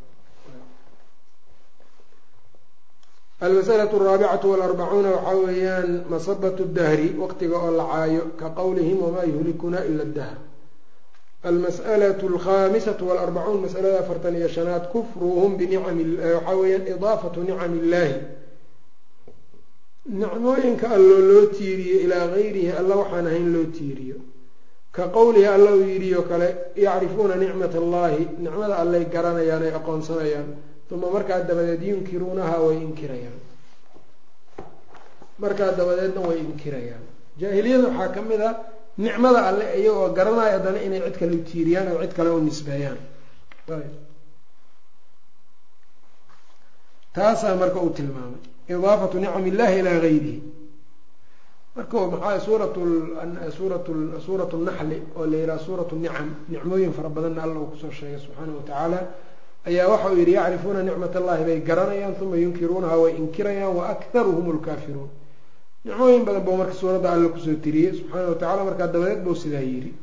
Almas'alatu 3.41 3.97
araabicatu 4.01 4.47
walarbacuuna 4.53 5.11
waxaa 5.16 5.37
weeyaan 5.47 5.91
masabatu 6.11 6.64
dahri 6.77 7.09
waqtiga 7.22 7.57
oo 7.64 7.70
la 7.79 7.85
caayo 7.93 8.22
ka 8.41 8.49
qowlihim 8.59 8.99
wamaa 9.05 9.24
yuhlikuna 9.33 9.85
ila 9.85 10.05
dahr 10.05 10.37
almas'alatu 11.45 12.24
alkhamisatu 12.33 13.03
walarbacuun 13.09 13.61
masalada 13.61 14.01
afartan 14.01 14.35
iyo 14.41 14.49
shanaad 14.49 14.85
kufruhum 14.93 15.57
binicami 15.61 16.05
waxaa 16.16 16.57
weeyaan 16.61 16.85
idaafatu 16.95 17.39
nicami 17.45 17.77
illahi 17.85 18.14
nicmooyinka 20.09 20.87
alloo 20.97 21.21
loo 21.31 21.47
tiiriyo 21.57 22.01
ilaa 22.05 22.27
gayrihi 22.35 22.71
alla 22.81 22.95
waxaan 22.97 23.27
ahayn 23.27 23.53
loo 23.55 23.65
tiiriyo. 23.77 24.17
Ka 24.93 25.09
qowlihi 25.09 25.47
alla 25.47 25.71
uu 25.75 25.83
yidhi 25.93 26.15
oo 26.17 26.23
kale 26.23 26.49
yacrifuuna 26.77 27.35
nicmat 27.37 27.75
allahi 27.75 28.23
nicmada 28.45 28.77
allay 28.83 29.05
garanayaan 29.05 29.63
ay 29.63 29.75
aqoonsanayaan. 29.79 30.49
Uma 30.91 31.11
markaa 31.11 31.41
dabadeed 31.49 31.83
yunkiruunaha 31.83 32.57
way 32.67 32.77
inkirayaan. 32.87 33.39
Markaa 35.39 35.73
dabadeedna 35.79 36.21
way 36.29 36.39
inkirayaan. 36.39 37.05
Jaahiliyada 37.41 37.89
waxaa 37.89 38.15
ka 38.15 38.23
mid 38.23 38.41
a 38.41 38.51
nicmada 38.99 39.41
alle 39.49 39.65
iyagoo 39.81 40.09
garanaya 40.15 40.53
haddana 40.59 40.79
inay 40.87 41.01
cid 41.05 41.17
kale 41.19 41.33
u 41.37 41.43
tiiriyaan 41.51 41.89
oo 41.93 42.01
cid 42.03 42.13
kale 42.17 42.31
u 42.31 42.41
nisbeeyaan. 42.41 42.99
Taasaa 47.15 47.57
marka 47.61 47.81
uu 47.81 47.91
tilmaamay 47.91 48.41
idaafatu 48.69 49.19
nicam 49.19 49.47
illahi 49.47 49.79
ilaa 49.81 50.01
gayrihi 50.01 50.43
marka 51.77 52.07
maxaa 52.07 52.41
suurat 52.41 52.75
suurat 53.57 53.87
suurat 54.27 54.53
naxli 54.53 55.03
oo 55.17 55.27
la 55.27 55.37
yidhaha 55.37 55.59
suurat 55.59 55.93
nicam 55.93 56.35
nicmooyin 56.49 56.93
fara 56.93 57.09
badanna 57.09 57.43
alla 57.43 57.61
uu 57.61 57.71
ku 57.71 57.77
soo 57.77 57.91
sheegay 57.91 58.19
subxaana 58.19 58.53
wa 58.53 59.01
ayaa 59.67 59.89
waxa 59.89 60.11
uu 60.11 60.17
yidhi 60.17 60.33
yacrifuuna 60.33 60.83
nicmat 60.83 61.17
allahi 61.17 61.45
bay 61.45 61.61
garanayaan 61.61 62.14
uma 62.23 62.37
yunkiruunaha 62.37 62.97
way 63.03 63.12
inkirayaan 63.17 63.77
wa 63.77 63.85
akharuhum 63.95 64.47
lkaafiruun 64.59 65.11
nicmooyin 65.85 66.25
badan 66.25 66.43
buu 66.45 66.57
marka 66.57 66.75
suuradda 66.75 67.12
alle 67.12 67.29
ku 67.29 67.39
soo 67.39 67.55
tiriyey 67.64 67.93
subxaana 67.99 68.59
wa 68.59 68.64
markaa 68.64 68.93
dabadeed 68.95 69.21
buu 69.25 69.35
sidaa 69.35 69.61
yidhi 69.61 69.95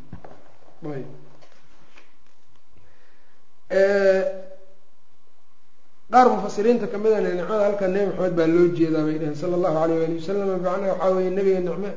qaar 6.11 6.27
mufasiriinta 6.29 6.87
ka 6.91 6.97
mid 6.97 7.11
a 7.13 7.19
nicmada 7.21 7.63
halkan 7.67 7.91
nebi 7.93 8.05
maxamed 8.11 8.35
baa 8.37 8.47
loo 8.47 8.67
jeedaa 8.77 9.03
bay 9.07 9.17
dhaheen 9.19 9.35
sala 9.35 9.55
allahu 9.57 9.77
alayh 9.83 9.97
waali 10.01 10.15
wasalam 10.19 10.47
macnaha 10.49 10.91
waxaa 10.93 11.11
weeye 11.15 11.29
nebiga 11.37 11.59
nicmo 11.59 11.89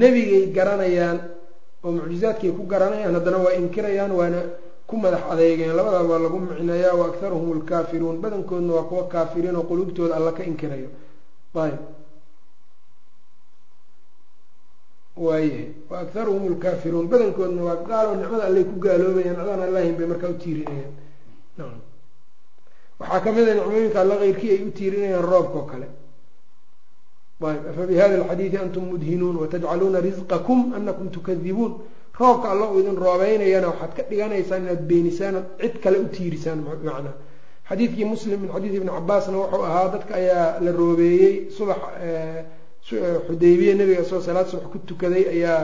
nebigay 0.00 0.44
garanayaan 0.56 1.18
oo 1.84 1.90
mucjizaadkay 1.96 2.50
ku 2.56 2.62
garanayaan 2.72 3.14
haddana 3.18 3.38
waa 3.44 3.54
inkirayaan 3.60 4.12
waana 4.18 4.40
ku 4.88 4.96
madax 4.96 5.20
adeegeen. 5.32 5.76
Labada 5.76 6.00
waa 6.10 6.18
lagu 6.24 6.38
micneeyaa 6.40 6.94
wa 7.00 7.06
akharuhum 7.12 7.48
lkaafiruun 7.60 8.16
badankoodna 8.22 8.72
waa 8.76 8.88
kuwa 8.88 9.04
kaafiriin 9.12 9.56
oo 9.56 9.62
quluubtooda 9.68 10.14
alla 10.16 10.32
ka 10.32 10.42
inkirayo. 10.50 10.88
Ayb 11.64 11.76
waayahay 15.16 15.68
wa 15.90 15.96
akharuhum 16.04 16.42
lkaafiruun 16.54 17.06
badankoodna 17.12 17.62
waa 17.68 17.76
gaaloo 17.88 18.14
nicmada 18.20 18.44
allay 18.48 18.64
ku 18.64 18.74
gaaloobayaan 18.84 19.36
cidaan 19.36 19.62
allahin 19.66 19.94
bay 19.98 20.06
markaa 20.06 20.30
u 20.30 20.36
tiirinayaan 20.42 20.92
nacam 21.58 21.80
waxaa 23.00 23.20
ka 23.24 23.30
mid 23.32 23.48
a 23.48 23.54
nicmooyinka 23.54 24.00
alla 24.00 24.16
keyrkii 24.22 24.50
ay 24.54 24.62
u 24.66 24.70
tiirinayaan 24.78 25.24
roobka 25.32 25.58
oo 25.58 25.66
kale 25.70 25.86
ayb 27.48 27.90
hada 28.00 28.14
alxadiidi 28.22 28.56
antum 28.64 28.84
mudhinuun 28.92 29.36
watajcaluuna 29.42 30.00
risqakum 30.00 30.72
anakum 30.76 31.08
tukadibuun. 31.10 31.72
Roobka 32.20 32.50
alla 32.50 32.64
uu 32.72 32.80
idin 32.80 32.96
roobeynayana 33.04 33.68
waxaad 33.72 33.92
ka 33.96 34.02
dhiganaysaan 34.10 34.62
inaad 34.64 34.82
beenisaan 34.90 35.34
ood 35.36 35.46
cid 35.60 35.74
kale 35.82 35.98
u 36.04 36.08
tiirisaan 36.16 36.58
macnaa 36.66 37.14
xadiidkii 37.68 38.04
muslim 38.04 38.40
min 38.42 38.50
xadiidi 38.54 38.76
ibni 38.80 38.90
cabaasna 38.90 39.36
wuxuu 39.38 39.62
ahaa 39.68 39.88
dadka 39.94 40.14
ayaa 40.20 40.58
la 40.64 40.70
roobeeyey 40.80 41.34
subax 41.56 41.78
xudaybiya 43.26 43.74
nabiga 43.76 44.00
isagoo 44.02 44.22
salaad 44.28 44.46
subax 44.50 44.66
ku 44.72 44.78
tukaday 44.88 45.24
ayaa 45.34 45.62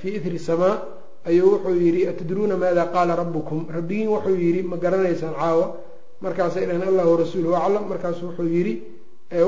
fii 0.00 0.14
ithri 0.18 0.38
samaa. 0.38 0.76
Ayuu 1.24 1.50
wuxuu 1.54 1.76
yidhi 1.80 2.08
atadruuna 2.08 2.56
maada 2.56 2.84
qaala 2.94 3.16
rabbukum? 3.16 3.66
Rabbigiin 3.76 4.08
wuxuu 4.08 4.36
yidhi 4.36 4.62
ma 4.62 4.76
garanaysaan 4.76 5.34
caawa 5.40 5.66
markaasay 6.22 6.66
dhaheen 6.66 6.82
allah 6.88 7.04
warasuuluhu 7.12 7.54
aclam 7.56 7.84
markaasu 7.92 8.26
wuxuu 8.26 8.48
yidhi 8.56 8.74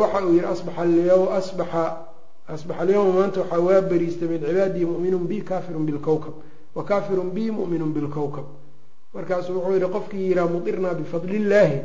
waxa 0.02 0.18
uu 0.26 0.32
yihi 0.36 0.46
asbaxa 0.46 1.84
asbaxa 2.54 2.80
alyawma 2.82 3.12
maanta 3.18 3.40
waxaa 3.40 3.60
waa 3.68 3.80
beriistay 3.90 4.28
min 4.28 4.40
cibaadii 4.46 4.84
mu'minun 4.92 5.24
bi 5.30 5.36
kafirun 5.50 5.84
bilkowkab 5.86 6.34
wa 6.76 6.84
kafirun 6.84 7.30
bi 7.36 7.50
mu'minun 7.50 7.92
bilkowkab 7.96 8.46
markaasuu 9.14 9.54
wuxuu 9.56 9.74
yihi 9.76 9.88
qofkii 9.96 10.24
yihaa 10.30 10.46
mudirnaa 10.54 10.94
bifadli 10.94 11.36
illaahi 11.36 11.78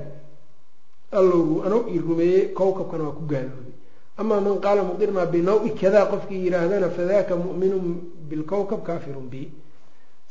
allow 1.12 1.64
anuu 1.66 1.84
rumeeyey 2.08 2.54
kowkabkana 2.60 3.04
waa 3.04 3.12
ku 3.20 3.24
gaaloobay 3.32 3.74
amaa 4.18 4.42
man 4.42 4.60
qaala 4.66 4.84
mudirnaa 4.84 5.26
binaw-i 5.26 5.70
kadaa 5.82 6.06
qofkii 6.14 6.42
yihaahdana 6.46 6.90
fadaka 6.90 7.36
mu'minun 7.36 7.86
bilkowkab 8.30 8.82
kafirun 8.90 9.28
bi 9.32 9.42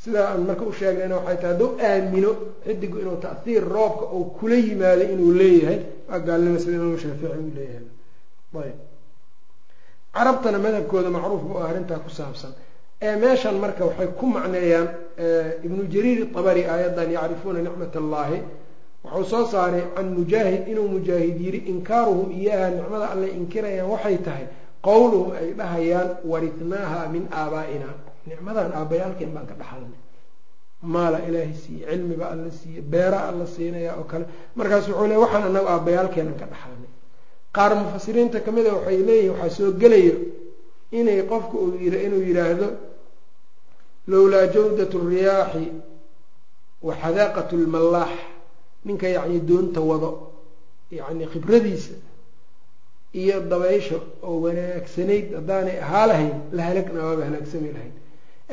sidaa 0.03 0.27
aan 0.33 0.41
marka 0.49 0.63
u 0.69 0.73
sheegnayna 0.79 1.15
waxay 1.17 1.37
tahay 1.41 1.51
hadduu 1.53 1.69
aamino 1.89 2.31
xidigu 2.65 2.97
inuu 3.03 3.17
ta'hiir 3.25 3.63
roobka 3.75 4.05
oo 4.15 4.23
kula 4.37 4.55
yimaado 4.67 5.03
inuu 5.13 5.31
leeyahay 5.41 5.79
waa 6.09 6.19
gaalnima 6.27 6.59
sida 6.63 6.75
imaam 6.79 6.97
shaafici 7.03 7.25
uu 7.43 7.51
leeyahay. 7.57 7.85
Ayb 8.63 8.77
carabtana 10.15 10.57
madhabkooda 10.65 11.09
macruuf 11.15 11.41
bu 11.47 11.53
ah 11.61 11.69
arrintaa 11.69 11.99
ku 12.05 12.09
saabsan. 12.09 12.51
Ee 13.01 13.15
meeshan 13.15 13.55
marka 13.63 13.83
waxay 13.85 14.07
ku 14.19 14.25
macneeyaan 14.35 14.87
ibnu 15.65 15.81
jariir 15.93 16.19
abari 16.39 16.63
aayaddan 16.73 17.09
yacrifuuna 17.17 17.59
nicmat 17.67 17.93
allahi 18.03 18.37
wuxuu 19.03 19.25
soo 19.31 19.45
saaray 19.53 19.83
can 19.95 20.07
mujaahid 20.17 20.63
inuu 20.71 20.87
mujaahid 20.95 21.35
yidhi 21.45 21.59
inkaaruhum 21.71 22.29
iyaha 22.39 22.67
nicmada 22.77 23.05
allay 23.13 23.31
inkirayaan 23.39 23.89
waxay 23.93 24.17
tahay 24.27 24.45
qowluhum 24.87 25.29
ay 25.39 25.47
dhahayaan 25.59 26.09
warithnaaha 26.31 26.99
min 27.13 27.23
aabaa'ina 27.41 27.89
nicmadan 28.29 28.71
aabbayaalkeen 28.79 29.31
baan 29.35 29.47
ka 29.51 29.55
dhaxalnay. 29.61 29.99
Maala 30.93 31.17
ilaahay 31.27 31.53
siiye 31.63 31.85
cilmiba 31.91 32.25
alla 32.33 32.51
siiye 32.59 32.81
beera 32.91 33.19
alla 33.29 33.45
siinaya 33.53 33.91
oo 33.99 34.03
kale. 34.11 34.25
Markaas 34.57 34.85
wuxuu 34.89 35.07
le 35.11 35.15
waxaan 35.23 35.43
anagu 35.49 35.67
aabbayaalkeenan 35.75 36.35
ka 36.41 36.45
dhaxalnay. 36.53 36.91
Qaar 37.55 37.71
mufasiriinta 37.81 38.39
ka 38.45 38.51
mid 38.55 38.65
a 38.67 38.73
waxay 38.77 38.97
leeyihiin 39.07 39.31
waxaa 39.33 39.49
soo 39.57 39.71
gelayo 39.81 40.15
inay 40.99 41.19
qofka 41.31 41.55
uu 41.63 41.73
inuu 42.05 42.21
yidhaahdo 42.27 42.67
lowlaa 44.11 44.47
jawdat 44.53 44.93
riyaaxi 45.11 45.65
wa 46.87 46.93
xadaaqat 47.01 47.49
lmallaax. 47.63 48.13
Ninka 48.85 49.07
yacni 49.15 49.39
doonta 49.49 49.81
wado 49.89 50.09
yacni 50.97 51.25
khibradiisa 51.31 51.93
iyo 53.21 53.37
dabaysha 53.51 53.97
oo 54.27 54.35
wanaagsanayd 54.45 55.27
haddaanay 55.37 55.77
ahaa 55.85 56.05
lahayn 56.09 56.33
la 56.55 56.61
halagna 56.67 56.99
waaba 57.07 57.23
halaagsami 57.27 57.69
lahayn 57.75 57.93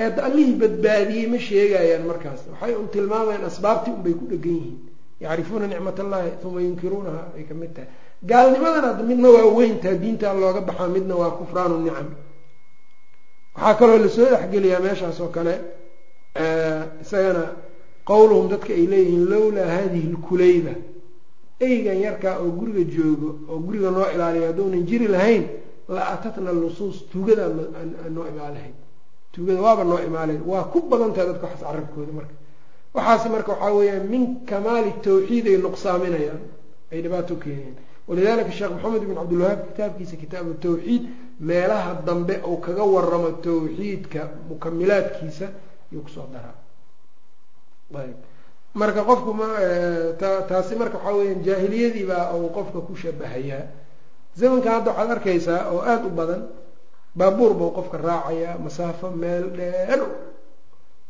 eed 0.02 0.16
allihii 0.26 0.56
badbaadiyey 0.62 1.26
ma 1.32 1.38
sheegayaan 1.38 2.04
markaas. 2.10 2.40
Waxay 2.52 2.74
un 2.80 2.88
tilmaamayaan 2.94 3.44
asbaabtii 3.50 3.92
unbay 3.96 4.14
ku 4.20 4.24
dhegan 4.30 4.54
yihiin. 4.58 4.78
Yacrifuuna 5.20 5.66
nicmat 5.66 5.98
allahi 6.04 6.30
uma 6.44 6.60
yunkiruunaha 6.66 7.22
ay 7.36 7.44
ka 7.48 7.54
mid 7.54 7.72
tahay. 7.74 7.88
Gaalnimadan 8.30 8.84
hadda 8.88 9.02
midna 9.10 9.28
waa 9.36 9.46
weyntaa 9.58 9.94
diintaa 10.02 10.34
looga 10.42 10.60
baxaa 10.68 10.88
midna 10.96 11.14
waa 11.20 11.30
kufraanu 11.38 11.76
nicam. 11.84 12.08
Waxaa 13.54 13.74
kaloo 13.78 13.98
la 14.04 14.08
soo 14.08 14.26
dhexgeliyaa 14.32 14.80
meeshaas 14.86 15.20
oo 15.20 15.28
kale 15.36 15.54
isagana 17.02 17.44
qowluhum 18.08 18.46
dadka 18.52 18.72
ay 18.78 18.86
leeyihiin 18.92 19.24
lowlaa 19.32 19.68
hadihi 19.76 20.08
lkulayba 20.14 20.74
eygan 21.60 21.98
yarkaa 22.06 22.34
oo 22.42 22.50
guriga 22.58 22.84
joogo 22.94 23.28
oo 23.50 23.58
guriga 23.66 23.90
noo 23.90 24.06
ilaaliya 24.14 24.46
hadduunan 24.50 24.82
jiri 24.88 25.08
lahayn 25.14 25.44
la 25.88 26.02
atatna 26.14 26.52
lusuus 26.52 26.96
tuugada 27.10 27.44
noo 28.14 28.24
imaan 28.32 28.52
lahayd 28.56 28.76
tuugada 29.36 29.60
waaba 29.66 29.84
noo 29.84 29.98
imaalayn 30.08 30.40
waa 30.50 30.64
ku 30.72 30.78
badan 30.90 31.12
tahay 31.14 31.28
dadka 31.30 31.44
waxaas 31.46 31.62
carabkooda 31.68 32.12
marka. 32.18 32.34
Waxaas 32.96 33.24
marka 33.34 33.52
waxaa 33.52 33.72
weeyaan 33.78 34.06
min 34.12 34.22
kamaali 34.50 34.90
tawxiid 35.04 35.44
ay 35.52 35.56
nuqsaaminayaan 35.66 36.40
ay 36.92 36.98
dhibaato 37.04 37.34
keenayaan 37.42 37.76
walidalika 38.08 38.50
sheekh 38.56 38.72
maxamed 38.74 39.02
ibn 39.04 39.14
cabdilwahaab 39.20 39.60
kitaabkiisa 39.68 40.16
kitaabu 40.22 40.50
tawxiid 40.64 41.02
meelaha 41.48 41.90
dambe 42.06 42.34
uu 42.50 42.56
kaga 42.66 42.84
waramo 42.94 43.30
tawxiidka 43.46 44.20
mukamilaadkiisa 44.48 45.46
yuu 45.92 46.02
ku 46.06 46.10
soo 46.16 46.26
daraa. 46.32 46.54
Ayb 48.02 48.16
marka 48.80 49.00
qofku 49.08 49.30
taasi 50.48 50.74
marka 50.80 50.96
waxaa 50.98 51.16
weyaan 51.18 51.40
jaahiliyadii 51.46 52.06
baa 52.10 52.32
uu 52.38 52.48
qofka 52.56 52.80
ku 52.86 52.92
shabahayaa. 53.02 53.64
Zamankan 54.38 54.72
hadda 54.74 54.90
waxaad 54.92 55.10
arkaysaa 55.16 55.60
oo 55.72 55.80
aada 55.90 56.06
u 56.06 56.10
badan 56.18 56.42
baabuur 57.18 57.52
buu 57.58 57.70
qofka 57.76 57.96
raacayaa 57.98 58.58
masaafo 58.64 59.10
meel 59.10 59.44
dheer. 59.58 60.00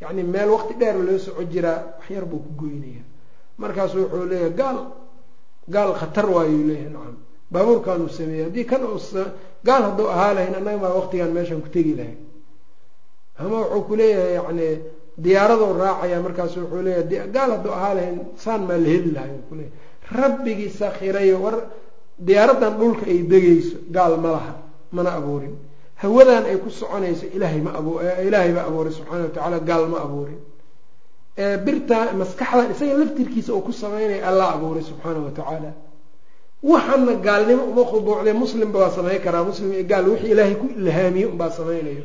Yacni 0.01 0.23
meel 0.23 0.49
waqti 0.55 0.75
dheer 0.81 0.97
loo 1.07 1.19
soco 1.19 1.43
jiraa 1.53 1.79
waxyar 1.99 2.25
buu 2.31 2.39
ku 2.47 2.51
goynaya 2.61 3.03
markaasu 3.59 3.97
wuxuu 4.03 4.27
leeyahay 4.31 4.53
gaal 4.61 4.79
gaal 5.75 5.91
khatar 6.01 6.27
waayuu 6.35 6.65
leeyahay 6.69 6.91
nacam. 6.95 7.17
Baabuurkaanuu 7.53 8.09
sameeyey. 8.09 8.45
Haddii 8.45 8.65
kan 8.71 8.83
gaal 9.67 9.83
hadduu 9.87 10.09
ahaa 10.15 10.35
lahayn 10.35 10.55
annaga 10.59 10.79
maa 10.83 10.95
waqtigaan 10.99 11.33
meeshaan 11.37 11.63
ku 11.65 11.69
tegi 11.69 11.95
lahayn. 11.99 12.19
Ama 13.39 13.57
wuxuu 13.61 13.83
ku 13.89 13.95
leeyahay 13.97 14.33
yacni 14.39 14.69
diyaaraduu 15.25 15.73
raacaya 15.83 16.19
markaasu 16.27 16.57
wuxuu 16.63 16.83
leeyahay 16.87 17.29
gaal 17.37 17.51
hadduu 17.55 17.73
ahaa 17.79 17.95
lahayn 17.99 18.19
saan 18.45 18.63
maa 18.69 18.79
la 18.85 18.89
heli 18.95 19.11
lahay 19.17 19.31
kuleeyahy 19.49 19.73
rabbigii 20.21 20.71
sakhirayo 20.81 21.37
war 21.45 21.57
diyaaradan 22.27 22.75
dhulka 22.81 23.05
ay 23.13 23.19
degayso 23.33 23.77
gaal 23.97 24.15
ma 24.25 24.29
laha 24.37 24.53
mana 24.93 25.11
abuurin 25.19 25.55
hawadan 26.03 26.45
ay 26.45 26.57
ku 26.59 26.71
soconayso 26.71 27.27
ilaahay 27.35 27.61
ma 27.61 27.73
abu 27.79 28.01
ilaahay 28.29 28.53
baa 28.53 28.67
abuuray 28.69 28.93
subxaana 28.93 29.57
wa 29.57 29.61
gaal 29.61 29.89
ma 29.89 29.99
abuurin. 30.07 30.41
Birta 31.37 32.13
maskaxdan 32.13 32.71
isaga 32.73 32.95
laftirkiisa 33.01 33.53
uu 33.55 33.61
ku 33.61 33.73
sameynaya 33.73 34.29
allah 34.29 34.55
abuuray 34.55 34.83
subxaana 34.83 35.21
wa 35.21 35.31
tacaala. 35.31 35.73
Waxaana 36.63 37.15
gaalnimo 37.27 37.65
uma 37.65 37.85
khuduucday 37.85 38.33
muslimba 38.33 38.79
waa 38.79 38.91
samayn 38.91 39.21
karaa 39.25 39.45
muslim 39.45 39.73
iyo 39.73 39.85
gaal 39.85 40.09
wixii 40.09 40.31
ilaahay 40.33 40.55
ku 40.55 40.67
ilhaamiye 40.77 41.27
unbaa 41.27 41.51
samaynayo. 41.51 42.05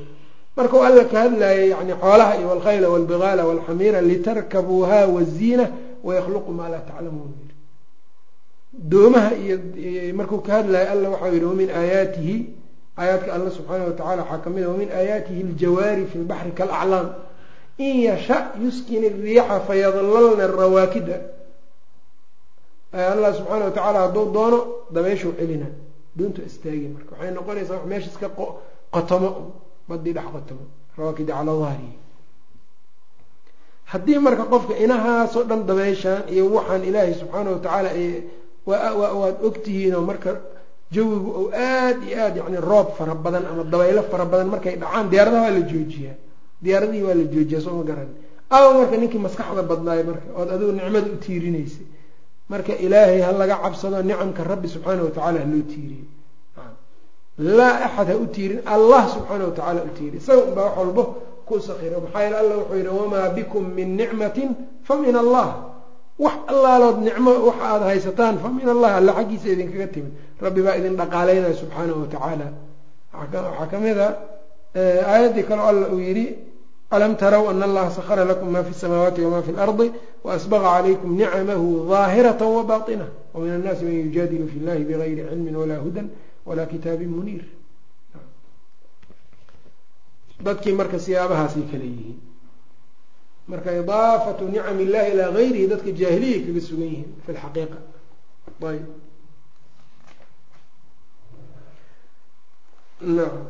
Marka 0.55 0.77
u 0.77 0.83
alla 0.83 1.05
ka 1.05 1.17
hadlaayay 1.23 1.69
yani 1.69 1.93
xoolaha 2.01 2.37
iyo 2.39 2.47
walkhayla 2.47 2.89
walbigaala 2.89 3.45
walxamiira 3.45 4.01
litarkabuuha 4.01 5.07
waziina 5.07 5.65
wayakhluqu 6.03 6.51
maa 6.51 6.69
laa 6.69 6.83
taclamuun. 6.87 7.31
Doomaha 8.73 9.35
iyo 9.35 9.59
markuu 10.15 10.39
ka 10.39 10.51
hadlayo 10.53 10.91
alla 10.91 11.09
waxau 11.09 11.33
yihi 11.33 11.45
wamin 11.45 11.69
aayaatihi 11.69 12.60
aayaadka 12.97 13.29
alla 13.35 13.49
subxaana 13.57 13.83
wa 13.89 13.93
tacala 13.99 14.21
waxaa 14.23 14.39
ka 14.43 14.49
mid 14.49 14.63
a 14.63 14.69
wamin 14.69 14.89
aayaatihi 14.99 15.41
aljawaari 15.47 16.05
fi 16.11 16.17
lbaxri 16.23 16.51
kaalaclaam 16.59 17.07
in 17.77 17.95
yasha 18.07 18.37
yuskin 18.63 19.03
iriixa 19.09 19.59
fayadlalna 19.67 20.45
rawaakida 20.59 21.17
allah 23.13 23.29
subxaana 23.37 23.65
wa 23.65 23.71
tacaala 23.71 23.99
hadduu 24.05 24.25
doono 24.35 24.59
dabeeshuu 24.95 25.33
celina. 25.39 25.67
Doontu 26.17 26.39
istaagi 26.49 26.87
marka. 26.95 27.11
Waxay 27.15 27.31
noqonaysaa 27.37 27.75
wax 27.79 27.85
meesha 27.91 28.09
iska 28.13 28.27
qotomo 28.93 29.29
badii 29.89 30.13
dhex 30.17 30.27
qotomo 30.35 30.63
rawaakida 30.97 31.33
calaa 31.37 31.57
dahrihi 31.63 31.93
haddii 33.91 34.19
marka 34.25 34.43
qofka 34.53 34.73
inahaasoo 34.83 35.43
dhan 35.49 35.61
dabeyshaan 35.69 36.21
iyo 36.33 36.43
waxaan 36.55 36.83
ilaahay 36.89 37.13
subxaana 37.21 37.49
wa 37.55 37.59
tacaala 37.65 37.89
waad 39.21 39.35
ogtihiinoo 39.47 40.01
marka 40.09 40.31
jawigu 40.91 41.29
ou 41.39 41.45
aada 41.53 42.05
iyo 42.07 42.17
aada 42.25 42.37
yani 42.43 42.57
roob 42.69 42.87
fara 42.97 43.13
badan 43.15 43.43
ama 43.51 43.63
dabaylo 43.63 44.01
fara 44.11 44.25
badan 44.25 44.47
markay 44.53 44.75
dhacaan 44.81 45.09
diyaaradaha 45.11 45.43
waa 45.45 45.55
la 45.57 45.61
joojiyaa. 45.71 46.15
Diyaaradihii 46.63 47.03
waa 47.07 47.15
la 47.19 47.23
joojiyaa 47.33 47.61
soo 47.65 47.75
ma 47.79 47.83
garan. 47.89 48.09
Awa 48.55 48.69
marka 48.77 48.95
ninkii 49.01 49.21
maskaxda 49.25 49.63
badnaay 49.71 50.03
marka 50.09 50.27
ood 50.39 50.49
adigu 50.55 50.71
nicmada 50.77 51.07
u 51.15 51.17
tiirinaysay. 51.25 51.85
Marka 52.51 52.73
ilaahay 52.85 53.21
ha 53.25 53.31
laga 53.31 53.55
cabsado 53.63 53.97
nicamka 54.03 54.43
rabbi 54.43 54.67
subxaana 54.73 55.01
wa 55.07 55.11
tacala 55.15 55.39
haloo 55.39 55.63
tiiriyo 55.71 56.05
laa 57.57 57.85
axad 57.87 58.07
ha 58.11 58.15
u 58.23 58.25
tiirin 58.35 58.59
allah 58.65 59.03
subxaana 59.15 59.43
wa 59.45 59.51
tacaala 59.57 59.81
u 59.87 59.91
tiiri 59.97 60.17
isaga 60.17 60.41
unbaa 60.49 60.63
wax 60.65 60.77
walbo 60.77 61.03
ku 61.47 61.59
sakiro 61.67 61.97
maxaa 62.05 62.21
yeele 62.23 62.37
alla 62.37 62.55
wuxuu 62.57 62.75
yihi 62.77 62.87
wamaa 62.99 63.29
bikum 63.37 63.63
min 63.77 63.89
nicmatin 63.97 64.49
fa 64.83 64.95
min 65.03 65.15
allah 65.15 65.47
wax 66.25 66.37
allaalood 66.53 66.97
nicmo 67.07 67.31
wax 67.47 67.57
aada 67.69 67.85
haysataan 67.91 68.35
fa 68.43 68.47
min 68.57 68.67
allah 68.73 68.91
alla 68.99 69.11
xaggiisa 69.17 69.47
idinkaga 69.55 69.87
timid. 69.93 70.13
Rabbi 70.45 70.61
baa 70.65 70.75
idin 70.79 70.95
dhaqaaleynaya 71.01 71.55
subxaanahu 71.61 71.99
wa 72.03 72.07
tacaala. 72.13 72.47
Waxaa 73.13 73.67
ka 73.71 73.77
mid 73.85 73.97
a 73.97 74.07
aayaddii 75.13 75.43
kaleo 75.49 75.65
alla 75.71 75.85
uu 75.93 75.99
yihi 76.07 76.25
alam 76.95 77.15
taraw 77.21 77.43
ana 77.51 77.65
allaha 77.69 77.89
sakara 77.97 78.23
lakum 78.31 78.49
ma 78.55 78.61
fi 78.67 78.73
samaawaati 78.73 79.21
wama 79.25 79.41
fi 79.47 79.51
lardi 79.59 79.87
waasbaqa 80.25 80.67
calaykum 80.75 81.09
nicamahu 81.19 81.67
daahirata 81.91 82.45
wabaطinah 82.55 83.09
wamin 83.33 83.51
annaasi 83.57 83.83
man 83.87 83.95
yujaadilu 84.05 84.45
fi 84.51 84.57
llahi 84.65 84.83
bigayri 84.89 85.23
cilmin 85.29 85.55
walaa 85.61 85.79
hudan 85.85 86.07
walaa 86.47 86.67
kitaabin 86.73 87.09
muniir. 87.17 87.43
Dadkii 90.45 90.73
marka 90.79 90.97
siyaabahaasay 91.05 91.63
kale 91.71 91.85
yihiin 91.93 92.17
marka 93.47 93.71
idaafatu 93.81 94.45
nicam 94.49 94.79
illahi 94.79 95.11
ilaa 95.11 95.31
gayrihi 95.31 95.67
dadka 95.67 95.91
jaahiliyay 95.91 96.45
kaga 96.45 96.61
sugan 96.61 96.87
yihiin 96.87 97.15
fi 97.25 97.31
lxaqiiqa 97.33 97.77
ayb 98.69 98.85
nacam 103.01 103.45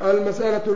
almas'alaة 0.00 0.66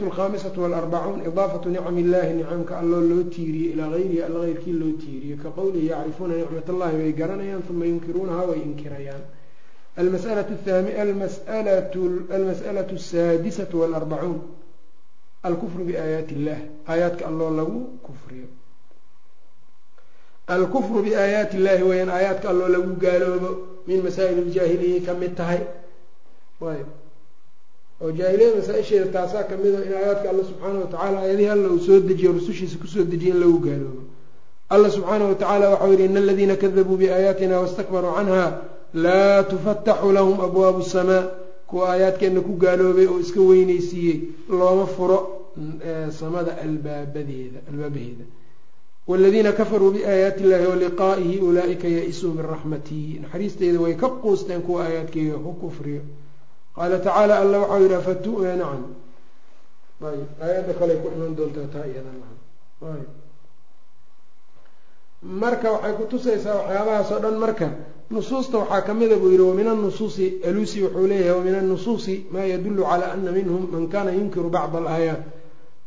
alkhamisatu 0.00 0.60
walarbacuun 0.62 1.20
idaafatu 1.26 1.68
nicam 1.68 1.98
illahi 1.98 2.34
nicamka 2.34 2.78
alloo 2.78 3.00
loo 3.00 3.22
tiiriye 3.24 3.72
ilaa 3.72 3.90
gayrihi 3.90 4.22
alla 4.22 4.46
geyrkii 4.46 4.72
loo 4.72 4.92
tiiriye 5.02 5.36
ka 5.36 5.50
qowlihi 5.50 5.86
yacrifuuna 5.88 6.34
nicmat 6.36 6.68
allahi 6.68 6.96
way 6.96 7.12
garanayaan 7.12 7.62
uma 7.70 7.84
yunkiruunaha 7.84 8.46
way 8.46 8.60
inkirayaan. 8.62 9.22
Almas'alaة 9.98 10.50
asaadisatu 12.94 13.80
walarbacuun 13.80 14.59
alkufru 15.48 15.82
biaayaati 15.88 16.34
illah 16.38 16.58
aayaadka 16.90 17.24
alloo 17.30 17.50
lagu 17.60 17.80
kufriyo 18.06 18.48
alkufru 20.54 21.02
biaayaati 21.06 21.56
illahi 21.56 21.82
weyaan 21.90 22.08
aayaadka 22.16 22.46
alloo 22.52 22.68
lagu 22.74 22.90
gaaloobo 23.04 23.50
min 23.88 23.98
masaa'il 24.06 24.38
ljaahiliyay 24.54 25.00
ka 25.06 25.12
mid 25.20 25.32
tahay 25.40 25.60
ayb 26.72 26.88
oo 28.02 28.10
jaahiliyada 28.18 28.56
masaa-isheeda 28.60 29.06
taasaa 29.16 29.44
ka 29.50 29.54
mid 29.62 29.74
a 29.74 29.82
in 29.88 29.92
aayaadka 30.00 30.26
alla 30.32 30.42
subxaana 30.50 30.78
watacaala 30.84 31.18
aayadihii 31.24 31.50
alla 31.56 31.68
uu 31.74 31.80
soo 31.88 31.98
dejiyo 32.08 32.30
rusushiisa 32.38 32.76
ku 32.82 32.86
soo 32.94 33.04
dejiye 33.12 33.32
in 33.34 33.40
lagu 33.42 33.58
gaaloobo 33.66 34.02
alla 34.74 34.88
subxaana 34.96 35.24
watacaala 35.32 35.66
waxau 35.72 35.92
yihi 35.92 36.04
ina 36.10 36.20
aladiina 36.24 36.56
kadabuu 36.62 36.96
biaayaatina 37.02 37.54
wastakbaruu 37.64 38.12
canha 38.18 38.42
laa 39.04 39.42
tufataxu 39.50 40.12
lahum 40.18 40.36
abwaabu 40.46 40.82
samaa 40.94 41.22
kuwa 41.70 41.84
aayaadkeenna 41.92 42.40
ku 42.46 42.52
gaaloobay 42.62 43.06
oo 43.12 43.18
iska 43.24 43.40
weyneysiiyey 43.50 44.16
looma 44.58 44.86
furo 44.96 45.18
samada 46.20 46.52
albaabadeeda 46.64 47.58
albaabaheeda. 47.70 48.24
Wladiina 49.08 49.52
kafaruu 49.58 49.90
biaayaati 49.94 50.42
illahi 50.44 50.66
waliqaa'ihi 50.72 51.36
ulaaika 51.48 51.88
ya-isuu 51.96 52.32
min 52.36 52.46
raxmatii 52.52 53.18
naxariisteyda 53.22 53.78
way 53.84 53.94
ka 54.02 54.08
quusteen 54.22 54.62
kuwa 54.66 54.80
aayaadkeyga 54.86 55.38
ku 55.44 55.52
kufriyo. 55.62 56.02
Qaala 56.76 56.98
tacaala 56.98 57.34
alla 57.42 57.58
waxau 57.62 57.82
yihi 57.82 57.94
afatu 57.94 58.32
nacam. 58.42 58.82
Ayb 60.10 60.28
aayadda 60.44 60.72
kale 60.80 60.94
ku 61.02 61.06
iman 61.16 61.32
doontaa 61.38 61.66
taa 61.74 61.86
iyada 61.90 62.10
nacam 62.20 62.38
ayb 62.94 63.08
marka 65.42 65.68
waxay 65.74 65.92
kutusaysaa 65.98 66.54
waxyaabahaas 66.58 67.10
oo 67.14 67.18
dhan 67.24 67.36
marka 67.44 67.68
nusuusta 68.10 68.58
waxaa 68.58 68.82
kamida 68.82 69.16
buu 69.16 69.30
yihi 69.30 69.42
wamin 69.42 69.68
anusuusi 69.68 70.26
alusi 70.48 70.82
wuxuu 70.84 71.06
leeyahay 71.06 71.34
wamin 71.38 71.54
annusuusi 71.54 72.14
maa 72.32 72.44
yadulu 72.52 72.82
calaa 72.90 73.12
ana 73.12 73.32
minhum 73.32 73.62
man 73.72 73.88
kana 73.88 74.10
yunkiru 74.12 74.50
bacd 74.50 74.74
alaayaat. 74.76 75.22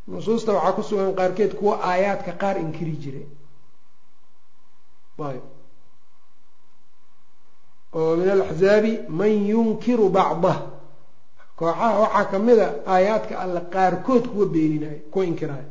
Nusuusta 0.07 0.51
waxaa 0.53 0.71
ku 0.77 0.83
sugan 0.83 1.13
qaarkeed 1.19 1.51
kuwa 1.59 1.75
aayaadka 1.89 2.31
qaar 2.41 2.57
inkiri 2.63 2.95
jiray 3.03 3.25
oo 7.93 8.15
min 8.19 8.29
alaxzaabi 8.29 8.91
man 9.09 9.33
yunkiru 9.51 10.09
bacdah 10.09 10.57
kooxaha 11.59 11.99
waxaa 12.03 12.25
kamida 12.31 12.67
aayaadka 12.93 13.33
alle 13.43 13.61
qaarkood 13.73 14.23
kuwa 14.31 14.45
beeninayo 14.53 14.99
kuwa 15.11 15.25
inkiraayo. 15.25 15.69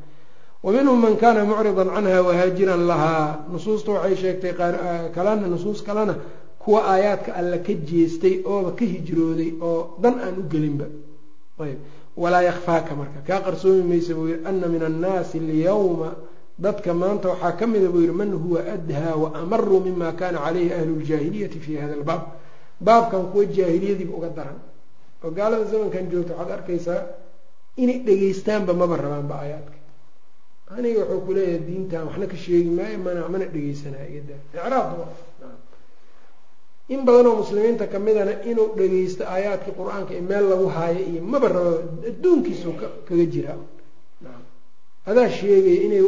Wa 0.62 0.72
minhum 0.72 1.00
man 1.00 1.16
kana 1.16 1.44
mucridan 1.44 1.88
canha 1.94 2.22
wahaajiran 2.22 2.82
lahaa. 2.90 3.28
Nusuusta 3.53 3.90
waxay 3.92 4.16
sheegtay 4.16 4.53
kalena 5.14 5.46
nusuus 5.53 5.82
kalena 5.82 6.14
kuwa 6.64 6.80
aayaadka 6.92 7.30
alle 7.40 7.58
ka 7.66 7.72
jeestay 7.88 8.34
ooba 8.52 8.70
ka 8.78 8.84
hijrooday 8.84 9.50
oo 9.60 9.96
dan 10.02 10.14
aan 10.24 10.36
u 10.38 10.42
gelinba. 10.52 10.86
Ayb. 11.60 11.78
Walaa 12.16 12.42
yakfaaka 12.42 12.94
marka. 12.94 13.18
Kaa 13.26 13.40
qarsoomi 13.46 13.82
maysa 13.82 14.14
buu 14.14 14.28
yihi 14.28 14.40
ana 14.44 14.66
min 14.68 14.82
annaasi 14.82 15.38
alyawma. 15.38 16.10
Dadka 16.58 16.94
maanta 16.94 17.28
waxaa 17.32 17.52
ka 17.58 17.66
mida 17.66 17.88
buu 17.88 18.00
yihi 18.04 18.12
man 18.20 18.30
huwa 18.32 18.60
adhaa 18.74 19.14
wa 19.22 19.28
amaru 19.42 19.80
mima 19.80 20.12
kana 20.12 20.38
calayhi 20.38 20.72
ahlu 20.72 21.00
ljaahiliyati 21.00 21.58
fi 21.64 21.76
hada 21.76 21.94
albaab. 21.94 22.22
Baabkan 22.80 23.24
kuwa 23.32 23.44
jaahiliyadiiba 23.44 24.12
uga 24.16 24.28
daran. 24.28 24.58
Oo 25.24 25.30
gaalada 25.30 25.64
zamankan 25.70 26.10
joogta 26.10 26.34
waxaad 26.38 26.52
arkaysaa 26.58 27.00
inay 27.76 27.98
dhegeystaanba 28.06 28.72
maba 28.74 28.96
rabaanba 28.96 29.34
aayaadka. 29.42 29.76
Aniga 30.76 31.00
wuxuu 31.04 31.20
kuleeyahay 31.26 31.58
diintan 31.66 32.02
waxna 32.08 32.26
ka 32.32 32.36
sheegi 32.36 32.70
maayo 32.78 32.98
mana 33.04 33.28
mana 33.32 33.44
dhegeysanaya 33.54 34.06
icraab 34.08 34.88
in 36.89 37.05
badan 37.07 37.26
oo 37.26 37.37
muslimiinta 37.43 37.87
kamidana 37.87 38.33
inuu 38.51 38.68
dhageysto 38.78 39.22
aayaadkii 39.35 39.74
qur'aanka 39.80 40.12
ee 40.14 40.20
meel 40.30 40.45
lagu 40.53 40.66
haayo 40.76 41.01
iyo 41.11 41.22
maba 41.33 41.49
rabo 41.49 41.72
adduunkiisu 42.11 42.68
kaga 43.09 43.24
jiraa 43.35 43.59
adaa 45.11 45.28
sheegaya 45.39 45.83
inay 45.87 46.05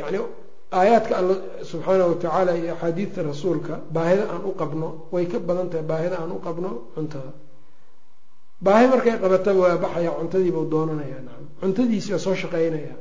yani 0.00 0.18
aayaadka 0.78 1.12
alla 1.20 1.34
subxaanahu 1.70 2.10
watacaala 2.12 2.52
iyo 2.60 2.72
axaadiidta 2.74 3.20
rasuulka 3.30 3.74
baahida 3.94 4.24
aan 4.32 4.42
u 4.50 4.52
qabno 4.60 4.88
way 5.12 5.24
ka 5.32 5.38
badan 5.48 5.68
tahay 5.70 5.86
baahida 5.92 6.16
aan 6.22 6.32
u 6.32 6.38
qabno 6.46 6.70
cuntada. 6.94 7.32
Baahi 8.66 8.86
markay 8.92 9.16
qabataba 9.22 9.60
waa 9.60 9.76
baxaya 9.84 10.10
cuntadiibau 10.18 10.64
doonanaya 10.72 11.18
nacam 11.26 11.44
cuntadiisi 11.60 12.18
soo 12.24 12.34
shaqeynaya 12.42 12.94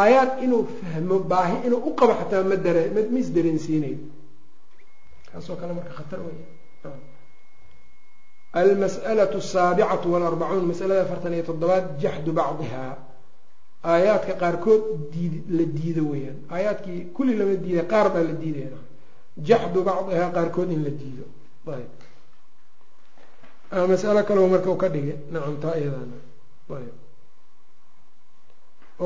aayaad 0.00 0.30
inuu 0.44 0.62
fahmo 0.80 1.16
baahi 1.32 1.56
inuu 1.66 1.80
u 1.88 1.94
qabo 1.98 2.12
xataa 2.20 2.42
ma 2.50 2.56
dare 2.56 2.82
ma 2.94 3.18
isdareensiinayo 3.24 3.98
kaasoo 5.28 5.56
kale 5.60 5.72
marka 5.78 5.92
khatar 5.98 6.20
wey 6.26 6.38
almas'alatu 8.60 9.36
asaabicatu 9.44 10.06
walarbacuun 10.12 10.64
masalada 10.72 11.00
afartan 11.06 11.32
iyo 11.36 11.44
toddobaad 11.50 11.84
jaxdu 12.02 12.30
bacdihaa 12.38 12.92
aayaadka 13.92 14.32
qaarkood 14.42 14.82
diid 15.12 15.34
la 15.56 15.64
diido 15.76 16.02
weeyaan. 16.10 16.38
Aayaadkii 16.54 17.00
kulli 17.16 17.32
lama 17.40 17.54
diida 17.64 17.82
qaar 17.92 18.06
baa 18.14 18.24
la 18.28 18.34
diidaya 18.42 18.78
jaxdu 19.48 19.78
bacdihaa 19.88 20.30
qaarkood 20.36 20.68
in 20.76 20.80
la 20.86 20.92
diido. 21.00 21.24
Ayb 21.74 21.90
masalo 23.92 24.20
kaleo 24.28 24.48
marka 24.54 24.68
u 24.70 24.76
ka 24.82 24.88
dhigay. 24.94 25.16
Nacam 25.32 25.56
taa 25.62 25.74
iyadana 25.80 26.16
ayb 26.78 26.94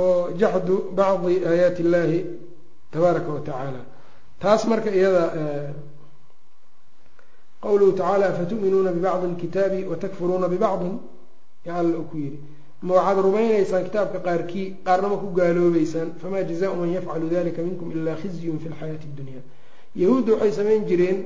oo 0.00 0.30
jaxdu 0.40 0.74
bacdi 0.98 1.34
aayaati 1.48 1.80
illaahi 1.84 2.18
tabaaraka 2.92 3.28
wa 3.36 3.40
tacaala. 3.48 3.80
Taas 4.42 4.62
marka 4.70 4.90
iyada 4.98 5.22
qawluhu 7.64 7.92
tacaala 7.98 8.26
afatu'minuuna 8.32 8.90
bibacdi 8.96 9.26
alkitaabi 9.32 9.84
watakfuruuna 9.90 10.48
bibacdin 10.48 10.94
ya 11.66 11.72
alla 11.80 11.98
u 11.98 12.04
ku 12.10 12.16
yidhi 12.24 12.38
ma 12.82 12.94
waxaad 12.98 13.18
rumaynaysaan 13.26 13.84
kitaabka 13.88 14.18
qaarkii 14.26 14.66
qaarnama 14.86 15.16
ku 15.22 15.26
gaaloobeysaan 15.38 16.08
famaa 16.22 16.42
jazaau 16.50 16.74
man 16.80 16.90
yafcalu 16.96 17.26
dalika 17.34 17.62
minkum 17.62 17.90
ilaa 17.92 18.16
khizyun 18.22 18.58
fi 18.62 18.68
lxayaati 18.72 19.06
اddunya 19.10 19.40
yahuudda 20.02 20.32
waxay 20.34 20.52
samayn 20.58 20.82
jireen 20.90 21.18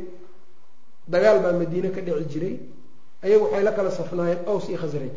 dagaal 1.09 1.39
baa 1.45 1.53
madiine 1.61 1.91
ka 1.97 2.01
dhici 2.07 2.25
jiray 2.33 2.55
ayagu 3.25 3.45
waxay 3.45 3.63
la 3.69 3.73
kala 3.73 3.91
safnaayeen 3.91 4.41
aws 4.51 4.69
iyo 4.69 4.79
khasraj 4.83 5.17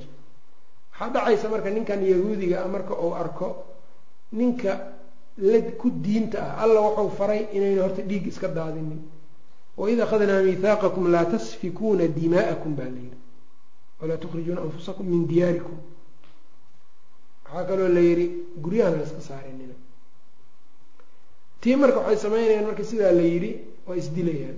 waxaa 0.92 1.10
dhacaysa 1.16 1.50
marka 1.54 1.70
ninkan 1.76 2.00
yahuudiga 2.12 2.56
ah 2.64 2.68
marka 2.76 2.94
uu 3.06 3.14
arko 3.24 3.48
ninka 4.40 4.72
la 5.52 5.60
ku 5.82 5.88
diinta 6.06 6.38
ah 6.48 6.64
alla 6.64 6.80
wuxuu 6.88 7.10
faray 7.20 7.42
inayna 7.56 7.82
horta 7.86 8.02
dhiig 8.10 8.28
iska 8.32 8.48
daadinin 8.48 9.00
waid 9.82 10.00
akhadnaa 10.06 10.42
mihaaqakum 10.48 11.06
laa 11.14 11.26
tasfikuuna 11.34 12.06
dimaa'akum 12.18 12.72
baa 12.80 12.90
la 12.96 13.00
yidhi 13.06 13.18
walaa 14.02 14.18
tukhrijuuna 14.24 14.62
anfusakum 14.66 15.06
min 15.14 15.22
diyaarikum 15.32 15.78
waxaa 17.46 17.66
kaloo 17.70 17.88
la 17.98 18.02
yidhi 18.10 18.26
guryahan 18.64 18.94
la 18.98 19.04
iska 19.08 19.22
saarinina 19.30 19.76
tii 21.62 21.76
marka 21.82 22.00
waxay 22.00 22.18
sameynayaan 22.26 22.66
marka 22.70 22.84
sidaa 22.92 23.12
la 23.20 23.22
yidhi 23.32 23.52
waa 23.88 23.96
isdilayaan 24.02 24.58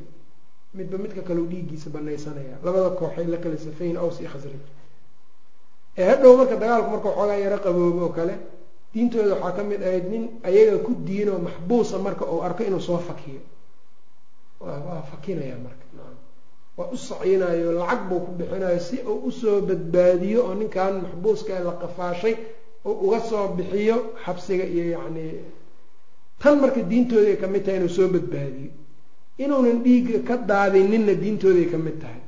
midba 0.77 0.97
midka 1.03 1.21
kaleu 1.27 1.45
dhiiggiisa 1.51 1.87
banaysanaya 1.95 2.55
labada 2.65 2.89
kooxay 2.99 3.25
la 3.33 3.37
kala 3.43 3.57
safayn 3.65 3.95
aws 4.03 4.17
iyo 4.21 4.29
khasraj 4.33 4.63
ee 5.99 6.05
hadhow 6.11 6.33
marka 6.39 6.55
dagaalku 6.61 6.89
marka 6.93 7.07
waxoogaa 7.09 7.39
yaro 7.45 7.57
qaboobo 7.65 8.01
oo 8.05 8.09
kale 8.17 8.35
diintooda 8.93 9.33
waxaa 9.35 9.51
ka 9.57 9.63
mid 9.69 9.81
ahayd 9.87 10.05
nin 10.13 10.23
ayaga 10.49 10.77
ku 10.85 10.91
diinoo 11.07 11.39
maxbuusa 11.47 11.95
marka 12.05 12.23
uu 12.33 12.41
arko 12.47 12.61
inuu 12.67 12.79
soo 12.87 12.97
fakiyo 13.09 13.41
waa 14.61 15.01
fakinaya 15.11 15.57
marka. 15.65 15.85
Waa 16.77 16.89
u 16.93 16.97
sacyinayo 16.97 17.71
lacag 17.79 18.01
buu 18.09 18.19
ku 18.25 18.31
bixinayo 18.39 18.79
si 18.79 18.97
uu 19.11 19.27
u 19.27 19.31
soo 19.31 19.61
badbaadiyo 19.67 20.39
oo 20.47 20.53
ninkan 20.59 20.93
maxbuuska 21.03 21.59
la 21.67 21.73
qafaashay 21.81 22.35
oo 22.87 22.93
uga 23.05 23.19
soo 23.29 23.47
bixiyo 23.57 23.95
xabsiga 24.23 24.65
iyo 24.73 24.85
yacni 24.95 25.25
tan 26.41 26.55
marka 26.61 26.81
diintooday 26.91 27.35
ka 27.41 27.47
mid 27.53 27.63
tahay 27.65 27.77
inuu 27.79 27.89
soo 27.97 28.07
badbaadiyo. 28.15 28.71
Inuunan 29.43 29.79
dhiigga 29.85 30.17
ka 30.27 30.35
daadininna 30.49 31.13
diintooday 31.23 31.65
ka 31.71 31.77
mid 31.77 31.97
tahay. 32.01 32.21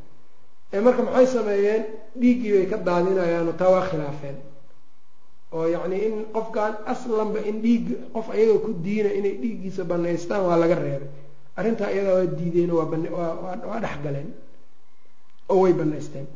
Ee 0.74 0.82
marka 0.86 1.02
maxay 1.08 1.28
sameeyeen? 1.36 1.84
Dhiiggii 2.20 2.52
bay 2.56 2.66
ka 2.72 2.78
daadinayaanoo 2.88 3.56
taa 3.60 3.70
waa 3.74 3.86
khilaafeen. 3.90 4.38
Oo 5.54 5.66
yacni 5.74 5.98
in 6.08 6.16
qofkan 6.36 6.74
aslanba 6.92 7.40
in 7.50 7.58
dhiig 7.64 7.86
qof 8.14 8.28
ayaga 8.36 8.58
ku 8.66 8.72
diina 8.86 9.10
inay 9.20 9.36
dhiiggiisa 9.42 9.84
banaystaan 9.92 10.44
waa 10.48 10.58
laga 10.62 10.76
reebay 10.84 11.10
arrintaa 11.60 11.90
iyadaa 11.96 12.16
waa 12.20 12.26
diideen 12.40 12.72
waa 12.78 13.80
dhex 13.84 13.96
galeen 14.06 14.30
oo 15.52 15.60
way 15.64 15.74
banaysteen 15.80 16.28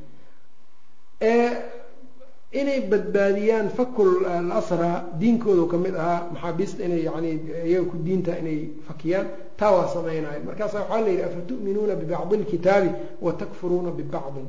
inay 2.59 2.79
badbaadiyaan 2.91 3.69
fakul 3.77 4.11
alasraa 4.25 4.97
diinkoodu 5.19 5.65
ka 5.71 5.77
mid 5.77 5.95
ahaa 6.03 6.19
maxaabiista 6.33 6.79
inay 6.87 7.01
yani 7.07 7.29
iyaga 7.69 7.85
ku 7.91 7.97
diinta 8.05 8.31
inay 8.41 8.59
fakiyaan 8.87 9.27
taa 9.59 9.71
waa 9.77 9.87
samaynayan 9.95 10.43
markaasa 10.47 10.77
waxaa 10.81 11.01
la 11.05 11.09
yidhi 11.11 11.23
afatu'minuuna 11.29 11.95
bibacdi 12.01 12.35
lkitaabi 12.43 12.89
wa 13.25 13.31
takfuruuna 13.41 13.91
bibacdin 13.99 14.47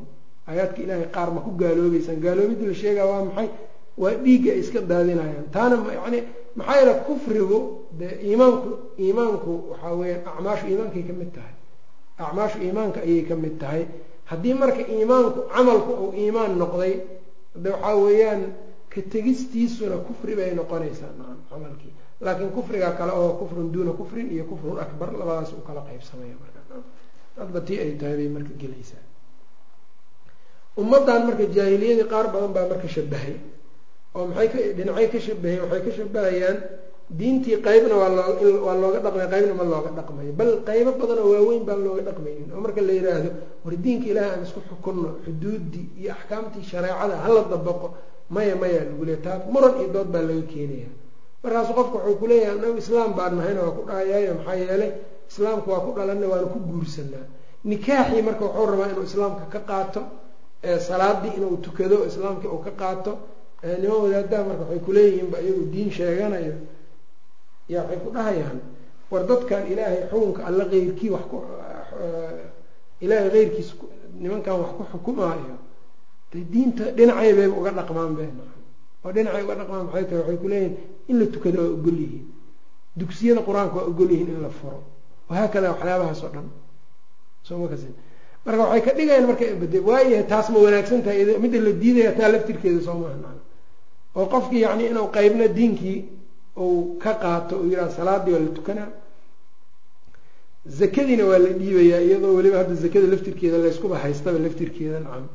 aayaadka 0.49 0.79
ilaahay 0.85 1.09
qaar 1.16 1.29
ma 1.37 1.41
ku 1.47 1.51
gaaloobeysaan 1.62 2.21
gaaloobidda 2.25 2.66
la 2.71 2.75
sheegaa 2.83 3.07
waa 3.12 3.25
maxay? 3.29 3.49
Waa 4.03 4.14
dhiigga 4.25 4.51
ay 4.55 4.61
iska 4.64 4.81
daadinayaan. 4.91 5.47
Taana 5.55 5.77
yani 5.99 6.19
maxaa 6.59 6.77
yeele 6.81 6.95
kufrigu 7.07 7.59
dee 8.01 8.13
iimaanku 8.29 8.69
iimaanku 9.05 9.53
waxaa 9.71 9.93
weyaan 10.01 10.23
acmaashu 10.33 10.65
iimaankay 10.71 11.03
ka 11.09 11.13
mid 11.21 11.31
tahay. 11.37 11.55
Acmaashu 12.25 12.59
iimaanka 12.67 12.99
ayay 13.07 13.23
ka 13.29 13.35
mid 13.45 13.55
tahay. 13.63 13.83
Haddii 14.31 14.55
marka 14.63 14.83
iimaanku 14.97 15.41
camalku 15.55 15.93
uu 16.05 16.11
iimaan 16.23 16.53
noqday 16.63 16.95
de 17.63 17.69
waxaa 17.75 17.97
weeyaan 18.05 18.43
ka 18.93 19.01
tegistiisuna 19.13 19.97
kufri 20.07 20.33
bay 20.39 20.51
noqonaysaa 20.61 21.13
nacam 21.19 21.39
camalkii. 21.51 21.93
Laakiin 22.25 22.51
kufriga 22.57 22.89
kale 22.99 23.13
oo 23.21 23.31
kufrun 23.41 23.69
duuna 23.73 23.93
kufrin 24.01 24.27
iyo 24.35 24.45
kufrun 24.51 24.79
akbar 24.85 25.09
labadaas 25.21 25.51
u 25.53 25.61
kala 25.67 25.81
qaybsamaya 25.89 26.35
marka 26.43 26.61
hadba 27.41 27.61
tii 27.67 27.79
ay 27.85 27.93
tahay 28.01 28.17
bay 28.21 28.29
marka 28.37 28.53
gelaysaa. 28.63 29.05
Ummaddan 30.81 31.21
marka 31.27 31.45
jaahiliyadii 31.57 32.07
qaar 32.13 32.27
badan 32.35 32.53
baa 32.57 32.67
marka 32.73 32.89
shabahay 32.97 33.35
oo 34.17 34.25
maxay 34.31 34.49
ka 34.53 34.59
dhinacay 34.79 35.07
ka 35.13 35.19
shabaheen 35.27 35.61
waxay 35.65 35.83
ka 35.87 35.91
shabahayaan 35.99 36.59
diintii 37.19 37.57
qeybna 37.67 37.95
waa 38.03 38.11
loo 38.17 38.65
waa 38.67 38.77
looga 38.83 38.99
dhaqmay 39.05 39.27
qeybna 39.33 39.55
ma 39.61 39.65
looga 39.73 39.91
dhaqmayo 39.99 40.33
bal 40.41 40.51
qeybo 40.69 40.91
badan 41.01 41.19
oo 41.25 41.31
waaweyn 41.35 41.63
baan 41.69 41.81
looga 41.87 42.03
dhaqmaynin 42.09 42.49
oo 42.55 42.61
marka 42.65 42.81
la 42.89 42.93
yidhaahdo 42.99 43.31
war 43.65 43.75
diinka 43.85 44.07
ilaahay 44.13 44.33
aan 44.35 44.43
isku 44.47 44.61
xukunno 44.71 45.09
xuduuddii 45.25 45.87
iyo 46.01 46.11
axkaamtii 46.17 46.65
shareecada 46.71 47.17
hala 47.25 47.43
dabaqo 47.53 47.87
maya 48.35 48.55
maya 48.63 48.81
lagu 48.89 49.03
leey 49.09 49.21
taa 49.25 49.37
muran 49.53 49.75
iyo 49.81 49.89
dood 49.95 50.09
baa 50.15 50.23
laga 50.29 50.45
keenaya 50.53 50.89
markaasu 51.43 51.73
qofka 51.79 51.97
wuxuu 51.99 52.17
kuleeyahay 52.21 52.53
anagu 52.59 52.77
islaam 52.85 53.11
baan 53.19 53.33
nahayna 53.39 53.61
waa 53.67 53.75
ku 53.79 53.83
dhahayaayo 53.89 54.31
maxaa 54.39 54.57
yeelay 54.63 54.91
islaamku 55.31 55.67
waa 55.73 55.81
ku 55.87 55.91
dhalanna 55.97 56.27
waana 56.33 56.47
ku 56.53 56.59
guursanaa 56.69 57.25
nikaaxii 57.71 58.23
marka 58.29 58.43
wuxuu 58.47 58.67
rabaa 58.73 58.89
inuu 58.93 59.05
islaamka 59.11 59.45
ka 59.55 59.61
qaato 59.71 60.01
salaadii 60.89 61.33
inuu 61.39 61.57
tukado 61.65 61.97
islaamkii 62.11 62.49
uu 62.55 62.59
ka 62.67 62.71
qaato 62.81 63.13
niman 63.63 64.01
wadaadaha 64.05 64.43
marka 64.49 64.63
waxay 64.65 64.81
kuleeyihiinba 64.87 65.39
iyagu 65.45 65.65
diin 65.73 65.91
sheeganayo 65.91 66.55
ya 67.69 67.83
waxay 67.83 67.99
ku 68.05 68.11
dhahayaan 68.15 68.59
war 69.11 69.23
dadkan 69.27 69.63
ilaahay 69.73 70.01
xukunka 70.11 70.41
alla 70.49 70.65
keyrkii 70.73 71.11
wax 71.11 71.25
ku 71.31 71.37
ilaahay 73.01 73.31
keyrkiis 73.35 73.71
nimankan 74.21 74.55
wax 74.63 74.71
ku 74.79 74.83
xukumaayo 74.93 75.57
de 76.33 76.39
diinta 76.53 76.85
dhinacay 76.97 77.33
bayba 77.39 77.55
uga 77.61 77.71
dhaqmaan 77.79 78.13
be 78.17 78.25
oo 79.05 79.11
dhinacay 79.13 79.43
uga 79.45 79.55
dhaqmaan 79.61 79.85
maxay 79.87 80.05
tahay? 80.09 80.21
Waxay 80.23 80.37
kuleeyihin 80.43 80.75
in 81.11 81.17
la 81.21 81.27
tukado 81.27 81.59
waa 81.63 81.73
ogol 81.75 81.99
yihiin. 82.03 82.27
Dugsiyada 82.99 83.41
qur'aanka 83.47 83.75
waa 83.77 83.89
ogol 83.91 84.11
yihiin 84.13 84.29
in 84.37 84.43
la 84.43 84.51
furo. 84.51 84.83
Wahaakada 85.31 85.71
waxyaabahaas 85.73 86.23
oo 86.25 86.31
dhan. 86.35 86.47
Soo 87.43 87.59
ma 87.59 87.67
kasi 87.73 87.89
marka 88.45 88.63
waxay 88.69 88.83
ka 88.87 88.93
dhigayaan 88.99 89.27
marka 89.27 89.45
bade 89.57 89.79
taas 90.29 90.47
ma 90.53 90.59
wanaagsan 90.65 91.03
tahay 91.03 91.25
midda 91.43 91.59
la 91.67 91.73
diidaya 91.73 92.13
taa 92.19 92.29
laftirkeeda 92.33 92.81
soo 92.87 92.99
maaha 93.03 93.17
oo 94.17 94.27
qofkii 94.27 94.61
yacni 94.61 94.85
inuu 94.87 95.09
qeybna 95.17 95.47
diinkii 95.49 95.99
uu 96.57 96.99
ka 97.03 97.13
qaato 97.23 97.57
uu 97.61 97.69
yidhaha 97.71 97.91
salaadii 97.91 98.33
waa 98.33 98.41
la 98.47 98.51
tukanaa 98.59 98.89
zakadiina 100.67 101.25
waa 101.25 101.39
la 101.39 101.49
dhiibayaa 101.61 102.01
iyadoo 102.01 102.35
weliba 102.37 102.59
hadda 102.59 102.75
zakada 102.75 103.07
laftirkeeda 103.07 103.59
layskuba 103.59 103.99
haystaba 103.99 104.39
laftirkeeda 104.39 105.01
nacam. 105.01 105.27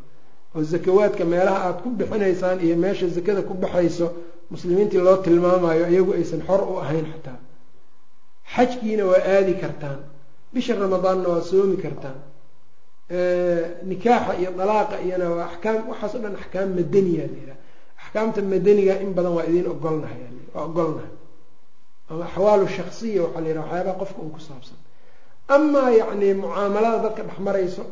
oo 0.56 0.64
zakawaadka 0.64 1.26
meelaha 1.26 1.60
aada 1.68 1.82
ku 1.82 1.90
bixinaysaan 1.90 2.60
iyo 2.66 2.76
meesha 2.78 3.08
zakada 3.08 3.42
ku 3.42 3.54
baxayso 3.54 4.08
muslimiintii 4.52 4.98
loo 5.08 5.18
tilmaamayo 5.18 5.86
iyagu 5.90 6.14
aysan 6.14 6.42
xor 6.48 6.62
u 6.72 6.78
ahayn 6.84 7.06
xataa. 7.14 7.40
Xajkiina 8.56 9.06
waa 9.06 9.22
aadi 9.36 9.54
kartaan. 9.54 10.00
Bisha 10.54 10.76
ramadaanna 10.76 11.30
waa 11.30 11.42
soomi 11.42 11.78
kartaan. 11.78 12.18
Nikaaxa 13.90 14.34
iyo 14.42 14.52
dalaaqa 14.58 14.96
iyona 15.06 15.30
waa 15.30 15.46
axkaam 15.50 15.90
waxaas 15.90 16.16
o 16.16 16.20
dhan 16.24 16.36
axkaam 16.42 16.70
madaniya 16.78 17.26
la 17.32 17.36
yidhaha 17.42 17.58
axkaamta 18.14 18.42
madaniga 18.42 19.02
in 19.02 19.14
badan 19.14 19.34
waa 19.34 19.44
idiin 19.44 19.68
ogolnahay 19.68 20.18
waa 20.54 20.66
ogolnahay. 20.66 21.10
Ama 22.10 22.26
axwaalu 22.26 22.68
shaksiya 22.68 23.24
waxaa 23.24 23.42
la 23.42 23.48
yidhaha 23.48 23.68
waxyaabaha 23.68 24.00
qofka 24.00 24.22
un 24.22 24.32
ku 24.32 24.40
saabsan. 24.40 24.78
Amaa 25.48 25.90
yacni 25.90 26.34
mucaamalada 26.34 27.00
dadka 27.04 27.24
dhex 27.24 27.40
marayso 27.40 27.86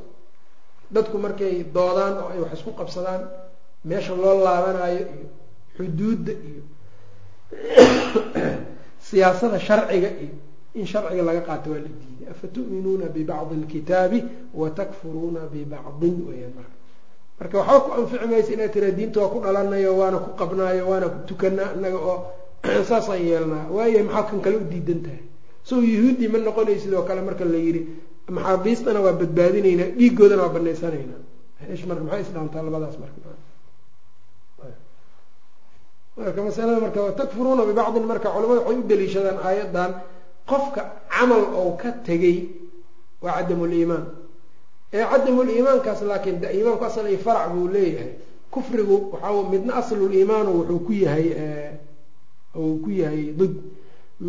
dadku 0.91 1.17
markay 1.17 1.63
doodaan 1.73 2.17
oo 2.17 2.29
ay 2.29 2.39
wax 2.39 2.53
isku 2.53 2.71
qabsadaan 2.71 3.21
meesha 3.85 4.15
loo 4.15 4.43
laabanayo 4.43 4.99
iyo 4.99 5.27
xuduudda 5.75 6.31
iyo 6.31 6.63
siyaasada 9.07 9.59
sharciga 9.59 10.09
iyo 10.21 10.35
in 10.75 10.85
sharciga 10.85 11.23
laga 11.23 11.41
qaato 11.41 11.71
waa 11.71 11.81
la 11.81 11.89
diiday. 11.89 12.29
Afatu'minuuna 12.29 13.05
bibacdi 13.09 13.55
alkitaabi 13.55 14.23
watakfuruuna 14.53 15.49
bibacdin 15.49 16.15
weyaan 16.29 16.53
marka 16.53 16.80
marka 17.41 17.57
waxba 17.57 17.79
ku 17.81 17.89
anfici 17.97 18.25
maysa 18.29 18.53
inaad 18.53 18.71
tiraa 18.71 18.93
diinta 18.93 19.17
waa 19.19 19.33
ku 19.33 19.39
dhalanayo 19.41 19.97
waana 19.97 20.17
ku 20.21 20.29
qabnaayo 20.37 20.83
waana 20.85 21.07
ku 21.09 21.19
tukanaa 21.25 21.73
inaga 21.73 21.97
oo 21.97 22.17
saasaan 22.89 23.25
yeelnaa. 23.25 23.65
Waayo 23.73 24.05
maxaa 24.05 24.29
kan 24.29 24.39
kale 24.45 24.55
u 24.61 24.69
diidan 24.69 25.01
tahay 25.01 25.25
so 25.63 25.81
yuhuuddii 25.81 26.29
ma 26.29 26.37
noqonay 26.37 26.77
sidoo 26.77 27.01
kale 27.01 27.21
marka 27.25 27.45
la 27.45 27.57
yidhi 27.57 27.81
maxaabiistana 28.29 28.99
waa 29.01 29.17
badbaadinaynaa 29.17 29.89
dhiigoodana 29.97 30.41
waa 30.45 30.53
banaysanaynaa 30.53 31.21
ish 31.73 31.85
marka 31.89 32.03
maxay 32.05 32.21
isdhaantaa 32.21 32.61
labadaas 32.61 32.97
marka? 33.01 33.17
Marka 36.17 36.39
masalada 36.45 36.79
marka 36.85 36.99
watakfuruuna 37.09 37.65
bibacdin 37.65 38.05
marka 38.05 38.27
culamada 38.29 38.61
waxay 38.61 38.77
u 38.77 38.87
daliishadaan 38.91 39.37
aayaddan 39.47 39.91
qofka 40.45 40.81
camal 41.09 41.43
ou 41.57 41.73
ka 41.81 41.89
tegay 42.05 42.37
waa 43.23 43.33
cadamuliimaan 43.41 44.20
ee 44.93 45.03
cadamuliimaankaas 45.11 46.01
laakiin 46.09 46.37
de 46.41 46.47
iimaanku 46.57 46.83
asal 46.89 47.07
farac 47.25 47.47
buu 47.53 47.67
leeyahay. 47.75 48.11
Kufrigu 48.53 48.95
waxaa 49.13 49.43
midna 49.51 49.71
asluliimaanu 49.79 50.49
wuxuu 50.57 50.79
ku 50.87 50.91
yahay 51.03 51.27
uu 52.63 52.75
ku 52.83 52.89
yahay 53.01 53.23
did 53.39 53.53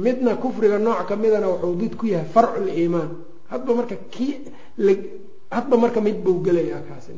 midna 0.05 0.33
kufriga 0.43 0.79
nooc 0.87 1.01
kamidana 1.11 1.47
wuxuu 1.53 1.75
did 1.81 1.93
ku 2.01 2.07
yahay 2.13 2.27
farculiimaan 2.35 3.11
hadba 3.51 3.71
marka 3.79 3.97
kii 4.15 4.35
hadba 5.57 5.77
marka 5.83 6.01
mid 6.07 6.19
buu 6.25 6.39
gelayaa 6.47 6.83
kaasi 6.89 7.11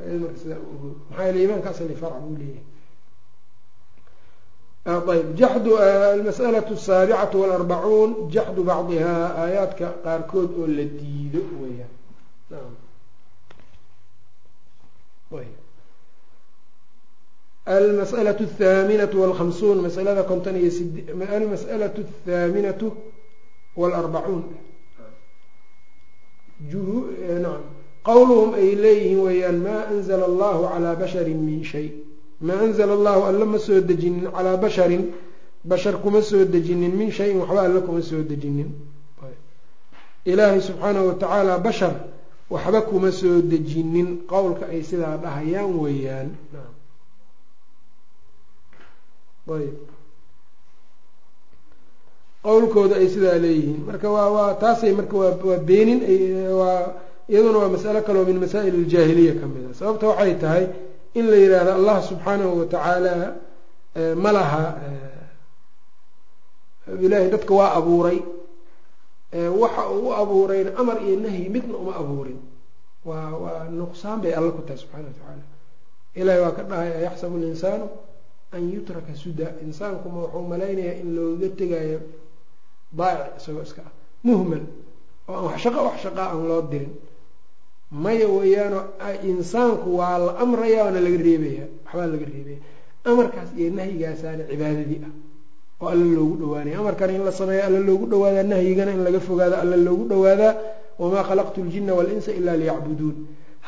maxaa 0.00 1.32
iimaanka 1.40 1.68
asal 1.72 1.86
iyo 1.92 1.98
farac 2.02 2.20
buu 2.24 2.36
leeyahay. 2.40 2.64
Ayb 4.90 5.28
jaxdu 5.40 5.70
almas'alatu 5.76 6.72
asaabicatu 6.80 7.36
walarbacuun. 7.42 8.10
Jaxdu 8.34 8.60
bacdihaa 8.70 9.26
aayaadka 9.42 9.86
qaarkood 10.04 10.50
oo 10.60 10.66
la 10.76 10.84
diido 10.98 11.40
weyaan 11.62 11.92
naam 12.50 12.72
almas'alatu 17.66 18.44
athaaminatu 18.44 19.20
walkhamsuun 19.22 19.78
masalada 19.86 20.22
konton 20.30 20.56
iyo 20.56 20.70
sid 20.70 21.10
almas'alatu 21.36 22.00
athaaminatu 22.08 22.86
waalarbacuun 23.76 24.42
nacam 27.44 27.62
qowluhum 28.08 28.54
ay 28.54 28.74
leeyihiin 28.82 29.20
weeyaan 29.26 29.58
maa 29.66 29.82
anzala 29.92 30.24
allahu 30.24 30.68
calaa 30.72 30.94
basharin 30.96 31.36
min 31.48 31.64
shay. 31.64 31.86
Maa 32.40 32.60
anzala 32.66 32.92
allahu 32.98 33.20
alla 33.30 33.44
ma 33.44 33.58
soo 33.58 33.80
dejinin 33.80 34.24
calaa 34.30 34.56
basharin. 34.56 35.12
Bashar 35.64 35.94
kuma 36.02 36.22
soo 36.22 36.44
dejinin 36.44 36.96
min 36.96 37.10
shayin 37.10 37.36
waxba 37.40 37.60
alla 37.62 37.80
kuma 37.80 38.02
soo 38.02 38.22
dejinin. 38.22 38.70
Ilaahay 40.24 40.60
subxaanahu 40.60 41.06
watacaala 41.08 41.58
bashar 41.58 41.94
waxba 42.50 42.80
kuma 42.88 43.10
soo 43.12 43.40
dejinin. 43.50 44.08
Qowlka 44.32 44.64
ay 44.72 44.82
sidaa 44.82 45.16
dhahayaan 45.22 45.70
weeyaan. 45.82 46.28
Ayb. 49.50 49.78
Qowlkooda 52.44 52.94
ay 53.00 53.08
sidaa 53.14 53.38
leeyihiin. 53.44 53.80
Marka 53.86 54.08
waa 54.14 54.30
waa 54.36 54.54
taasay 54.62 54.92
marka 54.98 55.16
waa 55.16 55.34
waa 55.48 55.58
beenin 55.68 56.00
waa 56.60 56.94
iyaduna 57.28 57.58
waa 57.62 57.68
masalo 57.74 58.00
kaleo 58.06 58.24
min 58.28 58.38
masaa'il 58.42 58.74
aljaahiliya 58.82 59.34
ka 59.40 59.46
mid 59.52 59.64
a 59.70 59.74
sababta 59.78 60.06
waxay 60.10 60.34
tahay 60.42 60.64
in 61.18 61.24
la 61.30 61.36
yidhaahdo 61.42 61.72
allah 61.78 61.96
subxaanahu 62.08 62.52
watacaala 62.60 63.14
ma 64.22 64.30
laha 64.36 64.62
ilaahay 67.04 67.28
dadka 67.34 67.52
waa 67.58 67.70
abuuray 67.78 68.18
waxa 69.32 69.82
uu 69.90 70.08
u 70.08 70.12
abuurayna 70.14 70.70
amar 70.80 70.96
iyo 71.06 71.16
nahyi 71.20 71.48
midna 71.48 71.76
uma 71.76 71.94
abuurin. 72.00 72.38
Waa 73.04 73.30
waa 73.42 73.64
nuqsaan 73.70 74.20
bay 74.22 74.32
alla 74.34 74.50
ku 74.52 74.62
tahay 74.62 74.78
subxana 74.82 75.06
wa 75.08 75.14
tacaala. 75.14 75.44
Ilahay 76.14 76.40
waa 76.44 76.52
ka 76.56 76.62
dhahay 76.62 76.90
ayaxsabu 77.00 77.36
linsaanu 77.38 77.86
an 78.52 78.62
yutraka 78.72 79.14
suda. 79.14 79.54
Insaankuma 79.64 80.18
wuxuu 80.26 80.48
malaynayaa 80.50 81.00
in 81.02 81.08
looga 81.16 81.48
tegayo 81.58 82.00
daa'ic 82.98 83.38
isagoo 83.38 83.62
iska 83.62 83.82
ah. 83.86 83.92
Muhmal 84.26 84.64
oo 85.28 85.34
aan 85.36 85.44
wax 85.46 85.58
shaqo 85.62 85.80
wax 85.88 85.96
shaqaa 86.04 86.28
aan 86.34 86.42
loo 86.48 86.62
dirin. 86.70 86.92
Maya 87.90 88.26
weeyaano 88.28 88.80
insaanku 89.30 89.88
waa 89.98 90.18
la 90.18 90.32
amraya 90.42 90.84
waana 90.84 91.00
laga 91.00 91.18
reebaya 91.26 91.64
waxbaa 91.86 92.06
laga 92.12 92.26
reebaya 92.34 92.58
amarkaas 93.10 93.50
iyo 93.58 93.70
nahyigaasaana 93.78 94.42
cibaadadii 94.50 95.00
ah 95.06 95.12
oo 95.82 95.88
alla 95.94 96.04
loogu 96.16 96.34
dhawaanaya 96.42 96.76
amarkana 96.82 97.12
in 97.16 97.24
la 97.28 97.32
sameeya 97.40 97.62
alla 97.68 97.80
loogu 97.88 98.06
dhawaadaa 98.12 98.46
nahyigana 98.52 98.92
in 98.96 99.02
laga 99.06 99.20
fogaada 99.28 99.56
alla 99.62 99.76
loogu 99.86 100.04
dhawaadaa 100.12 100.52
wamaa 101.00 101.24
khalaqtu 101.28 101.58
ljina 101.70 101.92
walinsa 101.98 102.30
ilaa 102.38 102.56
liyacbuduun. 102.62 103.16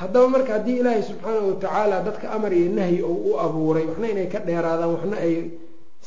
Haddaba 0.01 0.27
marka 0.35 0.53
haddii 0.57 0.77
ilaahay 0.81 1.03
subxaanahu 1.09 1.49
watacaala 1.53 1.97
dadka 2.07 2.27
amar 2.37 2.53
iyo 2.59 2.69
nahyi 2.79 2.99
oo 3.11 3.17
u 3.29 3.41
abuuray 3.45 3.85
waxna 3.91 4.07
inay 4.13 4.27
ka 4.33 4.39
dheeraadaan 4.47 4.91
waxna 4.95 5.17
ay 5.27 5.35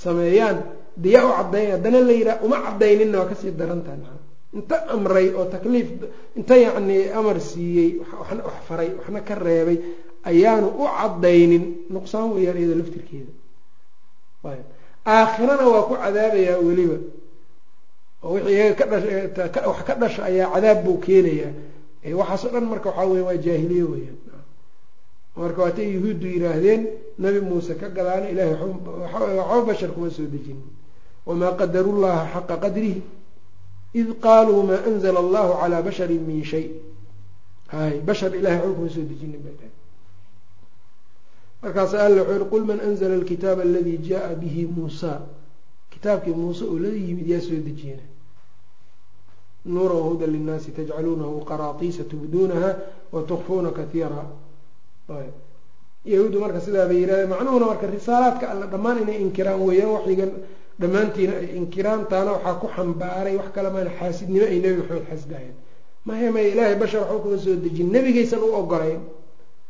sameeyaan 0.04 0.58
diyaa 1.04 1.26
u 1.30 1.32
cadayn 1.40 1.70
haddana 1.76 2.00
la 2.08 2.14
yidhaha 2.20 2.38
uma 2.46 2.58
cadayninna 2.66 3.18
waa 3.22 3.30
ka 3.32 3.36
sii 3.42 3.52
darantaha 3.60 3.98
maa 4.04 4.18
inta 4.58 4.76
amray 4.96 5.28
oo 5.40 5.46
takliif 5.54 5.88
inta 6.40 6.56
yacni 6.66 6.98
amar 7.20 7.38
siiyey 7.50 7.90
waxna 8.20 8.42
wax 8.48 8.58
faray 8.70 8.90
waxna 9.00 9.20
ka 9.28 9.34
reebay 9.46 9.78
ayaanu 10.30 10.68
u 10.82 10.86
cadaynin 11.00 11.64
nuqsaan 11.94 12.28
weeyaan 12.36 12.58
iyada 12.62 12.76
laftirkeeda 12.82 13.32
aakhirana 15.06 15.66
waa 15.74 15.88
ku 15.90 15.94
cadaabayaa 16.04 16.58
weliba. 16.68 16.98
oo 18.24 18.34
wixii 18.34 18.54
iyaga 18.58 18.76
ka 18.80 18.86
dhash 18.92 19.06
wax 19.70 19.80
ka 19.88 19.94
dhasha 20.02 20.22
ayaa 20.30 20.50
cadaab 20.54 20.80
buu 20.86 20.98
keenayaa. 21.06 21.52
Waxaasoo 22.20 22.50
dhan 22.54 22.66
marka 22.72 22.90
waxaa 22.90 23.06
weya 23.12 23.24
waa 23.28 23.38
jaahiliye 23.46 23.84
weeyaan. 23.92 24.18
Marka 25.38 25.60
waatay 25.62 25.88
yuhuuddu 25.96 26.26
yidhaahdeen 26.34 26.82
nabi 27.20 27.40
muuse 27.48 27.74
ka 27.82 27.88
gadaana 27.90 28.30
ilahay 28.34 28.56
waxba 28.56 29.62
bashar 29.68 29.92
kuma 29.96 30.10
soo 30.10 30.26
dejinin 30.34 30.64
wamaa 31.28 31.54
qadaru 31.60 31.92
llaha 32.02 32.26
xaqa 32.34 32.56
qadrihi 32.64 33.02
id 34.00 34.10
qaaluu 34.24 34.64
maa 34.70 34.82
anzla 34.90 35.20
allahu 35.24 35.52
calaa 35.62 35.82
basharin 35.88 36.24
min 36.28 36.44
shay. 36.44 36.66
Hay 37.74 38.00
bashar 38.08 38.32
ilahay 38.40 38.58
waxba 38.64 38.74
kuma 38.78 38.90
soo 38.96 39.06
dejinin 39.12 39.42
bay 39.46 39.54
dhahay 39.60 39.74
markaasa 41.66 41.96
alla 42.06 42.22
wuxuu 42.22 42.38
yihi 42.38 42.50
qul 42.54 42.64
man 42.70 42.80
anzla 42.88 43.14
alkitaaba 43.20 43.62
aladii 43.66 43.98
jaءa 44.10 44.36
bihi 44.42 44.66
muusa. 44.76 45.22
Kitaabkii 45.92 46.34
muuse 46.42 46.64
oo 46.66 46.78
la 46.80 46.90
yimid 46.90 47.28
yaa 47.28 47.42
soo 47.42 47.56
dejiyena 47.68 48.04
nuura 49.66 49.96
wahuda 49.96 50.28
linnaasi 50.28 50.72
tajcaluunahu 50.78 51.42
qaraatiisa 51.50 52.04
tubduunaha 52.04 52.70
watukfuuna 53.12 53.72
kaiira 53.72 54.22
yahuuddu 56.06 56.40
marka 56.40 56.60
sidaa 56.62 56.86
bay 56.88 57.02
macnuhuna 57.32 57.66
marka 57.66 57.88
risaalaadka 57.88 58.46
alla 58.52 58.66
dhammaan 58.74 59.02
inay 59.04 59.18
inkiraan 59.26 59.62
weeyaan 59.68 59.92
waxyigan 59.96 60.32
dhammaantiina 60.82 61.34
ay 61.42 61.48
inkiraan 61.60 62.06
taana 62.12 62.32
waxaa 62.36 62.56
ku 62.62 62.68
xambaaray 62.76 63.36
wax 63.40 63.50
kale 63.56 63.70
maana 63.76 63.90
xaasidnimo 64.00 64.46
ay 64.52 64.60
nebi 64.64 64.78
maxamed 64.82 65.06
xasdahayeen 65.10 65.56
maya 66.06 66.30
maya 66.36 66.48
ilaahay 66.54 66.76
bashar 66.82 67.02
waxba 67.02 67.20
kuma 67.24 67.38
soo 67.46 67.56
dejin 67.64 67.88
nebigaysan 67.96 68.40
u 68.40 68.54
ogolayn 68.62 69.02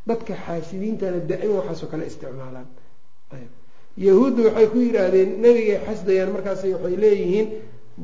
dadka 0.08 0.34
xaasidiintana 0.46 1.20
daa'ima 1.30 1.56
waxaasoo 1.60 1.88
kale 1.92 2.06
isticmaalaan. 2.12 2.68
Yahuudda 3.98 4.42
waxay 4.48 4.68
ku 4.74 4.78
yidhaahdeen 4.86 5.30
nebigay 5.42 5.78
xasdayaan 5.88 6.32
markaas 6.36 6.62
waxay 6.64 6.96
leeyihiin 7.04 7.48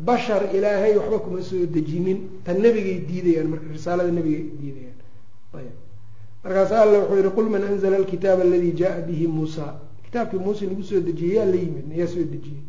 bashar 0.07 0.41
ilaahay 0.55 0.93
waxba 0.97 1.17
kuma 1.19 1.41
soo 1.41 1.65
dejinin 1.75 2.19
tan 2.45 2.57
nebigay 2.63 2.97
diidayaan 3.09 3.47
marka 3.53 3.67
risaalada 3.75 4.11
nebigay 4.17 4.43
diidayaan. 4.61 4.97
Markaas 6.43 6.71
alla 6.71 6.97
wuxuu 7.03 7.17
yihi 7.19 7.31
qul 7.37 7.47
man 7.53 7.63
anzla 7.69 7.95
alkitaaba 8.01 8.41
aladii 8.47 8.73
jaءa 8.81 9.01
bihi 9.07 9.27
muusa. 9.27 9.65
Kitaabkii 10.05 10.39
muuse 10.45 10.65
lagu 10.65 10.83
soo 10.83 10.99
dejiyey 11.07 11.35
yaa 11.37 11.45
la 11.45 11.55
yimid 11.63 11.85
yaa 11.99 12.07
soo 12.07 12.23
dejiyey. 12.33 12.63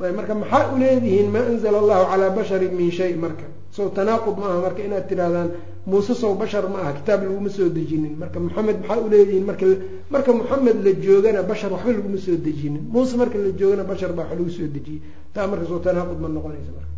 Marka 0.00 0.34
maxaa 0.34 0.72
uleedihiin 0.74 1.28
maa 1.30 1.46
anzla 1.52 1.78
allahu 1.82 2.04
calaa 2.10 2.30
basharin 2.36 2.72
min 2.74 2.90
shay? 2.90 3.12
Marka 3.14 3.44
sow 3.70 3.88
tanaaqud 3.96 4.36
ma 4.40 4.46
aha 4.50 4.60
marka 4.66 4.82
inaad 4.82 5.06
tirahdaan 5.08 5.50
muuse 5.86 6.14
sow 6.14 6.34
bashar 6.34 6.68
ma 6.68 6.78
aha 6.82 6.92
kitaab 6.98 7.22
laguma 7.24 7.48
soo 7.50 7.68
dejinin. 7.68 8.16
Marka 8.18 8.38
maxamed 8.40 8.78
maxaa 8.80 9.00
uleedihiin 9.06 9.44
marka 9.44 9.66
marka 10.10 10.32
moxamed 10.32 10.84
la 10.84 10.92
joogana 11.04 11.42
bashar 11.42 11.70
waxba 11.72 11.92
laguma 11.92 12.18
soo 12.18 12.36
dejinin. 12.36 12.82
Muuse 12.92 13.16
marka 13.16 13.38
la 13.38 13.50
joogana 13.58 13.84
bashar 13.84 14.12
baa 14.12 14.24
wax 14.28 14.38
lagu 14.38 14.50
soo 14.50 14.66
dejiyey 14.74 15.00
taa 15.34 15.46
marka 15.46 15.64
sow 15.66 15.78
tanaaqud 15.80 16.18
ma 16.20 16.28
noqonaysa 16.28 16.70
marka. 16.76 16.92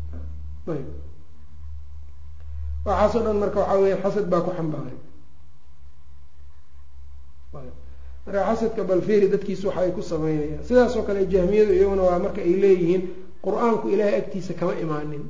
Waxaasoo 2.84 3.22
dhan 3.24 3.36
marka 3.42 3.58
waxaa 3.60 3.80
weya 3.82 3.96
xasad 4.02 4.26
baa 4.32 4.40
ku 4.40 4.50
xambaaray. 4.50 4.98
Marka 8.26 8.40
xasadka 8.48 8.82
balfiri 8.84 9.28
dadkiisa 9.28 9.68
waxa 9.68 9.80
ay 9.80 9.92
ku 9.92 10.02
sameynayaan. 10.02 10.64
Sidaasoo 10.66 11.02
kale 11.06 11.26
jahmiyadu 11.32 11.72
iyaguna 11.72 12.02
waa 12.02 12.18
marka 12.18 12.40
ay 12.42 12.54
leeyihiin 12.62 13.02
qur'aanku 13.44 13.88
ilaahay 13.94 14.14
agtiisa 14.22 14.54
kama 14.54 14.74
imaanin 14.84 15.24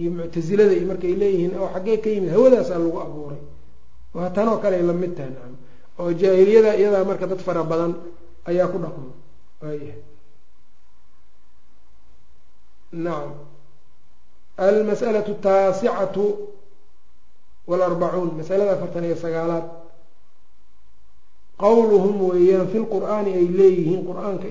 iyo 0.00 0.10
muctasilada 0.16 0.72
iyo 0.78 0.86
markaay 0.90 1.14
leeyihiin 1.22 1.52
oo 1.60 1.68
xaggee 1.74 1.96
ka 2.04 2.08
yimid 2.14 2.30
hawadaasaa 2.34 2.78
lagu 2.82 2.98
abuuray. 3.04 3.42
Waa 4.16 4.30
tanoo 4.36 4.58
kale 4.62 4.76
la 4.88 4.92
mid 5.02 5.12
tahay 5.16 5.30
nacam 5.34 5.54
oo 6.00 6.10
jaahiliyada 6.20 6.70
iyadaa 6.80 7.04
marka 7.10 7.26
dad 7.30 7.40
fara 7.46 7.62
badan 7.70 7.92
ayaa 8.50 8.68
ku 8.72 8.78
dhaqmo 8.84 9.10
waayahay 9.62 10.00
nacam 13.04 13.32
almas'alatu 14.66 15.32
taasicatu 15.44 16.24
walarbacuun 17.70 18.30
masalada 18.38 18.72
afartan 18.76 19.04
iyo 19.08 19.16
sagaalaad. 19.24 19.66
Qowluhum 21.62 22.16
weeyaan 22.30 22.68
fi 22.72 22.78
lqur'aani 22.84 23.30
ay 23.40 23.46
leeyihiin 23.58 24.02
qur'aanka 24.08 24.46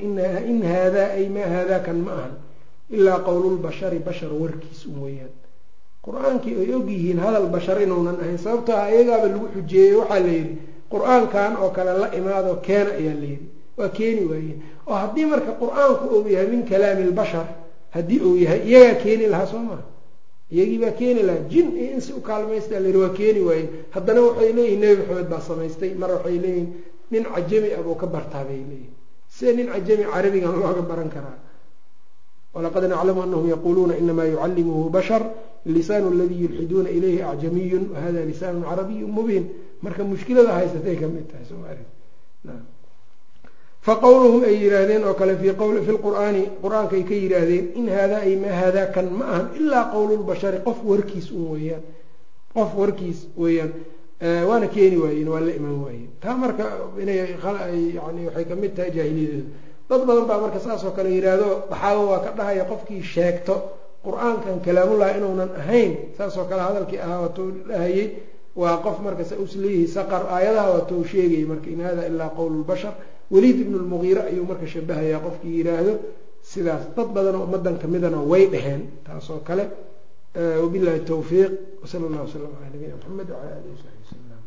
in 0.49 0.59
haadaa 0.71 1.09
ay 1.17 1.25
maa 1.35 1.47
haadaa 1.53 1.79
kan 1.87 1.97
ma 2.05 2.11
ahan 2.19 2.33
ilaa 2.89 3.19
qowlulbashari 3.27 3.99
bashar 3.99 4.31
warkiis 4.41 4.85
un 4.85 4.97
weeyaan. 5.03 5.33
Qur'aankii 6.05 6.55
ay 6.61 6.73
ogyihiin 6.73 7.19
hadal 7.19 7.47
bashar 7.49 7.81
inuunan 7.81 8.17
ahayn. 8.21 8.37
Sababtoo 8.37 8.75
ah 8.77 8.89
iyagaaba 8.93 9.27
lagu 9.27 9.47
xujeeyey 9.55 9.93
waxaa 9.99 10.19
la 10.19 10.31
yidhi 10.37 10.53
qur'aankan 10.91 11.51
oo 11.63 11.69
kale 11.75 11.93
la 12.01 12.07
imaado 12.19 12.55
keena 12.65 12.91
ayaa 12.99 13.15
la 13.21 13.25
yidhi. 13.31 13.47
Waa 13.77 13.89
keeni 13.89 14.21
waayeen 14.29 14.59
oo 14.87 14.93
haddii 15.01 15.25
marka 15.25 15.51
qur'aanku 15.61 16.03
uu 16.15 16.27
yahay 16.29 16.47
min 16.53 16.61
kalaami 16.69 17.03
lbashar 17.11 17.45
haddii 17.95 18.19
uu 18.27 18.35
yahay 18.37 18.61
iyagaa 18.69 19.01
keeni 19.03 19.25
lahaa 19.33 19.47
soo 19.51 19.59
maha 19.59 19.83
iyagii 20.53 20.77
baa 20.83 20.91
keeni 20.99 21.21
lahaa. 21.27 21.47
Jin 21.51 21.67
iyo 21.77 21.91
insi 21.97 22.13
u 22.13 22.21
kaalmaysta 22.21 22.79
la 22.79 22.87
yidhi 22.87 22.99
waa 23.03 23.13
keeni 23.17 23.39
waayeen 23.47 23.69
haddana 23.95 24.21
waxay 24.21 24.53
leeyihiin 24.53 24.79
nebi 24.81 25.01
maxamed 25.01 25.27
baa 25.33 25.41
samaystay. 25.41 25.91
Mar 26.01 26.09
waxay 26.15 26.37
leeyihiin 26.43 26.67
nin 27.11 27.23
cajami 27.33 27.69
ah 27.77 27.81
buu 27.85 27.95
ka 28.01 28.05
bartaa 28.07 28.43
bay 28.45 28.61
leeyihiin 28.69 28.93
sida 29.35 29.51
nin 29.57 29.67
cajami 29.73 30.03
carabigan 30.13 30.53
looga 30.61 30.81
baran 30.89 31.09
karaa 31.15 31.37
walaqad 32.55 32.83
naclamu 32.93 33.21
anahum 33.25 33.49
yaquuluuna 33.49 33.97
inamaa 34.01 34.25
yucallimuhu 34.33 34.89
bashar 34.89 35.21
lisaanu 35.65 36.07
aladii 36.13 36.41
yulxiduuna 36.45 36.89
ilayhi 36.97 37.21
acjamiyun 37.31 37.83
wahada 37.93 38.25
lisaanu 38.31 38.63
carabiyu 38.69 39.07
mubiin 39.07 39.45
marka 39.81 40.03
mushkilada 40.03 40.51
haysatay 40.59 40.95
ka 41.01 41.07
mid 41.07 41.25
tahay 41.31 41.45
soo 41.49 41.61
faqowluhum 43.85 44.43
ay 44.49 44.55
yihaahdeen 44.63 45.03
oo 45.05 45.13
kale 45.13 45.37
fi 45.37 45.49
lqur'aani 45.97 46.43
qur'aankaay 46.63 47.03
ka 47.09 47.13
yihaahdeen 47.13 47.65
in 47.79 47.87
haadaa 47.95 48.21
ay 48.27 48.35
maa 48.43 48.55
haadaa 48.61 48.87
kan 48.95 49.07
ma 49.17 49.25
ahan 49.33 49.47
ilaa 49.59 49.83
qowlulbashari 49.93 50.59
qof 50.65 50.79
warkiis 50.91 51.27
un 51.31 51.45
weeyaan 51.53 51.83
qof 52.55 52.71
warkiis 52.81 53.19
weeyaan 53.37 53.71
waana 54.49 54.67
keeni 54.67 54.97
waayeen 55.03 55.29
waa 55.33 55.41
la 55.47 55.53
imaan 55.59 55.77
waayeen 55.85 56.09
taa 56.23 56.35
marka 56.43 56.63
inay 57.01 57.17
yani 57.97 58.21
waxay 58.27 58.45
ka 58.49 58.55
mid 58.55 58.73
tahay 58.75 58.91
jaahiliyadeedu 58.97 59.45
dad 59.89 60.01
badan 60.07 60.25
baa 60.29 60.39
marka 60.43 60.59
saas 60.65 60.81
oo 60.87 60.91
kale 60.97 61.09
yidhaahdo 61.17 61.49
daxaabo 61.71 62.03
waa 62.11 62.21
ka 62.25 62.31
dhahaya 62.37 62.63
qofkii 62.71 63.01
sheegto 63.13 63.55
qur'aankan 64.05 64.57
kalaamullahi 64.65 65.13
inuunan 65.19 65.51
ahayn. 65.61 65.91
Saas 66.17 66.33
oo 66.39 66.45
kale 66.49 66.61
hadalkii 66.67 66.99
ahaa 67.05 67.19
waatou 67.25 67.47
dhahayey 67.69 68.05
waa 68.61 68.77
qof 68.85 68.97
marka 69.05 69.23
sa 69.29 69.35
usleeyihi 69.43 69.87
saqar 69.97 70.21
aayadaha 70.35 70.69
waatou 70.75 70.99
sheegayay 71.11 71.45
marka 71.51 71.67
in 71.73 71.81
hada 71.87 72.03
ilaa 72.11 72.29
qowlulbashar 72.37 72.93
waliid 73.33 73.57
ibnu 73.63 73.77
lmugiire 73.83 74.21
ayuu 74.29 74.45
marka 74.51 74.65
shabahayaa 74.73 75.19
qofkii 75.25 75.53
yidhaahdo 75.59 75.93
sidaas 76.51 76.83
dad 76.97 77.09
badanoo 77.15 77.43
ummadan 77.47 77.75
kamidana 77.83 78.19
way 78.31 78.43
dheheen 78.53 78.81
taas 79.07 79.25
oo 79.33 79.39
kale 79.47 79.63
wabillahi 80.63 80.99
tawfiiq 81.09 81.51
wsala 81.83 82.03
allah 82.09 82.21
wslam 82.27 82.51
calaa 82.53 82.69
nabiyina 82.73 82.95
maxamed 82.97 83.27
wcala 83.33 83.51
alihi 83.57 83.71
wasaxbi 83.75 84.01
wslam 84.07 84.41